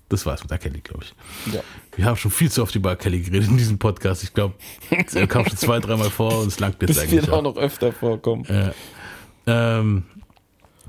[0.08, 0.58] das war's mit R.
[0.58, 1.52] Kelly, glaube ich.
[1.52, 1.60] Ja.
[1.96, 2.96] Wir haben schon viel zu oft über R.
[2.96, 4.22] Kelly geredet in diesem Podcast.
[4.22, 4.54] Ich glaube,
[4.90, 7.22] er kam schon zwei, dreimal vor und es langt jetzt Das eigentlich.
[7.22, 8.44] wird auch noch öfter vorkommen.
[8.48, 8.72] Ja.
[9.46, 10.04] Ähm,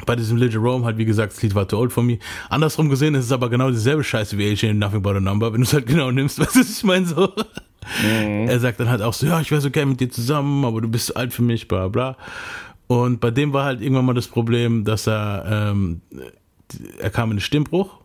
[0.06, 2.20] bei diesem Lil Jerome halt, wie gesagt, das Lied war too old for me.
[2.50, 5.54] Andersrum gesehen ist es aber genau dieselbe Scheiße wie AJ in Nothing But a Number,
[5.54, 7.30] wenn du es halt genau nimmst, weißt du, was ich meine so.
[8.02, 10.82] Er sagt dann halt auch so, ja, ich wäre so gern mit dir zusammen, aber
[10.82, 12.18] du bist zu alt für mich, bla bla.
[12.88, 16.02] Und bei dem war halt irgendwann mal das Problem, dass er, ähm,
[17.00, 18.00] er kam in den Stimmbruch.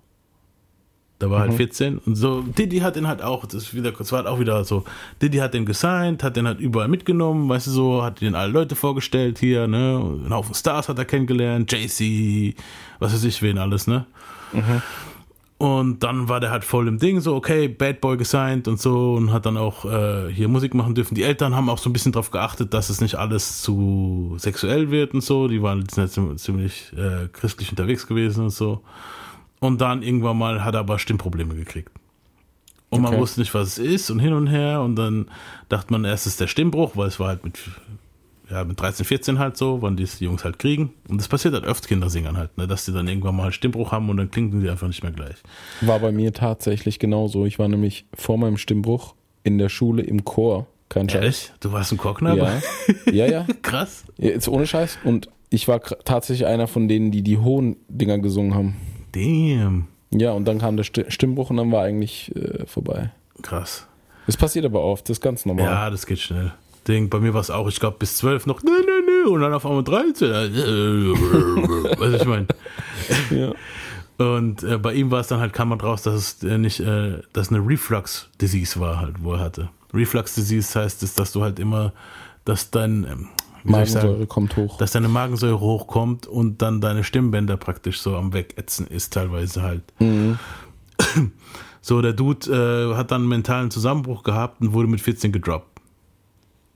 [1.21, 1.57] Da war halt Mhm.
[1.57, 2.41] 14 und so.
[2.41, 4.85] Diddy hat den halt auch, das, ist wieder, das war halt auch wieder so.
[5.23, 8.51] Diddy hat den gesigned, hat den halt überall mitgenommen, weißt du so, hat den alle
[8.53, 10.03] Leute vorgestellt hier, ne?
[10.27, 12.55] Ein Haufen Stars hat er kennengelernt, JC,
[12.99, 14.07] was weiß ich, wen alles, ne?
[15.59, 19.13] Und dann war der halt voll im Ding, so, okay, Bad Boy gesigned und so
[19.13, 21.15] und hat dann auch äh, hier Musik machen dürfen.
[21.15, 24.91] Die Eltern haben auch so ein bisschen drauf geachtet, dass es nicht alles zu sexuell
[24.91, 25.49] wird und so.
[25.49, 28.81] Die waren halt ziemlich äh, christlich unterwegs gewesen und so.
[29.61, 31.91] Und dann irgendwann mal hat er aber Stimmprobleme gekriegt.
[32.89, 33.20] Und man Okay.
[33.20, 34.81] wusste nicht, was es ist und hin und her.
[34.81, 35.27] Und dann
[35.69, 37.59] dachte man erst, es ist der Stimmbruch, weil es war halt mit,
[38.51, 40.93] ja, mit 13, 14 halt so, wann die Jungs halt kriegen.
[41.09, 44.09] Und das passiert halt öfter Kindersingern halt, ne, dass die dann irgendwann mal Stimmbruch haben
[44.11, 45.37] und dann klingen die einfach nicht mehr gleich.
[45.82, 47.47] War bei mir tatsächlich genauso.
[47.47, 49.15] Ich war nämlich vor meinem Stimmbruch
[49.45, 51.20] in der Schule im Chor Kein Scheiß.
[51.20, 51.53] Ehrlich?
[51.61, 52.61] Du warst ein Chorknabe?
[53.07, 53.27] Ja, ja.
[53.27, 53.47] ja.
[53.62, 54.05] Krass.
[54.19, 54.99] Jetzt ohne Scheiß.
[55.05, 58.77] Und ich war tatsächlich einer von denen, die die hohen Dinger gesungen haben.
[59.12, 59.87] Damn.
[60.12, 63.11] Ja, und dann kam der Sti- Stimmbruch und dann war eigentlich äh, vorbei.
[63.43, 63.87] Krass.
[64.27, 65.65] Das passiert aber oft, das ist ganz normal.
[65.65, 66.53] Ja, das geht schnell.
[66.89, 69.41] Ding, bei mir war es auch, ich glaube, bis 12 noch, ne, ne, ne, und
[69.43, 70.31] dann auf einmal 13.
[71.99, 72.47] Weißt du, ich meine.
[73.31, 73.53] Ja.
[74.19, 76.81] Und äh, bei ihm war es dann halt, kam man raus, dass es äh, nicht,
[76.81, 79.70] äh, dass eine Reflux-Disease war halt, wo er hatte.
[79.95, 81.93] Reflux-Disease heißt es, dass du halt immer,
[82.45, 83.28] dass dein, ähm,
[83.65, 84.78] sagen, Magensäure kommt hoch.
[84.78, 89.82] dass deine Magensäure hochkommt und dann deine Stimmbänder praktisch so am Wegätzen ist, teilweise halt.
[89.99, 90.39] Mhm.
[91.82, 92.51] So, der Dude
[92.93, 95.81] äh, hat dann einen mentalen Zusammenbruch gehabt und wurde mit 14 gedroppt.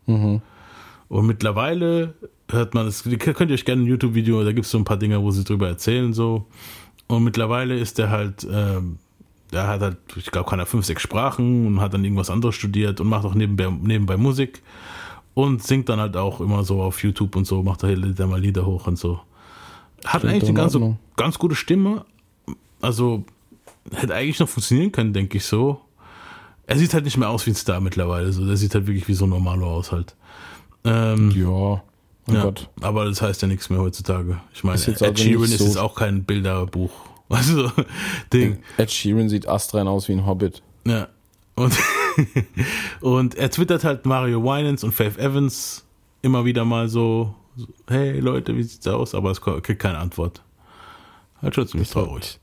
[0.06, 0.40] Mhm.
[1.08, 2.14] Und mittlerweile
[2.50, 4.96] hört man es, könnt ihr euch gerne ein YouTube-Video, da gibt es so ein paar
[4.96, 6.46] Dinge, wo sie drüber erzählen, so.
[7.06, 8.98] Und mittlerweile ist er halt, ähm,
[9.52, 12.54] der hat halt, ich glaube, kann er fünf, sechs Sprachen und hat dann irgendwas anderes
[12.54, 14.62] studiert und macht auch nebenbei, nebenbei Musik
[15.34, 18.40] und singt dann halt auch immer so auf YouTube und so, macht da er mal
[18.40, 19.20] Lieder hoch und so.
[20.04, 22.04] Hat Klingt eigentlich eine in ganz, ganz gute Stimme.
[22.80, 23.24] Also
[23.92, 25.80] hätte eigentlich noch funktionieren können, denke ich so.
[26.66, 28.32] Er sieht halt nicht mehr aus wie ein Star mittlerweile.
[28.32, 28.46] So.
[28.46, 30.14] Der sieht halt wirklich wie so ein Normalo aus halt.
[30.84, 31.82] Ähm, ja,
[32.26, 32.68] mein ja, Gott.
[32.80, 34.38] aber das heißt ja nichts mehr heutzutage.
[34.52, 36.90] Ich meine, Ed Sheeran nicht ist so- jetzt auch kein Bilderbuch.
[37.30, 37.72] Also,
[38.34, 38.58] Ding.
[38.76, 40.62] Ed Sheeran sieht astrein aus wie ein Hobbit.
[40.86, 41.08] Ja.
[41.56, 41.72] Und,
[43.00, 45.84] und er twittert halt Mario Winans und Faith Evans
[46.22, 49.14] immer wieder mal so, so, hey Leute, wie sieht's aus?
[49.14, 50.42] Aber es kriegt keine Antwort.
[51.42, 52.38] Halt schon ziemlich traurig.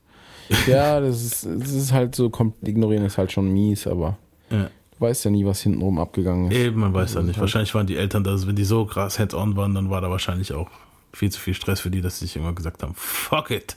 [0.66, 2.30] Ja, das ist, das ist halt so,
[2.62, 4.18] ignorieren ist halt schon mies, aber
[4.50, 4.64] Ja.
[4.64, 6.56] du weißt ja nie, was hintenrum abgegangen ist.
[6.58, 7.36] Eben, man weiß ja Also nicht.
[7.36, 10.10] halt- Wahrscheinlich waren die Eltern, da, wenn die so krass hands-on waren, dann war da
[10.10, 10.68] wahrscheinlich auch
[11.12, 13.76] viel zu viel Stress für die, dass sie sich immer gesagt haben, fuck it.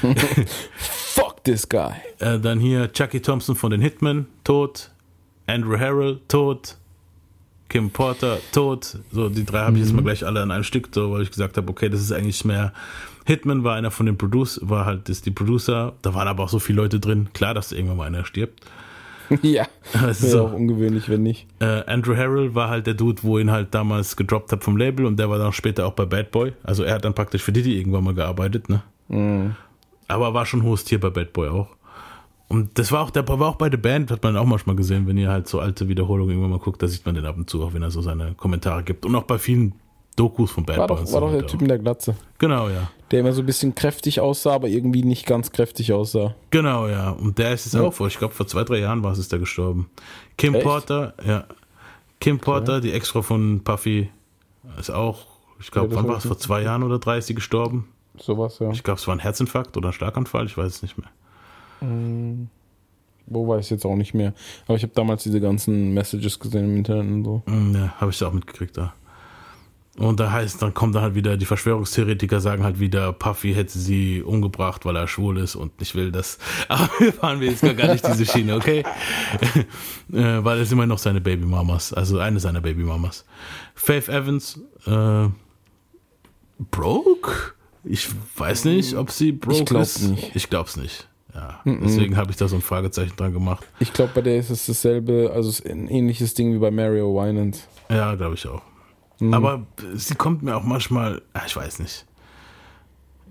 [0.76, 1.92] Fuck this guy.
[2.20, 4.90] Äh, dann hier Chucky Thompson von den Hitmen, tot.
[5.48, 6.76] Andrew Harrell, tot.
[7.68, 8.98] Kim Porter, tot.
[9.12, 11.30] So, die drei habe ich jetzt mal gleich alle an einem Stück, so, weil ich
[11.30, 12.72] gesagt habe, okay, das ist eigentlich mehr.
[13.26, 15.92] Hitman war einer von den Producer, war halt das die Producer.
[16.00, 17.28] Da waren aber auch so viele Leute drin.
[17.34, 18.60] Klar, dass da irgendwann mal einer stirbt.
[19.42, 20.46] ja, Das ist so.
[20.46, 21.46] auch ungewöhnlich, wenn nicht.
[21.60, 25.04] Äh, Andrew Harrell war halt der Dude, wo ihn halt damals gedroppt hat vom Label
[25.04, 26.52] und der war dann später auch bei Bad Boy.
[26.62, 28.82] Also er hat dann praktisch für Diddy irgendwann mal gearbeitet, ne?
[29.08, 29.54] Mhm.
[30.08, 31.68] Aber war schon hohes Tier bei Bad Boy auch.
[32.48, 35.06] Und das war auch, der war auch bei der Band, hat man auch manchmal gesehen,
[35.06, 37.48] wenn ihr halt so alte Wiederholungen irgendwann mal guckt, da sieht man den ab und
[37.50, 39.04] zu, auch wenn er so seine Kommentare gibt.
[39.04, 39.74] Und auch bei vielen
[40.16, 42.16] Dokus von Bad War doch, war doch der Typ in der Glatze.
[42.38, 42.90] Genau, ja.
[43.10, 46.34] Der immer so ein bisschen kräftig aussah, aber irgendwie nicht ganz kräftig aussah.
[46.50, 47.10] Genau, ja.
[47.10, 47.82] Und der ist jetzt Ja.
[47.82, 49.90] auch vor, ich glaube, vor zwei, drei Jahren war es, ist der gestorben.
[50.38, 50.64] Kim Echt?
[50.64, 51.44] Porter, ja.
[52.20, 54.08] Kim Porter, die Ex-Frau von Puffy,
[54.80, 55.26] ist auch,
[55.60, 56.26] ich glaube, Ja, wann war es?
[56.26, 57.88] Vor zwei Jahren oder drei ist sie gestorben.
[58.18, 58.70] Sowas, ja.
[58.70, 61.08] Ich glaube, es war ein Herzinfarkt oder ein Schlaganfall, ich weiß es nicht mehr.
[61.80, 62.48] Mhm.
[63.26, 64.32] Wo weiß ich jetzt auch nicht mehr.
[64.66, 67.42] Aber ich habe damals diese ganzen Messages gesehen im Internet und so.
[67.46, 68.94] Mm, Ja, habe ich da auch mitgekriegt, da.
[69.98, 73.76] Und da heißt, dann kommt dann halt wieder, die Verschwörungstheoretiker sagen halt wieder, Puffy hätte
[73.78, 76.38] sie umgebracht, weil er schwul ist und nicht will das.
[76.68, 78.84] Aber wir fahren wir jetzt gar nicht diese Schiene, okay?
[80.12, 83.24] äh, weil es immer noch seine Babymamas, also eine seiner Babymamas.
[83.74, 85.28] Faith Evans, äh,
[86.70, 87.30] broke?
[87.84, 90.00] Ich weiß nicht, ob sie broke glaub ist.
[90.02, 90.30] nicht.
[90.34, 91.08] Ich glaub's nicht.
[91.38, 93.64] Ja, deswegen habe ich da so ein Fragezeichen dran gemacht.
[93.78, 97.68] Ich glaube, bei der ist es dasselbe, also ein ähnliches Ding wie bei Mario Winans.
[97.88, 98.62] Ja, glaube ich auch.
[99.20, 99.34] Mhm.
[99.34, 102.06] Aber sie kommt mir auch manchmal, ah, ich weiß nicht.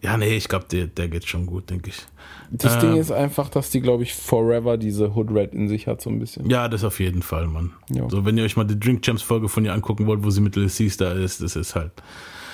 [0.02, 2.06] Ja, nee, ich glaube, der, der geht schon gut, denke ich.
[2.52, 5.88] Das Ähm, Ding ist einfach, dass die, glaube ich, forever diese Hood Red in sich
[5.88, 6.50] hat, so ein bisschen.
[6.50, 7.74] Ja, das auf jeden Fall, Mann.
[7.90, 8.08] Ja.
[8.10, 10.40] So, wenn ihr euch mal die Drink Champs Folge von ihr angucken wollt, wo sie
[10.42, 11.92] mit C da ist, das ist halt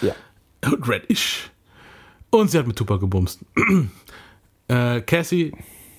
[0.02, 0.14] Ja.
[0.66, 1.52] Red-ish.
[2.30, 3.42] Und sie hat mit Tupac gebumst.
[4.68, 5.52] äh, Cassie,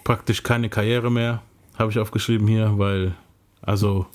[0.05, 1.43] praktisch keine Karriere mehr,
[1.79, 3.15] habe ich aufgeschrieben hier, weil,
[3.63, 4.07] also,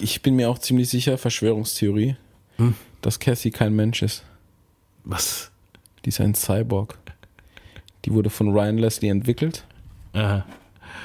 [0.00, 2.16] Ich bin mir auch ziemlich sicher, Verschwörungstheorie,
[2.56, 2.74] Hm?
[3.02, 4.24] dass Cassie kein Mensch ist.
[5.04, 5.50] was?
[6.04, 6.98] Die ist ein Cyborg.
[8.04, 9.64] Die wurde von Ryan Leslie entwickelt
[10.14, 10.40] Äh,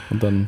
[0.10, 0.48] und dann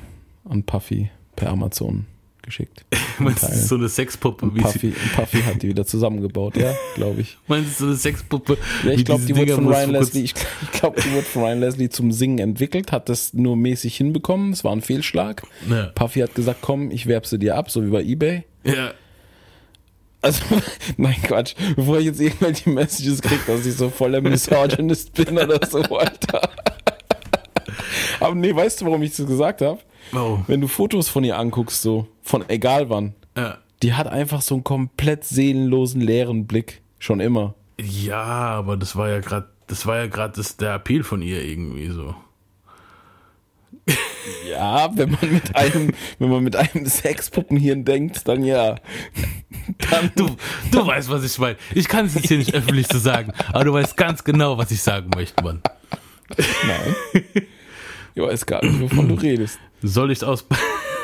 [0.50, 2.06] an Puffy per Amazon
[2.48, 2.84] geschickt.
[3.20, 3.56] meinst du, Teil.
[3.56, 4.46] das ist so eine Sexpuppe?
[4.46, 7.38] Und Wie Puffy, und Puffy hat die wieder zusammengebaut, ja, glaube ich.
[7.48, 8.58] meinst du, so eine Sexpuppe?
[8.84, 10.34] Ja, ich glaube, die wurde von Ryan Leslie, ich,
[10.72, 14.52] glaube, die wurde von Ryan Leslie zum Singen entwickelt, hat das nur mäßig hinbekommen.
[14.54, 15.44] Es war ein Fehlschlag.
[15.70, 15.86] Ja.
[15.94, 18.44] Puffy hat gesagt, komm, ich werb sie dir ab, so wie bei eBay.
[18.64, 18.92] Ja,
[20.22, 20.42] Also,
[20.98, 21.54] nein, Quatsch.
[21.76, 26.50] Bevor ich jetzt irgendwelche Messages kriege, dass ich so voller Misogynist bin oder so, Alter.
[28.28, 29.80] Aber nee, weißt du, warum ich das gesagt habe?
[30.14, 30.40] oh.
[30.48, 33.58] Wenn du Fotos von ihr anguckst, so, von egal wann, Ja.
[33.84, 36.82] die hat einfach so einen komplett seelenlosen, leeren Blick.
[37.00, 37.56] Schon immer.
[37.80, 41.90] Ja, aber das war ja gerade, das war ja gerade der Appeal von ihr irgendwie
[41.90, 42.16] so.
[44.50, 48.76] Ja, wenn man mit einem, wenn man mit einem Sexpuppenhirn denkt, dann ja.
[49.90, 50.36] Dann du,
[50.72, 51.58] du weißt, was ich meine.
[51.74, 54.72] Ich kann es jetzt hier nicht öffentlich so sagen, aber du weißt ganz genau, was
[54.72, 55.62] ich sagen möchte, Mann.
[56.38, 57.44] Nein.
[58.18, 59.60] Ich weiß gar nicht, wovon du redest.
[59.84, 60.44] Soll ich aus.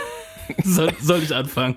[0.63, 1.75] soll, soll ich anfangen?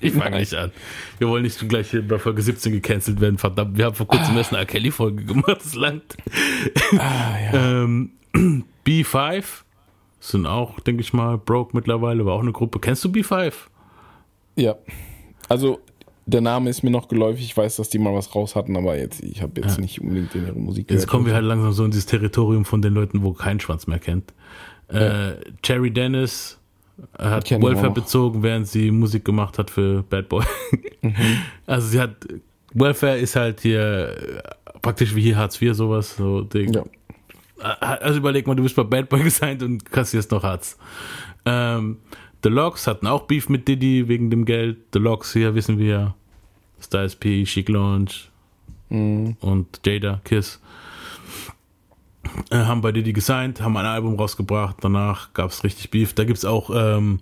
[0.00, 0.72] Ich fange nicht an.
[1.18, 3.36] Wir wollen nicht gleich hier bei Folge 17 gecancelt werden.
[3.36, 4.64] Verdammt, wir haben vor kurzem erst eine R.
[4.64, 6.16] Kelly-Folge gemacht, das Land.
[6.96, 7.82] Ah, ja.
[7.82, 8.12] ähm,
[8.86, 9.44] B5
[10.18, 12.78] sind auch, denke ich mal, Broke mittlerweile, war auch eine Gruppe.
[12.78, 13.52] Kennst du B5?
[14.56, 14.76] Ja.
[15.50, 15.80] Also,
[16.30, 17.44] der Name ist mir noch geläufig.
[17.44, 19.80] Ich weiß, dass die mal was raus hatten, aber jetzt, ich habe jetzt Ja.
[19.82, 22.80] nicht unbedingt in ihre Musik Jetzt kommen wir halt langsam so in dieses Territorium von
[22.82, 24.32] den Leuten, wo kein Schwanz mehr kennt.
[24.88, 25.32] Äh,
[25.62, 26.58] Cherry Dennis
[27.18, 30.44] hat kenn ich auch Welfare bezogen, während sie Musik gemacht hat für Bad Boy.
[31.02, 31.14] Mhm.
[31.66, 32.14] Also sie hat
[32.74, 36.14] Welfare ist halt hier äh, praktisch wie hier Hartz IV sowas.
[36.14, 36.74] So Ding.
[36.74, 36.84] Ja.
[37.80, 40.76] Also überleg mal, du bist bei Bad Boy gesigned und kassierst noch Hartz.
[41.46, 41.96] Ähm,
[42.42, 44.76] The Logs hatten auch Beef mit Diddy wegen dem Geld.
[44.92, 46.14] The Logs hier wissen wir.
[46.80, 48.10] Styles P, Chic Lounge
[48.92, 49.36] Mhm.
[49.40, 50.60] und Jada Kiss
[52.50, 56.12] äh, haben bei Diddy gesigned, haben ein Album rausgebracht, danach gab es richtig Beef.
[56.12, 57.20] Da gibt es auch, ähm,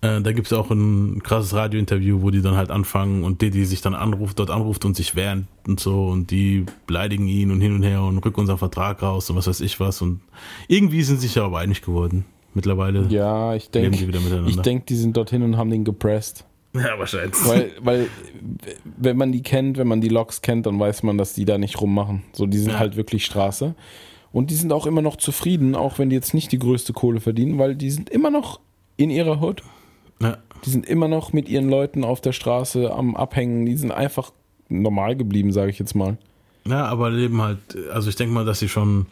[0.00, 3.80] äh, da gibt's auch ein krasses Radiointerview, wo die dann halt anfangen und Diddy sich
[3.80, 7.74] dann anruft, dort anruft und sich wehrt und so und die beleidigen ihn und hin
[7.74, 10.20] und her und rücken unseren Vertrag raus und was weiß ich was und
[10.68, 12.24] irgendwie sind sie sich aber einig geworden.
[12.54, 13.96] Mittlerweile Ja, ich denke,
[14.46, 16.44] ich denke, die sind dorthin und haben den gepresst.
[16.74, 17.34] Ja, wahrscheinlich.
[17.46, 18.06] Weil, weil,
[18.98, 21.58] wenn man die kennt, wenn man die Loks kennt, dann weiß man, dass die da
[21.58, 22.22] nicht rummachen.
[22.32, 22.78] So, die sind Ja.
[22.78, 23.74] halt wirklich Straße.
[24.32, 27.20] Und die sind auch immer noch zufrieden, auch wenn die jetzt nicht die größte Kohle
[27.20, 28.60] verdienen, weil die sind immer noch
[28.96, 29.62] in ihrer Hood.
[30.20, 30.36] Ja.
[30.64, 33.64] Die sind immer noch mit ihren Leuten auf der Straße am Abhängen.
[33.64, 34.32] Die sind einfach
[34.68, 36.18] normal geblieben, sage ich jetzt mal.
[36.66, 37.58] ja, aber leben halt,
[37.92, 39.06] also ich denke mal, dass sie schon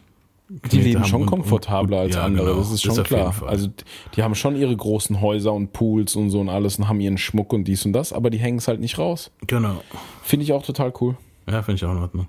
[0.49, 2.57] Die leben haben schon und- komfortabler und- als ja, andere, genau.
[2.59, 3.33] das ist schon jeden klar.
[3.45, 3.67] Also
[4.15, 7.17] die haben schon ihre großen Häuser und Pools und so und alles und haben ihren
[7.17, 9.31] Schmuck und dies und das, aber die hängen es halt nicht raus.
[9.45, 9.81] Genau.
[10.23, 11.17] Finde ich auch total cool.
[11.49, 12.27] Ja, finde ich auch in Ordnung.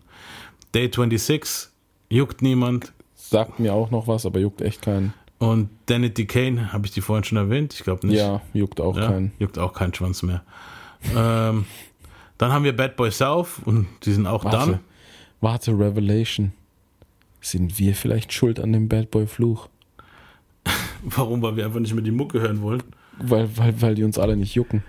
[0.75, 1.71] Day 26
[2.11, 2.93] juckt niemand.
[3.15, 5.13] Sagt mir auch noch was, aber juckt echt keinen.
[5.39, 7.73] Und Danity Kane, habe ich die vorhin schon erwähnt?
[7.75, 8.19] Ich glaube nicht.
[8.19, 9.33] Ja, juckt auch keinen.
[9.39, 10.43] Juckt auch keinen Schwanz mehr.
[11.17, 11.67] ähm,
[12.39, 14.81] dann haben wir Bad Boy South und die sind auch Warte, dann.
[15.41, 16.53] warte, Revelation.
[17.41, 19.69] Sind wir vielleicht schuld an dem Bad Boy Fluch?
[21.03, 21.43] Warum?
[21.43, 22.83] Weil wir einfach nicht mehr die Mucke hören wollen.
[23.19, 24.83] Weil, weil, weil die uns alle nicht jucken.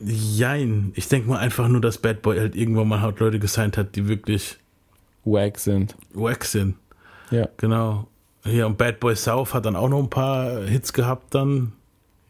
[0.00, 0.92] Jein.
[0.94, 3.96] Ich denke mal einfach nur, dass Bad Boy halt irgendwann mal halt Leute gesigned hat,
[3.96, 4.58] die wirklich
[5.24, 5.94] Wack sind.
[6.14, 6.76] wack sind.
[7.30, 7.48] Ja.
[7.58, 8.08] Genau.
[8.44, 11.72] Hier und Bad Boy South hat dann auch noch ein paar Hits gehabt dann.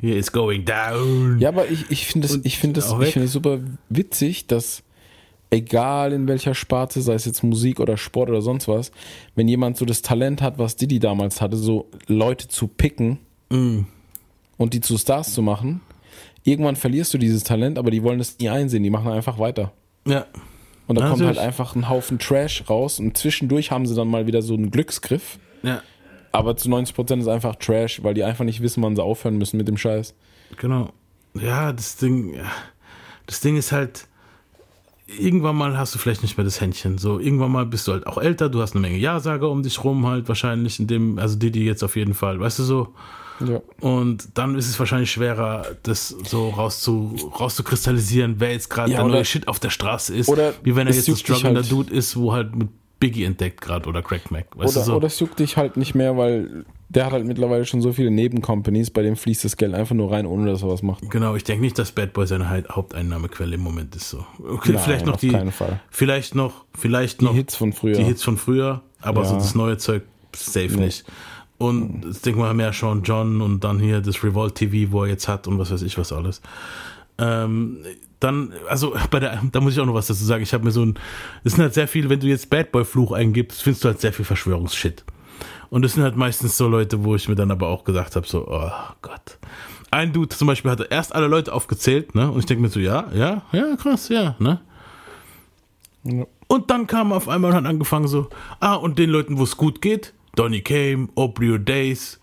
[0.00, 1.38] Hier is going down.
[1.38, 3.60] Ja, aber ich, ich finde es ich find das, ich find das super
[3.90, 4.82] witzig, dass
[5.50, 8.92] egal in welcher Sparte, sei es jetzt Musik oder Sport oder sonst was,
[9.34, 13.18] wenn jemand so das Talent hat, was Diddy damals hatte, so Leute zu picken
[13.52, 13.80] Mm.
[14.58, 15.80] und die zu Stars zu machen,
[16.44, 19.72] irgendwann verlierst du dieses Talent, aber die wollen das nie einsehen, die machen einfach weiter.
[20.06, 20.26] Ja.
[20.86, 24.26] Und da kommt halt einfach ein Haufen Trash raus und zwischendurch haben sie dann mal
[24.26, 25.38] wieder so einen Glücksgriff.
[25.62, 25.82] Ja.
[26.32, 29.56] Aber zu 90% ist einfach Trash, weil die einfach nicht wissen, wann sie aufhören müssen
[29.56, 30.14] mit dem Scheiß.
[30.58, 30.90] Genau.
[31.34, 32.50] Ja, das Ding, ja.
[33.26, 34.06] das Ding ist halt,
[35.18, 36.98] irgendwann mal hast du vielleicht nicht mehr das Händchen.
[36.98, 39.82] So, irgendwann mal bist du halt auch älter, du hast eine Menge Ja-Sager um dich
[39.84, 42.94] rum halt wahrscheinlich, in dem, also Didi jetzt auf jeden Fall, weißt du so.
[43.46, 43.60] Ja.
[43.80, 49.08] Und dann ist es wahrscheinlich schwerer, das so rauszu, rauszukristallisieren, wer jetzt gerade Ja, der
[49.08, 50.28] neue Shit auf der Straße ist.
[50.28, 52.68] oder wie wenn er jetzt ein strugglender halt- Dude ist, wo halt mit
[53.00, 54.46] Biggie entdeckt gerade oder Crack Mac.
[54.56, 54.96] Weißt oder, du so?
[54.96, 58.10] oder es juckt dich halt nicht mehr, weil der hat halt mittlerweile schon so viele
[58.10, 61.08] Nebencompanies, bei dem fließt das Geld einfach nur rein, ohne dass er was macht.
[61.10, 64.10] Genau, ich denke nicht, dass Bad Boy seine Haupt- Haupteinnahmequelle im Moment ist.
[64.10, 64.24] So.
[64.38, 65.80] Okay, Nein, vielleicht noch auf die, keinen Fall.
[65.90, 67.94] vielleicht noch, vielleicht Die noch Hits von früher.
[67.94, 69.38] die Hits von früher, aber so Ja.
[69.38, 70.02] das neue Zeug
[70.36, 70.86] safe Nee.
[70.86, 71.04] nicht.
[71.58, 75.10] Und ich denke mal mehr Sean John und dann hier das Revolt TV, wo er
[75.10, 76.40] jetzt hat und was weiß ich was alles.
[77.18, 77.78] Ähm,
[78.20, 80.42] dann, also bei der, da muss ich auch noch was dazu sagen.
[80.42, 80.98] Ich habe mir so ein,
[81.42, 84.00] es sind halt sehr viele, wenn du jetzt Bad Boy Fluch eingibst, findest du halt
[84.00, 85.04] sehr viel Verschwörungsshit.
[85.70, 88.26] Und das sind halt meistens so Leute, wo ich mir dann aber auch gesagt habe,
[88.26, 88.70] so, oh
[89.02, 89.38] Gott.
[89.90, 92.30] Ein Dude zum Beispiel hatte erst alle Leute aufgezählt, ne?
[92.30, 94.60] Und ich denke mir so, ja, ja, ja, krass, ja, ne?
[96.46, 98.28] Und dann kam auf einmal und hat angefangen so,
[98.60, 102.20] ah, und den Leuten, wo es gut geht, Donny Kame, Oblio Days,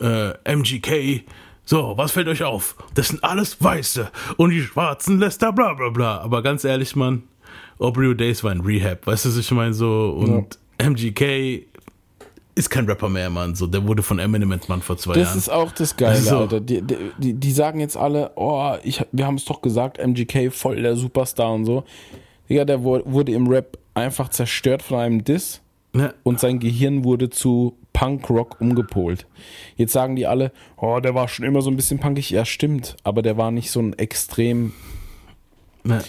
[0.00, 1.24] äh, MGK,
[1.66, 2.76] so, was fällt euch auf?
[2.94, 6.18] Das sind alles Weiße und die Schwarzen lässt da bla bla bla.
[6.22, 7.24] Aber ganz ehrlich, Mann,
[7.78, 10.10] Oblio Days war ein Rehab, weißt du, was ich meine so?
[10.18, 11.66] Und MGK
[12.54, 15.38] ist kein Rapper mehr, Mann, so, der wurde von Eminem entmannt vor zwei Das Jahren.
[15.38, 16.38] ist auch das Geile, So.
[16.38, 16.60] Alter.
[16.60, 16.80] Die,
[17.18, 20.96] die, die, sagen jetzt alle, oh, ich, wir haben es doch gesagt, MGK voll der
[20.96, 21.84] Superstar und so.
[22.48, 25.60] Digga, der wu- wurde im Rap einfach zerstört von einem Diss.
[25.94, 26.12] Ja.
[26.24, 29.26] und sein Gehirn wurde zu Punkrock umgepolt.
[29.76, 32.28] Jetzt sagen die alle, oh, der war schon immer so ein bisschen punkig.
[32.28, 34.74] Ja, stimmt, aber der war nicht so ein extrem,
[35.82, 36.00] Ja.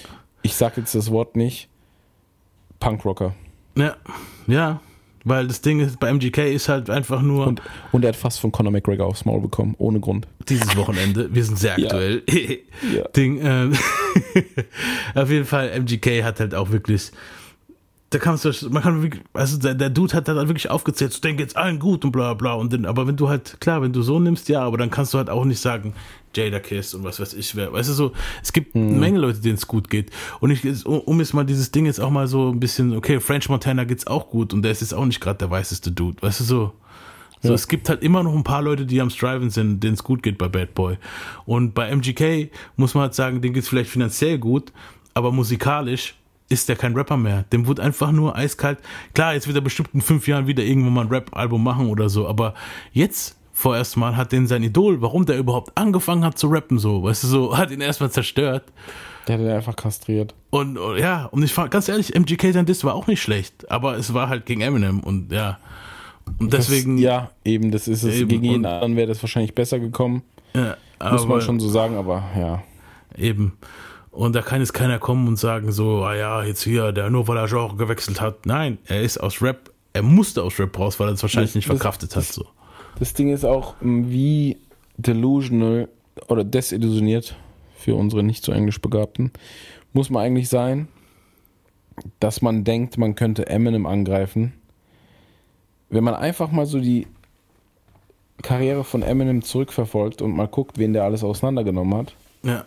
[0.41, 1.69] ich sag jetzt das Wort nicht,
[2.81, 3.35] Punkrocker.
[3.77, 3.95] Ja,
[4.47, 4.81] ja.
[5.23, 7.61] Weil das Ding ist, bei MGK ist halt einfach nur Und,
[7.91, 10.25] und er hat fast von Conor McGregor aufs Maul bekommen, ohne Grund.
[10.47, 11.33] dieses Wochenende.
[11.33, 11.85] Wir sind sehr Ja.
[11.87, 12.21] aktuell.
[12.95, 13.03] Ja.
[13.15, 13.39] Ding.
[13.43, 13.73] Ähm,
[15.15, 17.11] auf jeden Fall, MGK hat halt auch wirklich.
[18.09, 21.19] Da kannst du, man kann wirklich, also der, der Dude hat halt wirklich aufgezählt, so
[21.19, 22.53] denke jetzt allen gut und bla bla.
[22.53, 25.13] Und dann, aber wenn du halt, klar, wenn du so nimmst, ja, aber dann kannst
[25.13, 25.93] du halt auch nicht sagen,
[26.33, 27.73] Jada Kiss und was weiß ich wer.
[27.73, 30.11] Weißt du so, es gibt eine Menge Leute, denen es gut geht.
[30.39, 33.49] Und ich, um jetzt mal dieses Ding jetzt auch mal so ein bisschen, okay, French
[33.49, 36.21] Montana geht's auch gut und der ist jetzt auch nicht gerade der weißeste Dude.
[36.21, 36.73] Weißt du so.
[37.41, 37.55] So, Ja.
[37.55, 40.23] es gibt halt immer noch ein paar Leute, die am Striven sind, denen es gut
[40.23, 40.97] geht bei Bad Boy.
[41.45, 44.71] Und bei MGK muss man halt sagen, denen geht's vielleicht finanziell gut,
[45.13, 46.15] aber musikalisch
[46.49, 47.43] ist der kein Rapper mehr.
[47.51, 48.79] Dem wird einfach nur eiskalt.
[49.13, 52.09] Klar, jetzt wird er bestimmt in fünf Jahren wieder irgendwann mal ein Rap-Album machen oder
[52.09, 52.53] so, aber
[52.93, 57.03] jetzt vorerst mal hat den sein Idol, warum der überhaupt angefangen hat zu rappen, so,
[57.03, 58.63] weißt du, so, hat ihn erstmal zerstört.
[59.27, 60.35] Der hat ihn einfach kastriert.
[60.51, 63.69] Und und ja, und ich fand, ganz ehrlich, MGK sein Diss war auch nicht schlecht,
[63.71, 65.57] aber es war halt gegen Eminem und ja.
[66.39, 66.97] Und deswegen.
[66.97, 68.15] Das, ja, eben, das ist es.
[68.15, 70.21] Eben, Gegen jeden und- anderen wäre das wahrscheinlich besser gekommen.
[70.53, 70.77] Ja,
[71.11, 72.63] Muss man aber- schon so sagen, aber ja.
[73.17, 73.53] Eben.
[74.17, 77.27] Und da kann jetzt keiner kommen und sagen so, ah ja, jetzt hier, der nur
[77.27, 78.47] weil er Genre gewechselt hat.
[78.47, 81.55] Nein, er ist aus Rap, er musste aus Rap raus, weil er es wahrscheinlich Das-
[81.55, 82.23] nicht das- verkraftet hat.
[82.23, 82.45] So.
[82.97, 84.57] Das Ding ist auch, wie
[84.97, 85.87] delusional
[86.29, 87.35] oder desillusioniert
[87.77, 89.31] für unsere nicht so englisch Begabten
[89.93, 90.87] muss man eigentlich sein,
[92.19, 94.53] dass man denkt, man könnte Eminem angreifen.
[95.91, 97.05] Wenn man einfach mal so die
[98.41, 102.65] Karriere von Eminem zurückverfolgt und mal guckt, wen der alles auseinandergenommen hat, Ja.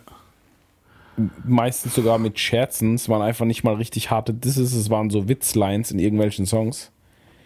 [1.45, 5.27] Meistens sogar mit Scherzen, es waren einfach nicht mal richtig harte Disses, es waren so
[5.27, 6.91] Witzlines in irgendwelchen Songs.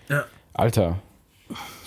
[0.10, 0.26] Ja.
[0.54, 1.00] Alter,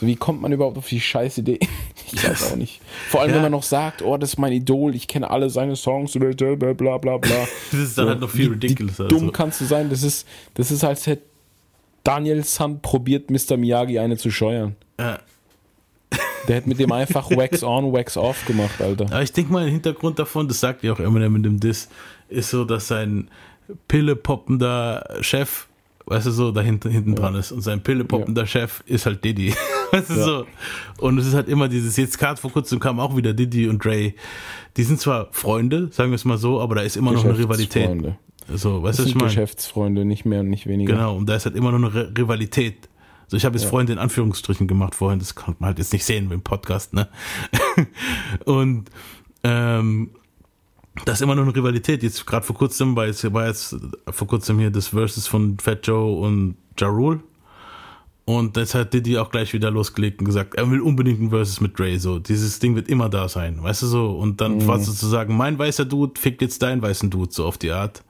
[0.00, 1.58] so wie kommt man überhaupt auf die scheiß Idee?
[2.10, 2.80] Ich weiß auch nicht.
[3.10, 3.36] Vor allem, Ja.
[3.36, 6.32] wenn man noch sagt, oh, das ist mein Idol, ich kenne alle seine Songs, bla
[6.54, 7.18] bla bla bla.
[7.70, 9.32] Das ist dann halt noch viel ridiculouser, Wie dumm also.
[9.32, 9.90] kannst du sein?
[9.90, 11.24] Das ist, das ist als hätte
[12.04, 13.58] Daniel Sand probiert, Mr.
[13.58, 14.74] Miyagi eine zu scheuern.
[14.98, 15.18] Ja.
[16.48, 19.04] Der hätte mit dem einfach Wax on, Wax off gemacht, Alter.
[19.06, 21.88] Aber ich denke mal, der Hintergrund davon, das sagt ja auch Eminem in dem Diss,
[22.28, 23.28] ist so, dass sein
[23.86, 25.66] pillepoppender Chef,
[26.06, 27.52] weißt du so, da hinten, hinten dran ist.
[27.52, 29.54] Und sein pillepoppender Chef ist halt Diddy.
[29.90, 30.24] Weißt du Ja.
[30.24, 30.46] so.
[30.98, 33.82] Und es ist halt immer dieses, jetzt gerade vor kurzem kam auch wieder Diddy und
[33.84, 34.12] Dre.
[34.76, 37.38] Die sind zwar Freunde, sagen wir es mal so, aber da ist immer noch eine
[37.38, 37.84] Rivalität.
[37.88, 38.16] Geschäftsfreunde.
[38.54, 39.28] So, weißt Das du, ich meine?
[39.28, 40.94] Geschäftsfreunde, nicht mehr und nicht weniger.
[40.94, 42.87] Genau, und da ist halt immer noch eine Ri- Rivalität.
[43.28, 43.70] So, ich habe jetzt Ja.
[43.70, 47.08] Freunde in Anführungsstrichen gemacht vorhin, das kann man halt jetzt nicht sehen im Podcast, ne?
[48.44, 48.90] und
[49.44, 50.10] ähm,
[51.04, 52.02] da ist immer noch eine Rivalität.
[52.02, 53.76] Jetzt gerade vor kurzem war jetzt, war jetzt
[54.10, 57.20] vor kurzem hier das Versus von Fat Joe und Ja Rule.
[58.24, 61.60] Und jetzt hat Diddy auch gleich wieder losgelegt und gesagt, er will unbedingt ein Versus
[61.62, 61.98] mit Dre.
[61.98, 64.10] So, dieses Ding wird immer da sein, weißt du so.
[64.10, 64.66] Und dann Mhm.
[64.66, 68.02] war sozusagen, mein weißer Dude fickt jetzt deinen weißen Dude, so auf die Art.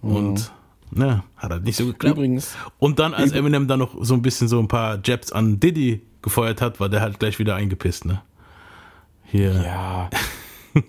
[0.00, 0.52] Und
[0.90, 2.16] ne, hat halt nicht so geklappt.
[2.16, 2.56] Übrigens.
[2.78, 6.02] Und dann, als Eminem dann noch so ein bisschen so ein paar Jabs an Diddy
[6.22, 8.22] gefeuert hat, war der halt gleich wieder eingepisst, ne?
[9.24, 9.52] Hier.
[9.62, 10.10] Ja.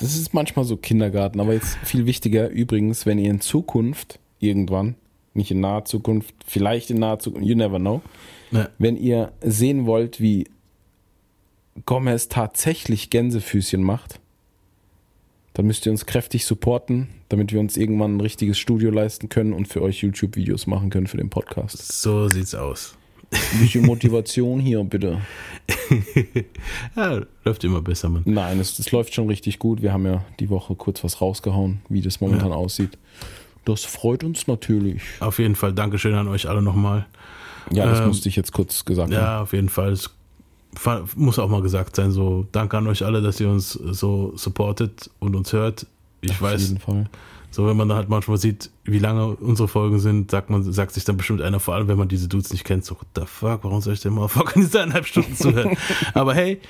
[0.00, 4.96] Das ist manchmal so Kindergarten, aber jetzt viel wichtiger übrigens, wenn ihr in Zukunft irgendwann,
[5.34, 8.02] nicht in naher Zukunft, vielleicht in naher Zukunft, you never know,
[8.50, 8.70] Ja.
[8.78, 10.48] wenn ihr sehen wollt, wie
[11.86, 14.18] Gomez tatsächlich Gänsefüßchen macht,
[15.58, 19.52] dann müsst ihr uns kräftig supporten, damit wir uns irgendwann ein richtiges Studio leisten können
[19.52, 22.00] und für euch YouTube-Videos machen können für den Podcast.
[22.00, 22.94] So sieht's aus.
[23.32, 25.20] Ein bisschen Motivation hier, bitte.
[26.96, 28.22] ja, läuft immer besser, Mann.
[28.24, 29.82] Nein, es, es läuft schon richtig gut.
[29.82, 32.54] Wir haben ja die Woche kurz was rausgehauen, wie das momentan Ja.
[32.54, 32.96] aussieht.
[33.64, 35.02] Das freut uns natürlich.
[35.18, 37.06] Auf jeden Fall Dankeschön an euch alle nochmal.
[37.72, 39.20] Ja, das Ähm, musste ich jetzt kurz gesagt haben.
[39.20, 39.90] Ja, auf jeden Fall.
[39.92, 40.10] Es
[41.16, 42.10] muss auch mal gesagt sein.
[42.10, 45.86] So, danke an euch alle, dass ihr uns so supportet und uns hört.
[46.20, 46.74] Ich Auf weiß,
[47.50, 50.92] so wenn man dann halt manchmal sieht, wie lange unsere Folgen sind, sagt man, sagt
[50.92, 53.22] sich dann bestimmt einer, vor allem wenn man diese Dudes nicht kennt, so, what the
[53.24, 55.76] fuck, warum soll ich denn mal fuck diese eineinhalb Stunden zuhören?
[56.14, 56.60] Aber hey,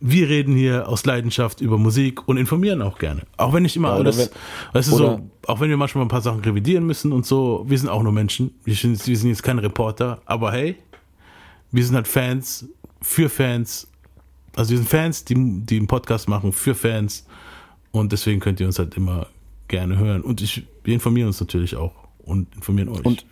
[0.00, 3.22] wir reden hier aus Leidenschaft über Musik und informieren auch gerne.
[3.36, 4.28] Auch wenn nicht immer Ja, alles, wenn-
[4.74, 7.78] weißt du, so, auch wenn wir manchmal ein paar Sachen revidieren müssen und so, wir
[7.78, 8.52] sind auch nur Menschen.
[8.64, 10.76] Wir sind, wir sind jetzt keine Reporter, aber hey,
[11.70, 12.66] wir sind halt Fans
[13.02, 13.88] für Fans.
[14.54, 17.26] Also wir sind Fans, die, die einen Podcast machen für Fans.
[17.90, 19.26] Und deswegen könnt ihr uns halt immer
[19.68, 20.22] gerne hören.
[20.22, 21.92] Und ich, wir informieren uns natürlich auch
[22.24, 23.04] und informieren euch.
[23.04, 23.26] Und,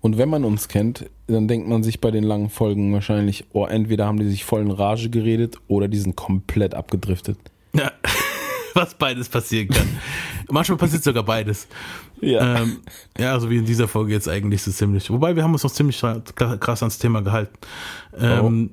[0.00, 3.66] und wenn man uns kennt, dann denkt man sich bei den langen Folgen wahrscheinlich, oh,
[3.66, 7.38] entweder haben die sich voll in Rage geredet oder die sind komplett abgedriftet.
[7.72, 7.92] Ja.
[8.74, 9.88] was beides passieren kann.
[10.48, 11.68] Manchmal passiert sogar beides.
[12.20, 12.62] Ja.
[12.62, 12.78] Ähm,
[13.18, 15.10] ja, also wie in dieser Folge jetzt eigentlich so ziemlich.
[15.10, 17.56] Wobei wir haben uns noch ziemlich krass ans Thema gehalten.
[18.18, 18.70] Ähm,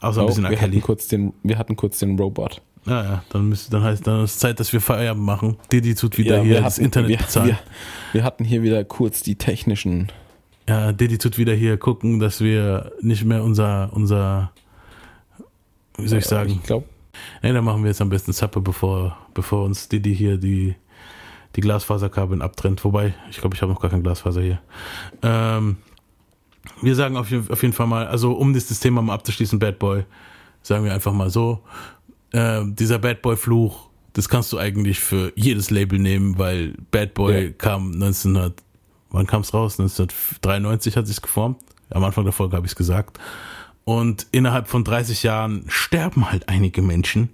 [0.00, 0.56] Außer ein Oh, bisschen wir, R.
[0.56, 0.72] Kelly.
[0.76, 2.60] hatten kurz den, wir hatten kurz den Robot.
[2.86, 5.56] Ja, ja, dann, müsste, dann heißt dann ist es Zeit, dass wir Feierabend machen.
[5.72, 7.48] Didi tut wieder Ja, hier wir das hatten- Internet wir, bezahlen.
[7.48, 7.58] Wir,
[8.12, 10.12] wir hatten hier wieder kurz die technischen.
[10.68, 14.52] Ja, Didi tut wieder hier gucken, dass wir nicht mehr unser, unser,
[15.98, 16.50] wie soll ich sagen?
[16.50, 16.84] ich glaub-
[17.42, 20.74] Nee, dann machen wir jetzt am besten Zappe, bevor, bevor uns Didi hier die,
[21.56, 22.84] die Glasfaserkabeln abtrennt.
[22.84, 24.60] Wobei, ich glaube, ich habe noch gar kein Glasfaser hier.
[25.22, 25.78] Ähm,
[26.82, 30.04] wir sagen auf, auf jeden Fall mal, also um dieses Thema mal abzuschließen, Bad Boy,
[30.62, 31.60] sagen wir einfach mal so,
[32.32, 37.46] äh, dieser Bad Boy-Fluch, das kannst du eigentlich für jedes Label nehmen, weil Bad Boy
[37.46, 37.52] Ja.
[37.52, 38.62] kam 1900,
[39.10, 39.78] wann kam es raus?
[39.78, 41.60] 1993 hat sich geformt.
[41.90, 43.18] Am Anfang der Folge habe ich es gesagt.
[43.84, 47.28] Und innerhalb von 30 Jahren sterben halt einige Menschen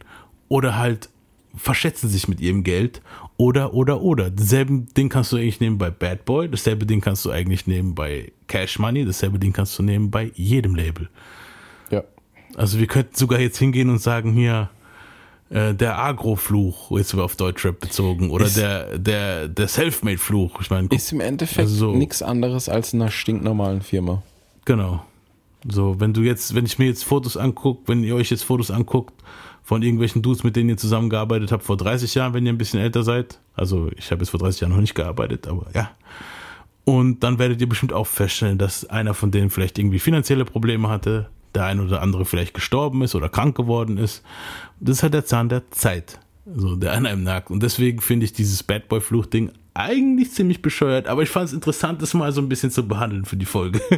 [0.49, 1.09] oder halt
[1.57, 3.01] verschätzen sich mit ihrem Geld
[3.43, 4.31] oder, oder, oder.
[4.31, 7.95] Dasselbe Ding kannst du eigentlich nehmen bei Bad Boy, dasselbe Ding kannst du eigentlich nehmen
[7.95, 11.09] bei Cash Money, dasselbe Ding kannst du nehmen bei jedem Label.
[11.91, 12.05] Ja.
[12.55, 14.71] Also wir könnten sogar jetzt hingehen und sagen hier,
[15.51, 20.61] äh, der Agro-Fluch, jetzt auf Deutschrap bezogen, oder Ist- der, der, der Selfmade-Fluch.
[20.61, 24.23] Ich meine, Ist im Endeffekt Also so- nichts anderes als in einer stinknormalen Firma.
[24.65, 25.05] Genau.
[25.69, 28.71] So, wenn du jetzt, wenn ich mir jetzt Fotos angucke, wenn ihr euch jetzt Fotos
[28.71, 29.15] anguckt
[29.63, 32.81] von irgendwelchen Dudes, mit denen ihr zusammengearbeitet habt vor 30 Jahren, wenn ihr ein bisschen
[32.81, 33.41] älter seid.
[33.55, 35.91] Also ich habe jetzt vor 30 Jahren noch nicht gearbeitet, aber ja.
[36.85, 40.89] Und dann werdet ihr bestimmt auch feststellen, dass einer von denen vielleicht irgendwie finanzielle Probleme
[40.89, 44.25] hatte, der ein oder andere vielleicht gestorben ist oder krank geworden ist.
[44.81, 46.19] Das ist halt der Zahn der Zeit,
[46.57, 47.51] so der an einem nagt.
[47.51, 51.53] Und deswegen finde ich dieses Bad Boy Fluch-Ding eigentlich ziemlich bescheuert, aber ich fand es
[51.53, 53.81] interessant, das mal so ein bisschen zu behandeln für die Folge.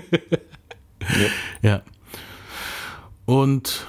[1.62, 1.82] Ja.
[3.26, 3.86] Und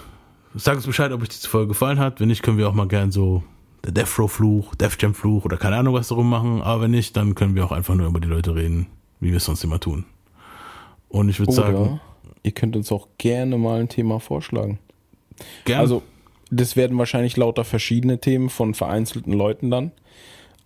[0.55, 2.19] sag uns Bescheid, ob euch diese Folge gefallen hat.
[2.19, 3.43] Wenn nicht, können wir auch mal gern so
[3.83, 6.61] der Death Row Fluch, Def Jam Fluch oder keine Ahnung was darum machen.
[6.61, 8.87] Aber wenn nicht, dann können wir auch einfach nur über die Leute reden,
[9.19, 10.05] wie wir es sonst immer tun.
[11.09, 12.01] Und ich würde sagen,
[12.43, 14.79] ihr könnt uns auch gerne mal ein Thema vorschlagen.
[15.65, 15.79] Gern.
[15.79, 16.03] Also,
[16.51, 19.91] das werden wahrscheinlich lauter verschiedene Themen von vereinzelten Leuten dann.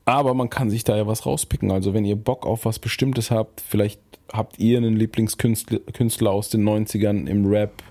[0.06, 1.72] Aber man kann sich da ja was rauspicken.
[1.72, 4.00] Also, wenn ihr Bock auf was Bestimmtes habt, vielleicht
[4.32, 7.84] habt ihr einen Lieblingskünstler Künstler aus den 90ern im Rap,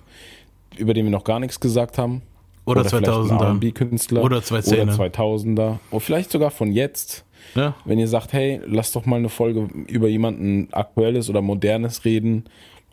[0.78, 2.22] über den wir noch gar nichts gesagt haben.
[2.64, 3.44] Oder einen 2000er.
[3.44, 4.22] R&B-Künstler.
[4.22, 4.82] Oder 2010er.
[4.82, 5.78] Oder 2000er.
[5.90, 7.24] Oder vielleicht sogar von jetzt.
[7.54, 7.74] Ja.
[7.84, 12.44] Wenn ihr sagt, hey, lass doch mal eine Folge über jemanden Aktuelles oder Modernes reden.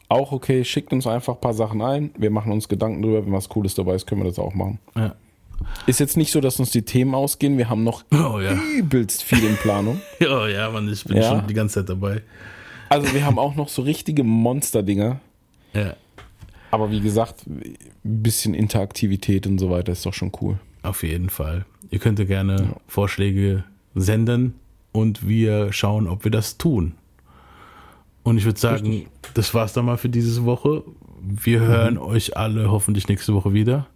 [0.07, 2.11] Auch okay, schickt uns einfach ein paar Sachen ein.
[2.17, 3.25] Wir machen uns Gedanken drüber.
[3.25, 4.79] Wenn was Cooles dabei ist, können wir das auch machen.
[4.95, 5.15] Ja.
[5.87, 7.57] Ist jetzt nicht so, dass uns die Themen ausgehen.
[7.57, 8.53] Wir haben noch Oh ja.
[8.77, 9.99] übelst viel in Planung.
[10.21, 12.21] oh ja, Mann, ich bin schon die ganze Zeit dabei.
[12.89, 15.19] Also wir haben auch noch so richtige Monster-Dinger.
[15.73, 15.95] Ja.
[16.75, 20.59] Aber wie gesagt, ein bisschen Interaktivität und so weiter ist doch schon cool.
[20.83, 21.65] Auf jeden Fall.
[21.89, 24.55] Ihr könnt ja gerne Vorschläge senden
[24.91, 26.95] und wir schauen, ob wir das tun.
[28.23, 30.83] Und ich würde sagen, das war's dann mal für diese Woche.
[31.21, 33.87] Wir hören euch alle hoffentlich nächste Woche wieder.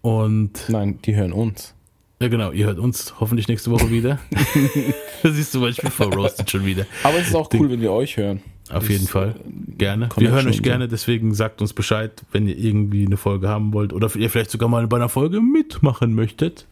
[0.00, 0.64] Und.
[0.68, 1.74] Nein, die hören uns.
[2.20, 4.20] Ja, genau, ihr hört uns hoffentlich nächste Woche wieder.
[5.24, 6.86] da siehst du, ich bin verroastet schon wieder.
[7.02, 8.42] Aber es ist auch cool, wenn wir euch hören.
[8.70, 9.34] Auf Das jeden Fall.
[9.78, 10.08] Gerne.
[10.16, 13.92] Wir hören euch gerne, deswegen sagt uns Bescheid, wenn ihr irgendwie eine Folge haben wollt
[13.92, 16.66] oder ihr vielleicht sogar mal bei einer Folge mitmachen möchtet.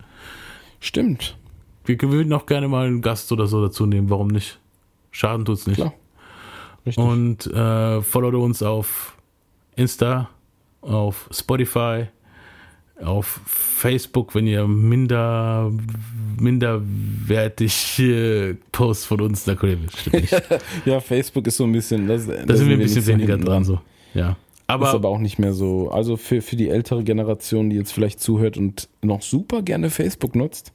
[0.81, 1.37] Stimmt.
[1.85, 4.59] Wir würden auch gerne mal einen Gast oder so dazu nehmen, warum nicht?
[5.11, 5.77] Schaden tut's nicht.
[5.77, 5.95] Klar.
[6.85, 7.03] Richtig.
[7.03, 9.17] Und äh, followt uns auf
[9.75, 10.29] Insta,
[10.83, 12.09] auf Spotify,
[13.03, 15.71] auf Facebook, wenn ihr minder
[16.41, 20.43] minderwertig äh, Posts von uns, da könnt ihr stimmt nicht.
[20.85, 22.09] ja, Facebook ist so ein bisschen.
[22.09, 23.81] Das, Da sind wir ein bisschen weniger dran, so.
[24.15, 24.37] Ja.
[24.67, 25.91] Aber, ist aber auch nicht mehr so.
[25.91, 30.35] Also für, für die ältere Generation, die jetzt vielleicht zuhört und noch super gerne Facebook
[30.35, 30.73] nutzt,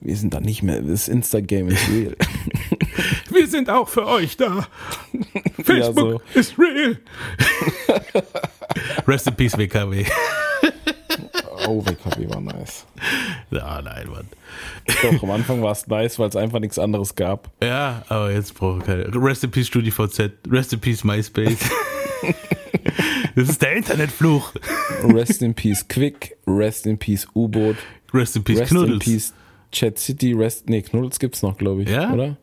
[0.00, 0.82] wir sind da nicht mehr.
[0.82, 2.16] Das Insta-Game ist real.
[3.30, 4.66] wir sind auch für euch da.
[5.68, 6.20] Ja, so.
[6.34, 6.98] ist real.
[9.06, 10.04] Rest in Peace, WKW.
[11.66, 12.86] Oh, WKW war nice.
[13.50, 14.28] Ja, nein, Mann.
[15.02, 17.50] Doch, am Anfang war es nice, weil es einfach nichts anderes gab.
[17.62, 19.04] Ja, aber jetzt brauche ich keine.
[19.14, 21.58] Rest in Peace StudiVZ, Rest in Peace MySpace.
[23.34, 24.52] das ist der Internetfluch.
[25.04, 27.76] Rest in Peace Quick, Rest in Peace U-Boot,
[28.12, 29.04] Rest in Peace Rest in Knuddels.
[29.04, 29.34] Peace
[29.72, 30.68] Chat City, Rest.
[30.68, 31.88] Nee, Knuddels gibt's noch, glaube ich.
[31.88, 32.12] Ja?
[32.12, 32.36] Oder?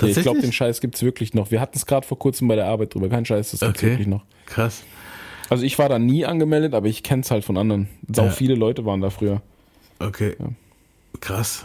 [0.00, 1.50] Nee, ich glaube, den Scheiß gibt's wirklich noch.
[1.50, 3.08] Wir hatten es gerade vor kurzem bei der Arbeit drüber.
[3.08, 3.90] Kein Scheiß, das gibt's Okay.
[3.90, 4.24] wirklich noch.
[4.46, 4.84] Krass.
[5.50, 7.88] Also ich war da nie angemeldet, aber ich kenn's halt von anderen.
[8.12, 8.30] Sau Ja.
[8.30, 9.40] viele Leute waren da früher.
[9.98, 10.36] Okay.
[11.20, 11.64] Krass.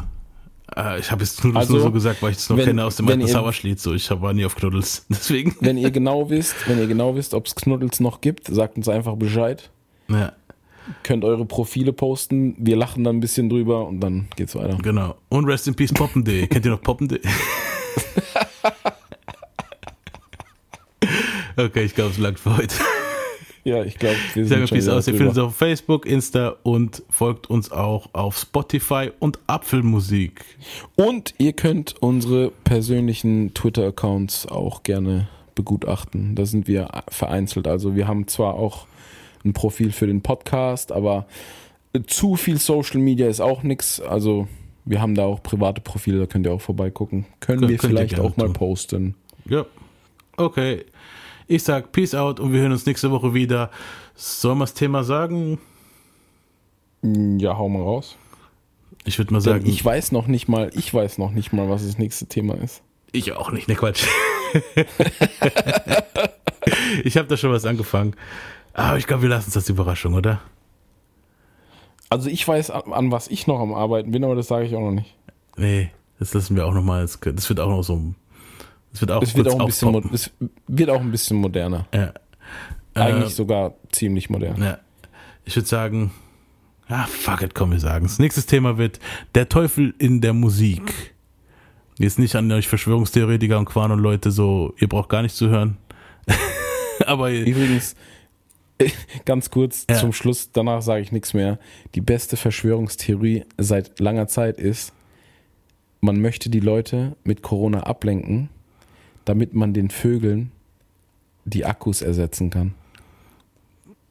[0.76, 2.86] Äh, ich habe jetzt Knuddels Also, nur so gesagt, weil ich es noch wenn- kenne
[2.86, 3.80] aus dem alten Sauerschlied.
[3.80, 5.06] So, ich war nie auf Knuddels.
[5.10, 5.56] Deswegen.
[5.60, 8.88] Wenn ihr genau wisst, wenn ihr genau wisst, ob es Knuddels noch gibt, sagt uns
[8.90, 9.70] einfach Bescheid.
[10.10, 10.32] Ja.
[11.04, 12.56] könnt eure Profile posten.
[12.58, 14.78] Wir lachen dann ein bisschen drüber und dann geht's weiter.
[14.82, 15.16] Genau.
[15.30, 16.48] Und Rest in Peace Poppen.de.
[16.48, 17.20] Kennt ihr noch Poppen.de?
[21.58, 22.76] okay, ich glaube, es langt für heute.
[23.66, 25.08] Ja, ich glaube, wir sage sind schon aus.
[25.08, 30.44] Ihr findet uns auf Facebook, Insta und folgt uns auch auf Spotify und Apfelmusik.
[30.96, 36.36] Und ihr könnt unsere persönlichen Twitter-Accounts auch gerne begutachten.
[36.36, 37.68] Da sind wir vereinzelt.
[37.68, 38.86] Also wir haben zwar auch
[39.46, 41.26] ein Profil für den Podcast, aber
[42.08, 44.02] zu viel Social Media ist auch nix.
[44.02, 44.48] Also
[44.84, 47.26] wir haben da auch private Profile, da könnt ihr auch vorbeigucken.
[47.40, 48.54] Können Könnt- wir vielleicht auch mal tun.
[48.54, 49.16] posten.
[49.48, 49.66] Ja.
[50.36, 50.84] Okay.
[51.48, 53.70] Ich sag Peace out und wir hören uns nächste Woche wieder.
[54.16, 55.60] Sollen wir das Thema sagen?
[57.02, 58.16] Ja, hau mal raus.
[59.06, 61.70] Ich würde mal Denn sagen, ich weiß noch nicht mal, ich weiß noch nicht mal,
[61.70, 62.82] was das nächste Thema ist.
[63.12, 64.06] Ich auch nicht, ne Quatsch.
[67.04, 68.16] ich habe da schon was angefangen.
[68.74, 70.42] Aber ich glaube, wir lassen es als Überraschung, oder?
[72.10, 74.76] Also ich weiß, an, an was ich noch am Arbeiten bin, aber das sage ich
[74.76, 75.16] auch noch nicht.
[75.58, 77.02] Nee, das lassen wir auch nochmal.
[77.02, 78.14] Das das wird auch noch so.
[78.94, 80.14] Das wird auch, Es wird auch, ein bisschen, aufpoppen.
[80.14, 80.32] es
[80.68, 81.88] wird auch ein bisschen moderner.
[81.94, 82.14] Ja.
[82.94, 84.62] Eigentlich Äh, sogar ziemlich modern.
[84.62, 84.78] Ja.
[85.46, 86.12] Ich würde sagen,
[86.88, 88.20] ah, fuck it, komm, wir sagen es.
[88.20, 89.00] Nächstes Thema wird
[89.36, 91.14] der Teufel in der Musik.
[91.98, 95.50] Jetzt nicht an euch Verschwörungstheoretiker und Quan und Leute so, ihr braucht gar nicht zu
[95.50, 95.78] hören.
[97.06, 97.96] Aber Übrigens,
[99.26, 99.98] ganz kurz Ja.
[99.98, 101.60] zum Schluss, danach sage ich nichts mehr.
[101.96, 104.94] Die beste Verschwörungstheorie seit langer Zeit ist,
[106.02, 108.50] man möchte die Leute mit Corona ablenken,
[109.26, 110.52] damit man den Vögeln
[111.46, 112.74] die Akkus ersetzen kann.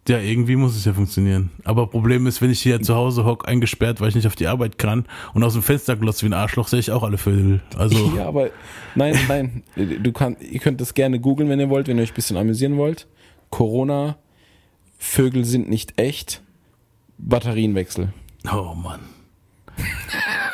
[0.08, 1.50] Ja, irgendwie muss es ja funktionieren.
[1.62, 4.48] Aber Problem ist, wenn ich hier zu Hause hock, eingesperrt, weil ich nicht auf die
[4.48, 7.60] Arbeit kann und aus dem Fenster glotze wie ein Arschloch, sehe ich auch alle Vögel.
[7.76, 8.50] Also, Ja, aber
[8.96, 12.10] nein, nein, du kann, ihr könnt das gerne googeln, wenn ihr wollt, wenn ihr euch
[12.10, 13.06] ein bisschen amüsieren wollt.
[13.50, 14.16] Corona,
[14.98, 16.42] Vögel sind nicht echt,
[17.18, 18.12] Batterienwechsel.
[18.52, 19.00] oh Mann.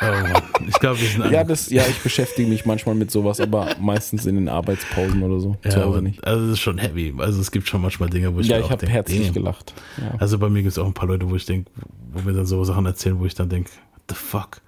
[0.01, 0.39] Oh.
[0.67, 4.25] Ich glaube, wir sind Ja, das, ja, ich beschäftige mich manchmal mit sowas, aber meistens
[4.25, 5.57] in den Arbeitspausen oder so.
[5.63, 6.23] Ja, zu Hause aber, nicht.
[6.25, 7.13] also das ist schon heavy.
[7.17, 9.33] Also es gibt schon manchmal Dinge, wo ich Ja, ich habe herzlich damn.
[9.33, 9.73] gelacht.
[9.97, 10.15] Ja.
[10.19, 11.69] Also bei mir gibt es auch ein paar Leute, wo ich denke,
[12.13, 13.71] wo mir dann so Sachen erzählen, wo ich dann denke,
[14.09, 14.61] the fuck?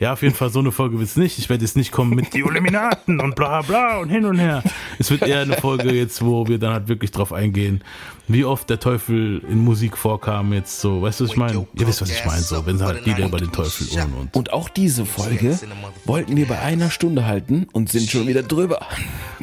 [0.00, 1.38] Ja, auf jeden Fall, so eine Folge wird es nicht.
[1.40, 4.62] Ich werde jetzt nicht kommen mit die Illuminaten und bla bla und hin und her.
[5.00, 7.82] Es wird eher eine Folge jetzt, wo wir dann halt wirklich drauf eingehen,
[8.28, 11.02] wie oft der Teufel in Musik vorkam jetzt so.
[11.02, 11.66] Weißt du, was ich meine?
[11.74, 14.36] Ihr wisst, was ich meine, so, wenn halt Lieder über den Teufel und und.
[14.36, 15.58] Und auch diese Folge
[16.04, 18.86] wollten wir bei einer Stunde halten und sind schon wieder drüber.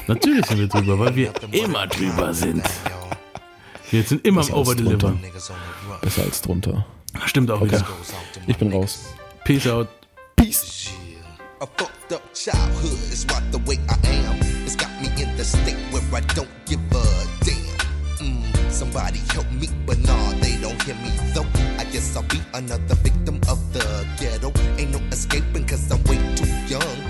[0.08, 2.64] Natürlich sind wir drüber, weil wir immer drüber sind.
[3.92, 5.00] Wir sind immer am Besser als Overdelivern.
[5.00, 6.00] drunter.
[6.02, 6.86] Besser als drunter.
[7.26, 7.72] Stimmt auch Okay.
[7.74, 7.86] wieder.
[8.48, 9.06] Ich bin raus.
[9.44, 9.88] Peace out.
[11.66, 14.38] A fucked up childhood is right the way I am.
[14.66, 17.04] It's got me in the state where I don't give a
[17.42, 17.80] damn.
[18.22, 21.48] Mm, somebody help me, but nah, they don't hear me though.
[21.80, 23.82] I guess I'll be another victim of the
[24.20, 24.54] ghetto.
[24.78, 27.05] Ain't no escaping cause I'm way too young.